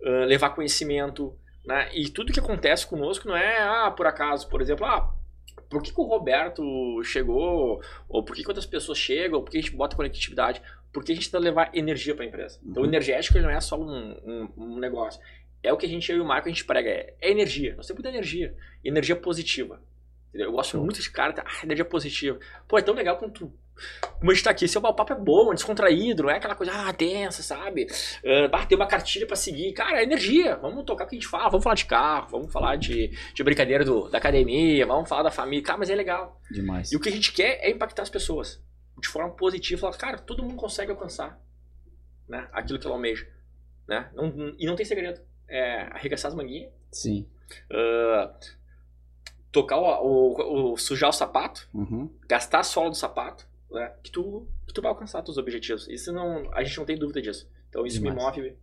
[0.00, 1.36] uh, levar conhecimento.
[1.66, 1.90] Né?
[1.94, 5.14] E tudo que acontece conosco não é, ah, por acaso, por exemplo, ah,
[5.68, 6.62] por que, que o Roberto
[7.02, 10.62] chegou, ou por que, que outras pessoas chegam, ou por que a gente bota conectividade,
[10.92, 12.60] porque a gente está levar energia para a empresa.
[12.64, 15.20] Então, o energético não é só um, um, um, negócio.
[15.64, 17.74] É o que a gente, eu e o Marco, a gente prega, é, é energia.
[17.76, 18.54] Nós temos muita energia.
[18.84, 19.82] Energia positiva.
[20.28, 20.48] Entendeu?
[20.48, 22.38] Eu gosto muito de cara, ah, energia positiva.
[22.68, 23.52] Pô, é tão legal quando tu
[24.18, 26.72] como a gente tá aqui, seu papo é bom, é descontraído, não é aquela coisa,
[26.72, 27.86] ah, tensa, sabe?
[28.22, 29.72] Uh, ter uma cartilha para seguir.
[29.72, 30.56] Cara, é energia.
[30.56, 33.42] Vamos tocar o que a gente fala, vamos falar de carro, vamos falar de, de
[33.42, 35.64] brincadeira do, da academia, vamos falar da família.
[35.64, 36.40] Cara, mas é legal.
[36.50, 36.92] Demais.
[36.92, 38.62] E o que a gente quer é impactar as pessoas
[39.00, 39.80] de forma positiva.
[39.80, 41.38] Falar, cara, todo mundo consegue alcançar
[42.28, 43.26] né, aquilo que ela almeja.
[43.88, 44.08] Né?
[44.14, 45.20] Não, e não tem segredo.
[45.56, 46.72] É arregaçar as manguinhas.
[46.90, 47.26] Sim.
[47.70, 48.32] Uh,
[49.52, 52.10] tocar o, o, o, sujar o sapato, uhum.
[52.28, 55.88] gastar a sola do sapato né, que, tu, que tu vai alcançar teus objetivos.
[55.88, 57.48] Isso não, a gente não tem dúvida disso.
[57.68, 58.16] Então isso Demais.
[58.16, 58.56] me move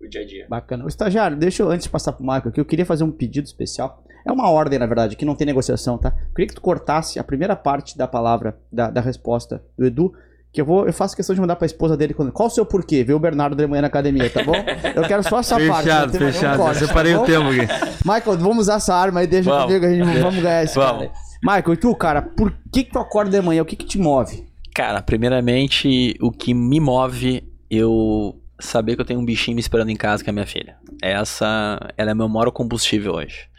[0.00, 0.46] o dia a dia.
[0.48, 0.84] Bacana.
[0.84, 3.46] O estagiário, deixa eu, antes de passar pro Marco aqui, eu queria fazer um pedido
[3.46, 4.04] especial.
[4.24, 6.16] É uma ordem, na verdade, que não tem negociação, tá?
[6.28, 10.12] Eu queria que tu cortasse a primeira parte da palavra, da, da resposta do Edu,
[10.56, 12.32] que eu vou, eu faço questão de mandar pra esposa dele quando.
[12.32, 13.04] Qual o seu porquê?
[13.04, 14.54] Ver o Bernardo de manhã na academia, tá bom?
[14.96, 15.84] Eu quero só essa fechado, parte.
[15.84, 16.56] Fechado, fechado.
[16.56, 17.60] Corte, tá separei tá o tempo aqui.
[18.02, 19.66] Michael, vamos usar essa arma aí, deixa vamos.
[19.66, 21.08] comigo, a gente vamos ganhar esse vamos.
[21.08, 21.12] cara.
[21.42, 23.60] Michael, e tu, cara, por que, que tu acorda de manhã?
[23.60, 24.46] O que, que te move?
[24.74, 29.90] Cara, primeiramente, o que me move eu saber que eu tenho um bichinho me esperando
[29.90, 30.76] em casa, que é a minha filha.
[31.02, 33.50] Essa, ela é meu maior combustível hoje.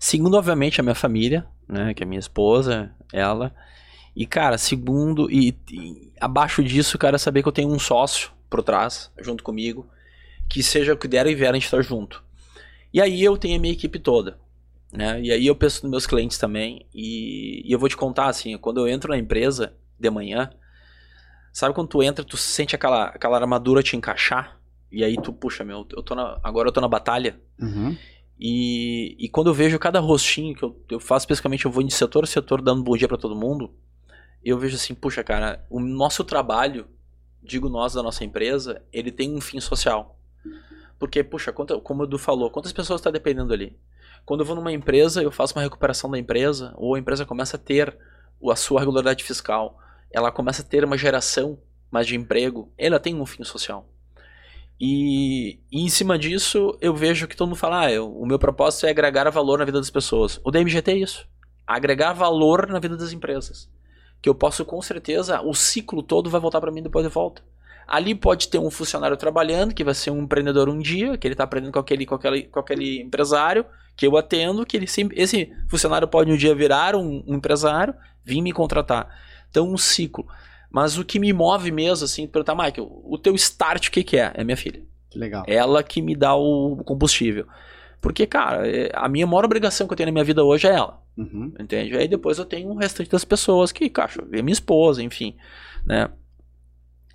[0.00, 3.54] Segundo, obviamente, a minha família, né, que é a minha esposa, ela.
[4.14, 8.62] E, cara, segundo, e, e abaixo disso, cara, saber que eu tenho um sócio por
[8.62, 9.88] trás, junto comigo,
[10.48, 12.22] que seja o que der e vier, a gente tá junto.
[12.92, 14.38] E aí eu tenho a minha equipe toda.
[14.92, 15.20] Né?
[15.22, 16.86] E aí eu penso nos meus clientes também.
[16.94, 20.50] E, e eu vou te contar, assim, quando eu entro na empresa, de manhã,
[21.52, 24.60] sabe quando tu entra, tu sente aquela, aquela armadura te encaixar?
[24.90, 27.40] E aí tu, puxa, meu, eu tô na, agora eu tô na batalha.
[27.60, 27.96] Uhum.
[28.38, 31.92] E, e quando eu vejo cada rostinho que eu, eu faço, basicamente eu vou de
[31.92, 33.72] setor a setor dando bom dia para todo mundo,
[34.50, 36.86] eu vejo assim, puxa, cara, o nosso trabalho,
[37.42, 40.18] digo nós da nossa empresa, ele tem um fim social.
[40.98, 43.76] Porque, puxa, quanta, como o Edu falou, quantas pessoas está dependendo ali?
[44.24, 47.56] Quando eu vou numa empresa, eu faço uma recuperação da empresa, ou a empresa começa
[47.56, 47.96] a ter
[48.50, 49.78] a sua regularidade fiscal,
[50.10, 51.58] ela começa a ter uma geração
[51.90, 53.88] mais de emprego, ela tem um fim social.
[54.80, 58.38] E, e em cima disso, eu vejo que todo mundo fala: ah, eu, o meu
[58.38, 60.40] propósito é agregar valor na vida das pessoas.
[60.44, 61.28] O DMGT é isso:
[61.66, 63.70] agregar valor na vida das empresas.
[64.24, 67.42] Que eu posso, com certeza, o ciclo todo vai voltar para mim depois de volta.
[67.86, 71.34] Ali pode ter um funcionário trabalhando, que vai ser um empreendedor um dia, que ele
[71.34, 75.20] está aprendendo com aquele, com, aquele, com aquele empresário que eu atendo, que ele sempre,
[75.20, 77.94] esse funcionário pode um dia virar um, um empresário,
[78.24, 79.14] vir me contratar.
[79.50, 80.26] Então, um ciclo.
[80.70, 84.16] Mas o que me move mesmo, assim, perguntar, Michael, o teu start, o que, que
[84.16, 84.32] é?
[84.36, 84.80] É minha filha.
[85.10, 85.44] Que legal.
[85.46, 87.46] Ela que me dá o combustível.
[88.00, 90.72] Porque, cara, é, a minha maior obrigação que eu tenho na minha vida hoje é
[90.72, 91.03] ela.
[91.16, 91.52] Uhum.
[91.58, 91.96] Entende?
[91.96, 95.36] Aí depois eu tenho o restante das pessoas que, cara, é minha esposa, enfim,
[95.86, 96.08] né?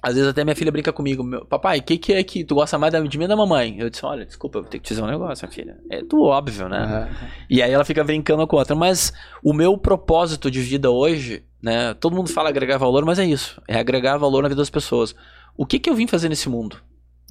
[0.01, 2.55] Às vezes até minha filha brinca comigo, meu, papai, o que, que é que tu
[2.55, 3.77] gosta mais de mim ou da mamãe?
[3.77, 5.77] Eu disse, olha, desculpa, eu vou ter que te dizer um negócio, minha filha.
[5.89, 7.09] É tu óbvio, né?
[7.11, 7.27] Uhum.
[7.49, 8.75] E aí ela fica brincando com a outra.
[8.75, 9.11] Mas
[9.43, 11.93] o meu propósito de vida hoje, né?
[11.95, 13.61] Todo mundo fala agregar valor, mas é isso.
[13.67, 15.13] É agregar valor na vida das pessoas.
[15.57, 16.77] O que que eu vim fazer nesse mundo?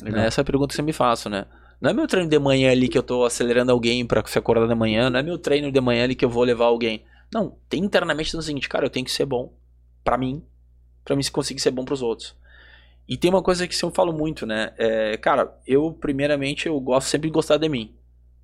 [0.02, 0.26] Né?
[0.26, 1.46] Essa é a pergunta que você me faço, né?
[1.80, 4.66] Não é meu treino de manhã ali que eu tô acelerando alguém para se acordar
[4.66, 7.04] de manhã, não é meu treino de manhã ali que eu vou levar alguém.
[7.32, 9.52] Não, tem internamente no seguinte, cara, eu tenho que ser bom
[10.02, 10.42] para mim,
[11.04, 12.34] para mim conseguir ser bom para os outros.
[13.08, 14.72] E tem uma coisa que eu falo muito, né?
[14.76, 17.94] É, cara, eu, primeiramente, eu gosto sempre de gostar de mim.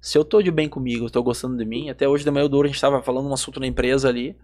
[0.00, 2.46] Se eu tô de bem comigo, eu tô gostando de mim, até hoje de manhã
[2.46, 4.36] o Douro, a gente tava falando um assunto na empresa ali,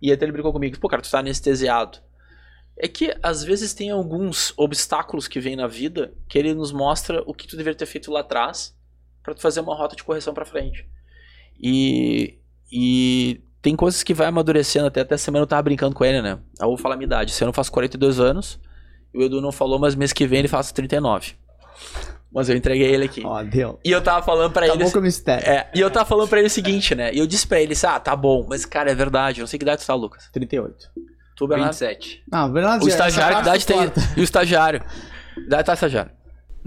[0.00, 1.98] e até ele brincou comigo, pô, cara, tu tá anestesiado.
[2.80, 7.22] É que, às vezes, tem alguns obstáculos que vêm na vida, que ele nos mostra
[7.26, 8.76] o que tu deveria ter feito lá atrás,
[9.22, 10.86] para tu fazer uma rota de correção para frente.
[11.60, 12.38] E,
[12.70, 16.38] e tem coisas que vai amadurecendo, até, até semana eu tava brincando com ele, né?
[16.60, 18.60] Eu vou falar a minha idade, se eu não faço 42 anos,
[19.12, 21.34] o Edu não falou, mas mês que vem ele faz 39.
[22.30, 23.22] Mas eu entreguei ele aqui.
[23.24, 23.80] Ó, oh, deu.
[23.84, 24.92] E eu tava falando pra Acabou ele.
[24.92, 25.48] Com o mistério.
[25.48, 27.12] É, e eu tava falando pra ele o seguinte, né?
[27.12, 29.40] E eu disse pra ele, ah, tá bom, mas cara, é verdade.
[29.40, 30.28] Eu não sei que idade tu tá, Lucas.
[30.32, 30.90] 38.
[31.38, 31.72] Tu, Bernardo?
[31.72, 32.24] 27.
[32.30, 33.78] Não, Bernardo O estagiário, idade tem.
[34.16, 34.82] E o estagiário?
[35.36, 36.10] Idade tá, estagiário?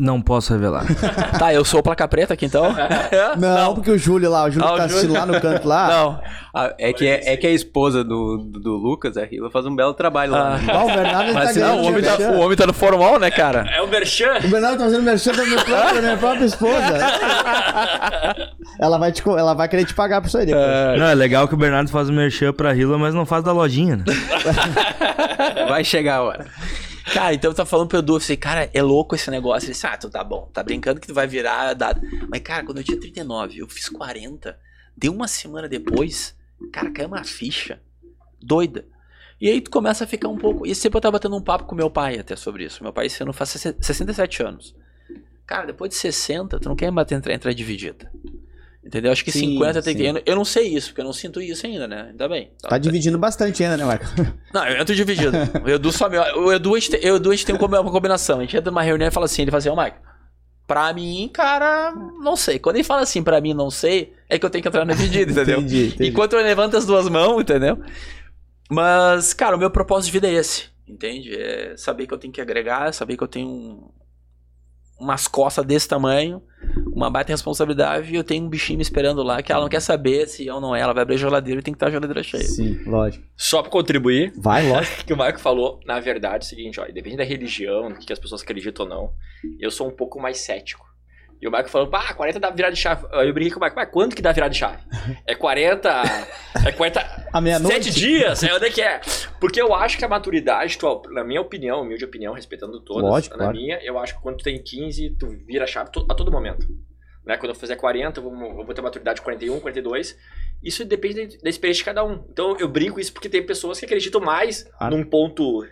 [0.02, 0.84] Não posso revelar.
[1.38, 2.76] Tá, eu sou o placa preta aqui então?
[3.38, 4.96] Não, porque o Júlio lá, o Júlio Ah, tá Júlio.
[4.98, 5.88] assistindo lá no canto lá.
[5.88, 6.22] Não.
[6.54, 9.66] Ah, é, que, é, é que a esposa do, do, do Lucas, a Rila, faz
[9.66, 10.56] um belo trabalho lá.
[10.56, 10.58] Ah.
[10.58, 10.84] né?
[10.84, 13.32] O Bernardo tá Mas não, ganhando o homem, tá, o homem tá no formal, né,
[13.32, 13.66] cara?
[13.72, 14.38] É o Merchan.
[14.44, 16.98] O Bernardo tá fazendo merchan da minha própria, da minha própria esposa.
[18.80, 20.66] ela, vai te, ela vai querer te pagar por isso aí depois.
[21.00, 23.52] Não, é legal que o Bernardo faz o merchan pra Hila, mas não faz da
[23.52, 24.04] lojinha, né?
[25.70, 26.46] Vai chegar a hora.
[27.06, 29.68] Cara, então eu tava falando pro Edu, eu falei, cara, é louco esse negócio.
[29.68, 32.02] Ele disse, ah, tu tá bom, tá brincando que tu vai virar data.
[32.30, 34.58] Mas, cara, quando eu tinha 39, eu fiz 40,
[34.96, 36.36] deu uma semana depois,
[36.72, 37.82] cara, caiu uma ficha
[38.42, 38.86] doida.
[39.40, 40.68] E aí tu começa a ficar um pouco.
[40.68, 42.84] E sempre eu tava batendo um papo com meu pai até sobre isso.
[42.84, 44.76] Meu pai esse ano faz 67 anos.
[45.48, 48.12] Cara, depois de 60, tu não quer bater entrar, entrar dividida.
[48.92, 49.10] Entendeu?
[49.10, 50.04] Acho que Sim, 50 tem que.
[50.26, 52.08] Eu não- sei isso, porque eu não sinto isso ainda, né?
[52.10, 52.52] Ainda bem.
[52.62, 54.04] Tá dividindo bastante ainda, né, Marco?
[54.54, 55.32] Não, eu entro dividido.
[55.64, 56.18] O Edu só me.
[56.18, 58.40] O Edu, a gente eu Edu, a gente tem uma combinação.
[58.40, 59.96] A gente entra numa reunião e fala assim: ele fala assim, ô Mike,
[60.68, 62.60] pra mim, cara, não sei.
[62.60, 64.94] Quando ele fala assim, pra mim, não sei, é que eu tenho que entrar na
[64.94, 65.60] dividida, entendeu?
[65.60, 66.10] Entendi, entendi.
[66.10, 67.80] Enquanto eu levanto as duas mãos, entendeu?
[68.70, 71.34] Mas, cara, o meu propósito de vida é esse, entende?
[71.34, 73.90] É saber que eu tenho que agregar, saber que eu tenho um-
[75.02, 76.42] umas costas desse tamanho,
[76.94, 79.82] uma baita responsabilidade e eu tenho um bichinho me esperando lá que ela não quer
[79.82, 80.80] saber se eu ou não é.
[80.82, 82.44] Ela vai abrir a geladeira e tem que estar a geladeira cheia.
[82.44, 83.26] Sim, lógico.
[83.36, 85.02] Só pra contribuir, Vai, lógico.
[85.02, 87.96] o que o Marco falou, na verdade, é o seguinte, ó, depende da religião, do
[88.00, 89.14] que as pessoas acreditam ou não,
[89.60, 90.86] eu sou um pouco mais cético.
[91.42, 93.08] E o Marco falou, pá, 40 dá virada de chave.
[93.12, 94.78] Aí eu brinquei com o Marco, mas quanto que dá virada de chave?
[95.26, 95.90] É 40.
[96.68, 97.28] É 40.
[97.34, 97.86] À meia-noite?
[97.86, 98.44] Sete dias?
[98.44, 99.02] É onde é que é?
[99.40, 103.36] Porque eu acho que a maturidade, tu, na minha opinião, humilde opinião, respeitando todas, Lógico,
[103.38, 103.58] na claro.
[103.58, 106.68] minha, eu acho que quando tu tem 15, tu vira a chave a todo momento.
[107.26, 107.38] Né?
[107.38, 110.16] Quando eu fizer 40, eu vou, eu vou ter maturidade de 41, 42.
[110.64, 112.24] Isso depende da- da experiência de cada um.
[112.32, 114.96] Então eu brinco isso porque tem pessoas que acreditam mais Claro.
[114.96, 115.66] num ponto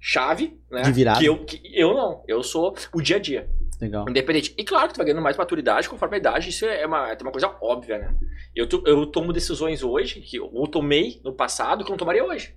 [0.00, 0.82] chave, né?
[0.82, 1.18] De virada.
[1.18, 2.22] Que eu, que eu não.
[2.28, 3.48] Eu sou o dia a dia.
[3.80, 4.08] Legal.
[4.08, 4.54] Independente.
[4.56, 7.18] E claro que tu vai ganhando mais maturidade conforme a idade, isso é uma, é
[7.20, 8.14] uma coisa óbvia, né?
[8.54, 12.56] Eu, eu tomo decisões hoje que eu tomei no passado que eu não tomaria hoje.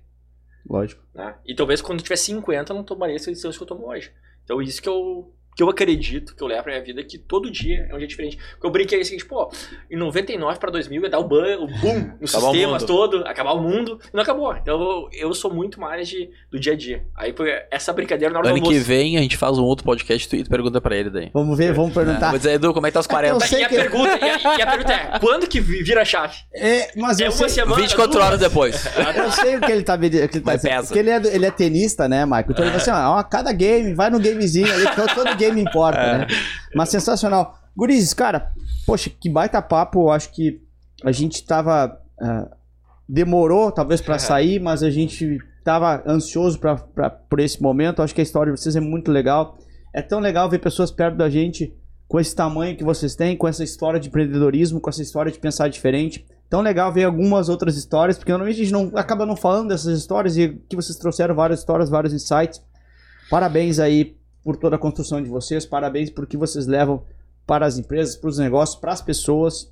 [0.68, 1.02] Lógico.
[1.14, 1.36] Né?
[1.44, 4.12] E talvez quando eu tiver 50 eu não tomaria essas decisões que eu tomo hoje.
[4.44, 7.50] Então isso que eu, que eu acredito, que eu levo pra minha vida, que todo
[7.50, 8.38] dia é um dia diferente.
[8.52, 9.50] Porque eu brinquei assim, tipo, ó,
[9.90, 12.86] em 99 pra 2000 ia dar o, ban, o boom nos Acabar o sistemas mundo.
[12.86, 14.56] todo, acabar o mundo, e não acabou.
[14.56, 17.04] Então eu, eu sou muito mais de, do dia a dia.
[17.14, 19.84] Aí foi essa brincadeira na hora Ano do que vem a gente faz um outro
[19.84, 21.30] podcast e tu pergunta pra ele daí.
[21.34, 22.30] Vamos ver, vamos É, perguntar.
[22.30, 23.46] vou dizer, Edu, como é que tá os É que eu 40?
[23.46, 26.00] sei E a, que- pergunta, e, a, e a pergunta é, quando que vi- vira
[26.00, 26.36] a chave?
[26.54, 27.76] É, mas É eu uma sei, semana?
[27.82, 28.24] 24 duas?
[28.24, 28.86] horas depois.
[29.16, 30.72] eu sei o que ele tá, que ele tá Mas dizendo.
[30.76, 30.86] pesa.
[30.86, 32.52] Porque ele é, ele é tenista, né, Marco?
[32.52, 35.68] Então ele fala assim, ó, ó, cada game, vai no gamezinho ali, todo, todo game
[35.68, 36.18] importa, É.
[36.18, 36.26] né?
[36.74, 37.58] Mas sensacional.
[37.76, 38.52] Gurizes, cara,
[38.86, 40.02] poxa, que baita papo.
[40.04, 40.60] Eu acho que
[41.04, 42.00] a gente tava.
[42.20, 42.48] ah,
[43.08, 47.98] demorou, talvez, pra sair, mas a gente tava ansioso pra, pra, por esse momento.
[47.98, 49.58] Eu acho que a história de vocês é muito legal.
[49.92, 51.74] É tão legal ver pessoas perto da gente
[52.06, 55.38] com esse tamanho que vocês têm, com essa história de empreendedorismo, com essa história de
[55.38, 56.24] pensar diferente.
[56.48, 59.96] Tão legal ver algumas outras histórias, porque normalmente a gente não, acaba não falando dessas
[59.98, 62.60] histórias e que vocês trouxeram várias histórias, vários insights.
[63.28, 67.02] Parabéns aí por toda a construção de vocês, parabéns por que vocês levam
[67.46, 69.70] para as empresas, para os negócios, para as pessoas.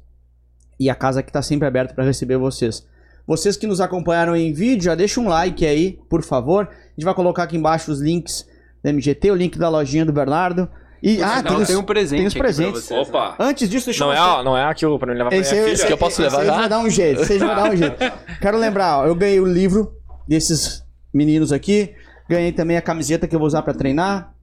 [0.81, 2.87] E a casa que está sempre aberta para receber vocês.
[3.27, 6.67] Vocês que nos acompanharam em vídeo, já deixa um like aí, por favor.
[6.69, 8.47] A gente vai colocar aqui embaixo os links
[8.83, 10.69] da MGT, o link da lojinha do Bernardo.
[11.03, 12.83] E ah, Não, tem, os, tem um presente tem os aqui pra presentes.
[12.85, 13.09] vocês.
[13.09, 13.37] Opa!
[13.39, 15.39] Antes disso, deixa eu Não é, mostrar- ó, não é aquilo pra me levar pra
[15.39, 15.75] esse, minha aí- filha?
[15.75, 16.57] esse, que eu posso levar aí já?
[16.57, 17.25] vai dar um jeito.
[17.25, 17.97] Vocês vão dar um jeito.
[18.41, 19.93] Quero lembrar, ó, eu ganhei o livro
[20.27, 21.95] desses meninos aqui.
[22.29, 24.35] Ganhei também a camiseta que eu vou usar pra treinar.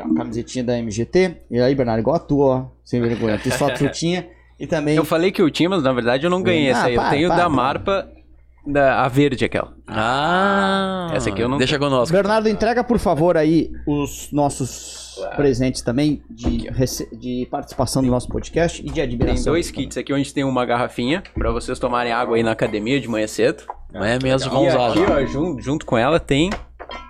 [0.10, 1.36] ó, camisetinha da MGT.
[1.50, 2.64] E aí, Bernardo, igual a tua, ó.
[2.84, 3.38] Sem vergonha.
[3.38, 4.26] Tu só trutinha.
[4.58, 4.96] E também.
[4.96, 6.94] Eu falei que eu tinha, mas na verdade eu não ganhei Ah, essa aí.
[6.94, 7.50] Eu para, tenho para, da para.
[7.54, 8.08] Marpa,
[8.66, 9.72] da, a verde aquela.
[9.86, 12.12] Ah, Essa aqui eu não Deixa conosco.
[12.14, 18.28] Bernardo, entrega por favor aí os nossos presentes também de, rece- de participação do nosso
[18.28, 19.34] podcast e de admiração.
[19.36, 23.00] Tem dois kits aqui onde tem uma garrafinha pra vocês tomarem água aí na academia
[23.00, 23.62] de manhã cedo.
[23.92, 26.50] Não é mesmo E mãos aqui, ó, junto, junto com ela tem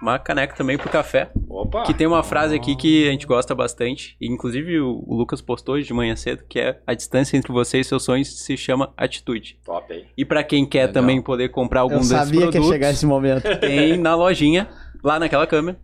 [0.00, 1.30] uma caneca também pro café.
[1.48, 1.82] Opa!
[1.84, 4.16] Que tem uma frase aqui que a gente gosta bastante.
[4.20, 7.52] E inclusive o, o Lucas postou hoje de manhã cedo, que é a distância entre
[7.52, 9.58] você e seus sonhos se chama atitude.
[9.64, 10.04] Top, hein?
[10.16, 10.94] E pra quem quer Legal.
[10.94, 13.42] também poder comprar algum Eu desses sabia que ia produtos, chegar esse momento.
[13.60, 14.68] tem na lojinha,
[15.02, 15.78] lá naquela câmera.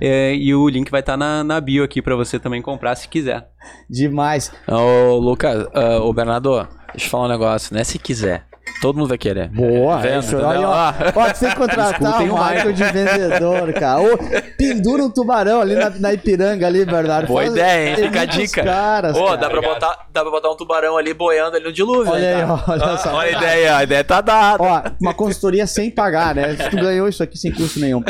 [0.00, 3.08] É, e o link vai estar na, na bio aqui pra você também comprar se
[3.08, 3.48] quiser.
[3.88, 4.52] Demais.
[4.68, 7.82] Ô, Lucas, ah, ô Bernardo, deixa eu falar um negócio, né?
[7.84, 8.45] Se quiser.
[8.80, 9.48] Todo mundo vai querer.
[9.48, 10.36] Boa, Vendo, é isso.
[10.36, 14.00] Olha, ó, você tem que contratar o Michael de vendedor, cara.
[14.02, 14.18] Ô,
[14.58, 17.26] pendura um tubarão ali na, na Ipiranga ali, Bernardo.
[17.28, 17.96] Boa Faz- ideia, hein?
[17.96, 18.62] Fica a dica.
[18.64, 19.36] Caras, Ô, cara.
[19.38, 22.12] dá pra, botar, dá pra botar um tubarão ali boiando ali no dilúvio.
[22.12, 22.52] Olha aí, cara?
[22.52, 24.62] ó, olha Ah, olha a ideia, a ideia tá dada.
[24.62, 26.54] Ó, uma consultoria sem pagar, né?
[26.54, 28.02] Tu ganhou isso aqui sem custo nenhum.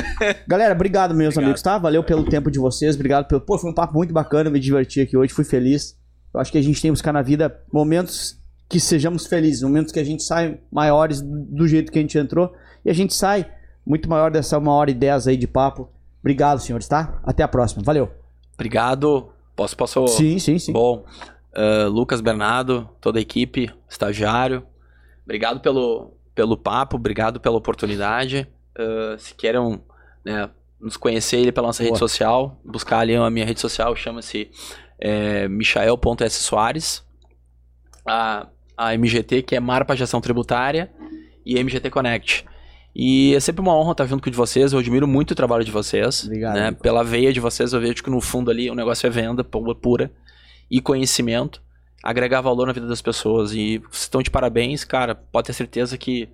[0.49, 1.79] Galera, obrigado, meus amigos, tá?
[1.79, 3.41] Valeu pelo tempo de vocês, obrigado pelo.
[3.41, 5.95] Pô, foi um papo muito bacana, me diverti aqui hoje, fui feliz.
[6.35, 8.37] Eu acho que a gente tem que buscar na vida momentos
[8.69, 12.53] que sejamos felizes, momentos que a gente sai maiores do jeito que a gente entrou
[12.85, 13.51] e a gente sai
[13.87, 15.89] muito maior dessa uma hora e dez aí de papo.
[16.21, 17.21] Obrigado, senhores, tá?
[17.23, 17.83] Até a próxima.
[17.85, 18.11] Valeu.
[18.55, 19.29] Obrigado.
[19.55, 20.09] Posso, posso...
[20.09, 20.73] Sim, sim, sim.
[20.73, 21.05] Bom,
[21.57, 24.63] ah, Lucas Bernardo, toda a equipe, estagiário,
[25.25, 28.47] obrigado pelo, pelo papo, obrigado pela oportunidade.
[28.79, 29.81] Ah, se querem
[30.23, 31.91] né, nos conhecer ele pela nossa Boa.
[31.91, 34.51] rede social, buscar ali a minha rede social, chama-se
[34.99, 37.03] é, michael.s Soares.
[38.07, 40.91] A, a MGT, que é Marpa Gestão Tributária,
[41.45, 42.45] e MGT Connect.
[42.95, 44.73] E é sempre uma honra estar junto com de vocês.
[44.73, 46.25] Eu admiro muito o trabalho de vocês.
[46.25, 46.71] Obrigado, Né?
[46.71, 46.83] Nico.
[46.83, 49.75] Pela veia de vocês, eu vejo que no fundo ali o negócio é venda pu-
[49.75, 50.11] pura
[50.71, 51.63] e conhecimento,
[52.03, 53.53] agregar valor na vida das pessoas.
[53.53, 55.15] E vocês estão de parabéns, cara.
[55.15, 56.29] Pode ter certeza que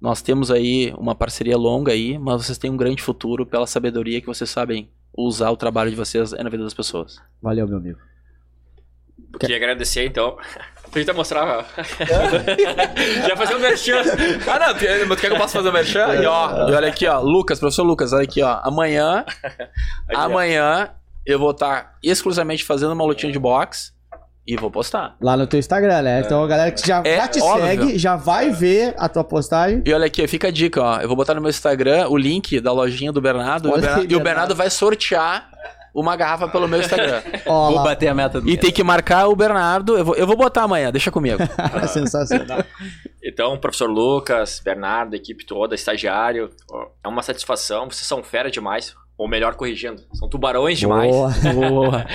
[0.00, 4.20] nós temos aí uma parceria longa aí, mas vocês têm um grande futuro pela sabedoria
[4.20, 7.20] que vocês sabem usar o trabalho de vocês na vida das pessoas.
[7.40, 7.98] Valeu, meu amigo.
[9.38, 10.36] Queria agradecer, então.
[10.92, 11.64] Tenta mostrar.
[13.26, 14.02] Já fazer um merchan.
[14.46, 14.80] Ah, não, tu
[15.20, 16.06] quer que eu possa fazer o merchan?
[16.22, 18.60] E, ó, e olha aqui, ó, Lucas, professor Lucas, olha aqui, ó.
[18.62, 19.24] Amanhã,
[20.14, 20.18] ó.
[20.20, 20.90] amanhã
[21.24, 23.92] eu vou estar exclusivamente fazendo uma lutinha de boxe
[24.46, 25.16] e vou postar.
[25.20, 26.20] Lá no teu Instagram, né?
[26.20, 27.64] Então a galera que já, É já te óbvio.
[27.64, 29.82] segue, já vai ver a tua postagem.
[29.86, 31.00] E olha aqui, fica a dica, ó.
[31.00, 33.68] Eu vou botar no meu Instagram o link da lojinha do Bernardo.
[33.68, 34.24] e o Olha Bernardo- aí, e o Bernardo.
[34.24, 35.48] Bernardo vai sortear
[35.94, 37.22] uma garrafa pelo meu Instagram.
[37.46, 38.60] Ó, Vou bater a meta do e mês.
[38.60, 39.96] tem que marcar o Bernardo.
[39.96, 41.38] Eu vou, eu vou botar amanhã, deixa comigo.
[41.88, 42.64] Sensacional.
[43.22, 46.50] Então, professor Lucas, Bernardo, equipe toda, estagiário,
[47.04, 47.84] é uma satisfação.
[47.90, 48.94] Vocês são fera demais.
[49.18, 51.14] Ou melhor, corrigindo, são tubarões demais.
[51.54, 51.70] Boa.
[51.70, 52.06] Boa.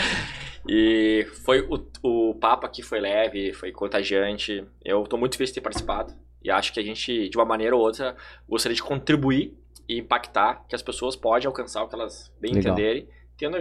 [0.68, 4.66] E foi o, o papo aqui foi leve, foi contagiante.
[4.84, 6.14] Eu tô muito feliz de ter participado.
[6.44, 8.16] E acho que a gente, de uma maneira ou outra,
[8.50, 9.54] gostaria de contribuir
[9.88, 12.74] e impactar que as pessoas podem alcançar o que elas bem Legal.
[12.74, 13.58] entenderem, tendo,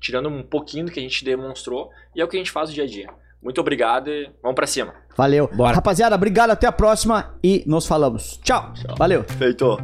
[0.00, 2.68] tirando um pouquinho do que a gente demonstrou e é o que a gente faz
[2.68, 3.08] no dia a dia.
[3.42, 4.94] Muito obrigado e vamos pra cima.
[5.16, 5.48] Valeu.
[5.54, 5.74] Bora.
[5.74, 6.50] Rapaziada, obrigado.
[6.50, 8.38] Até a próxima e nos falamos.
[8.42, 8.72] Tchau.
[8.96, 9.24] Valeu.
[9.24, 9.78] Feito.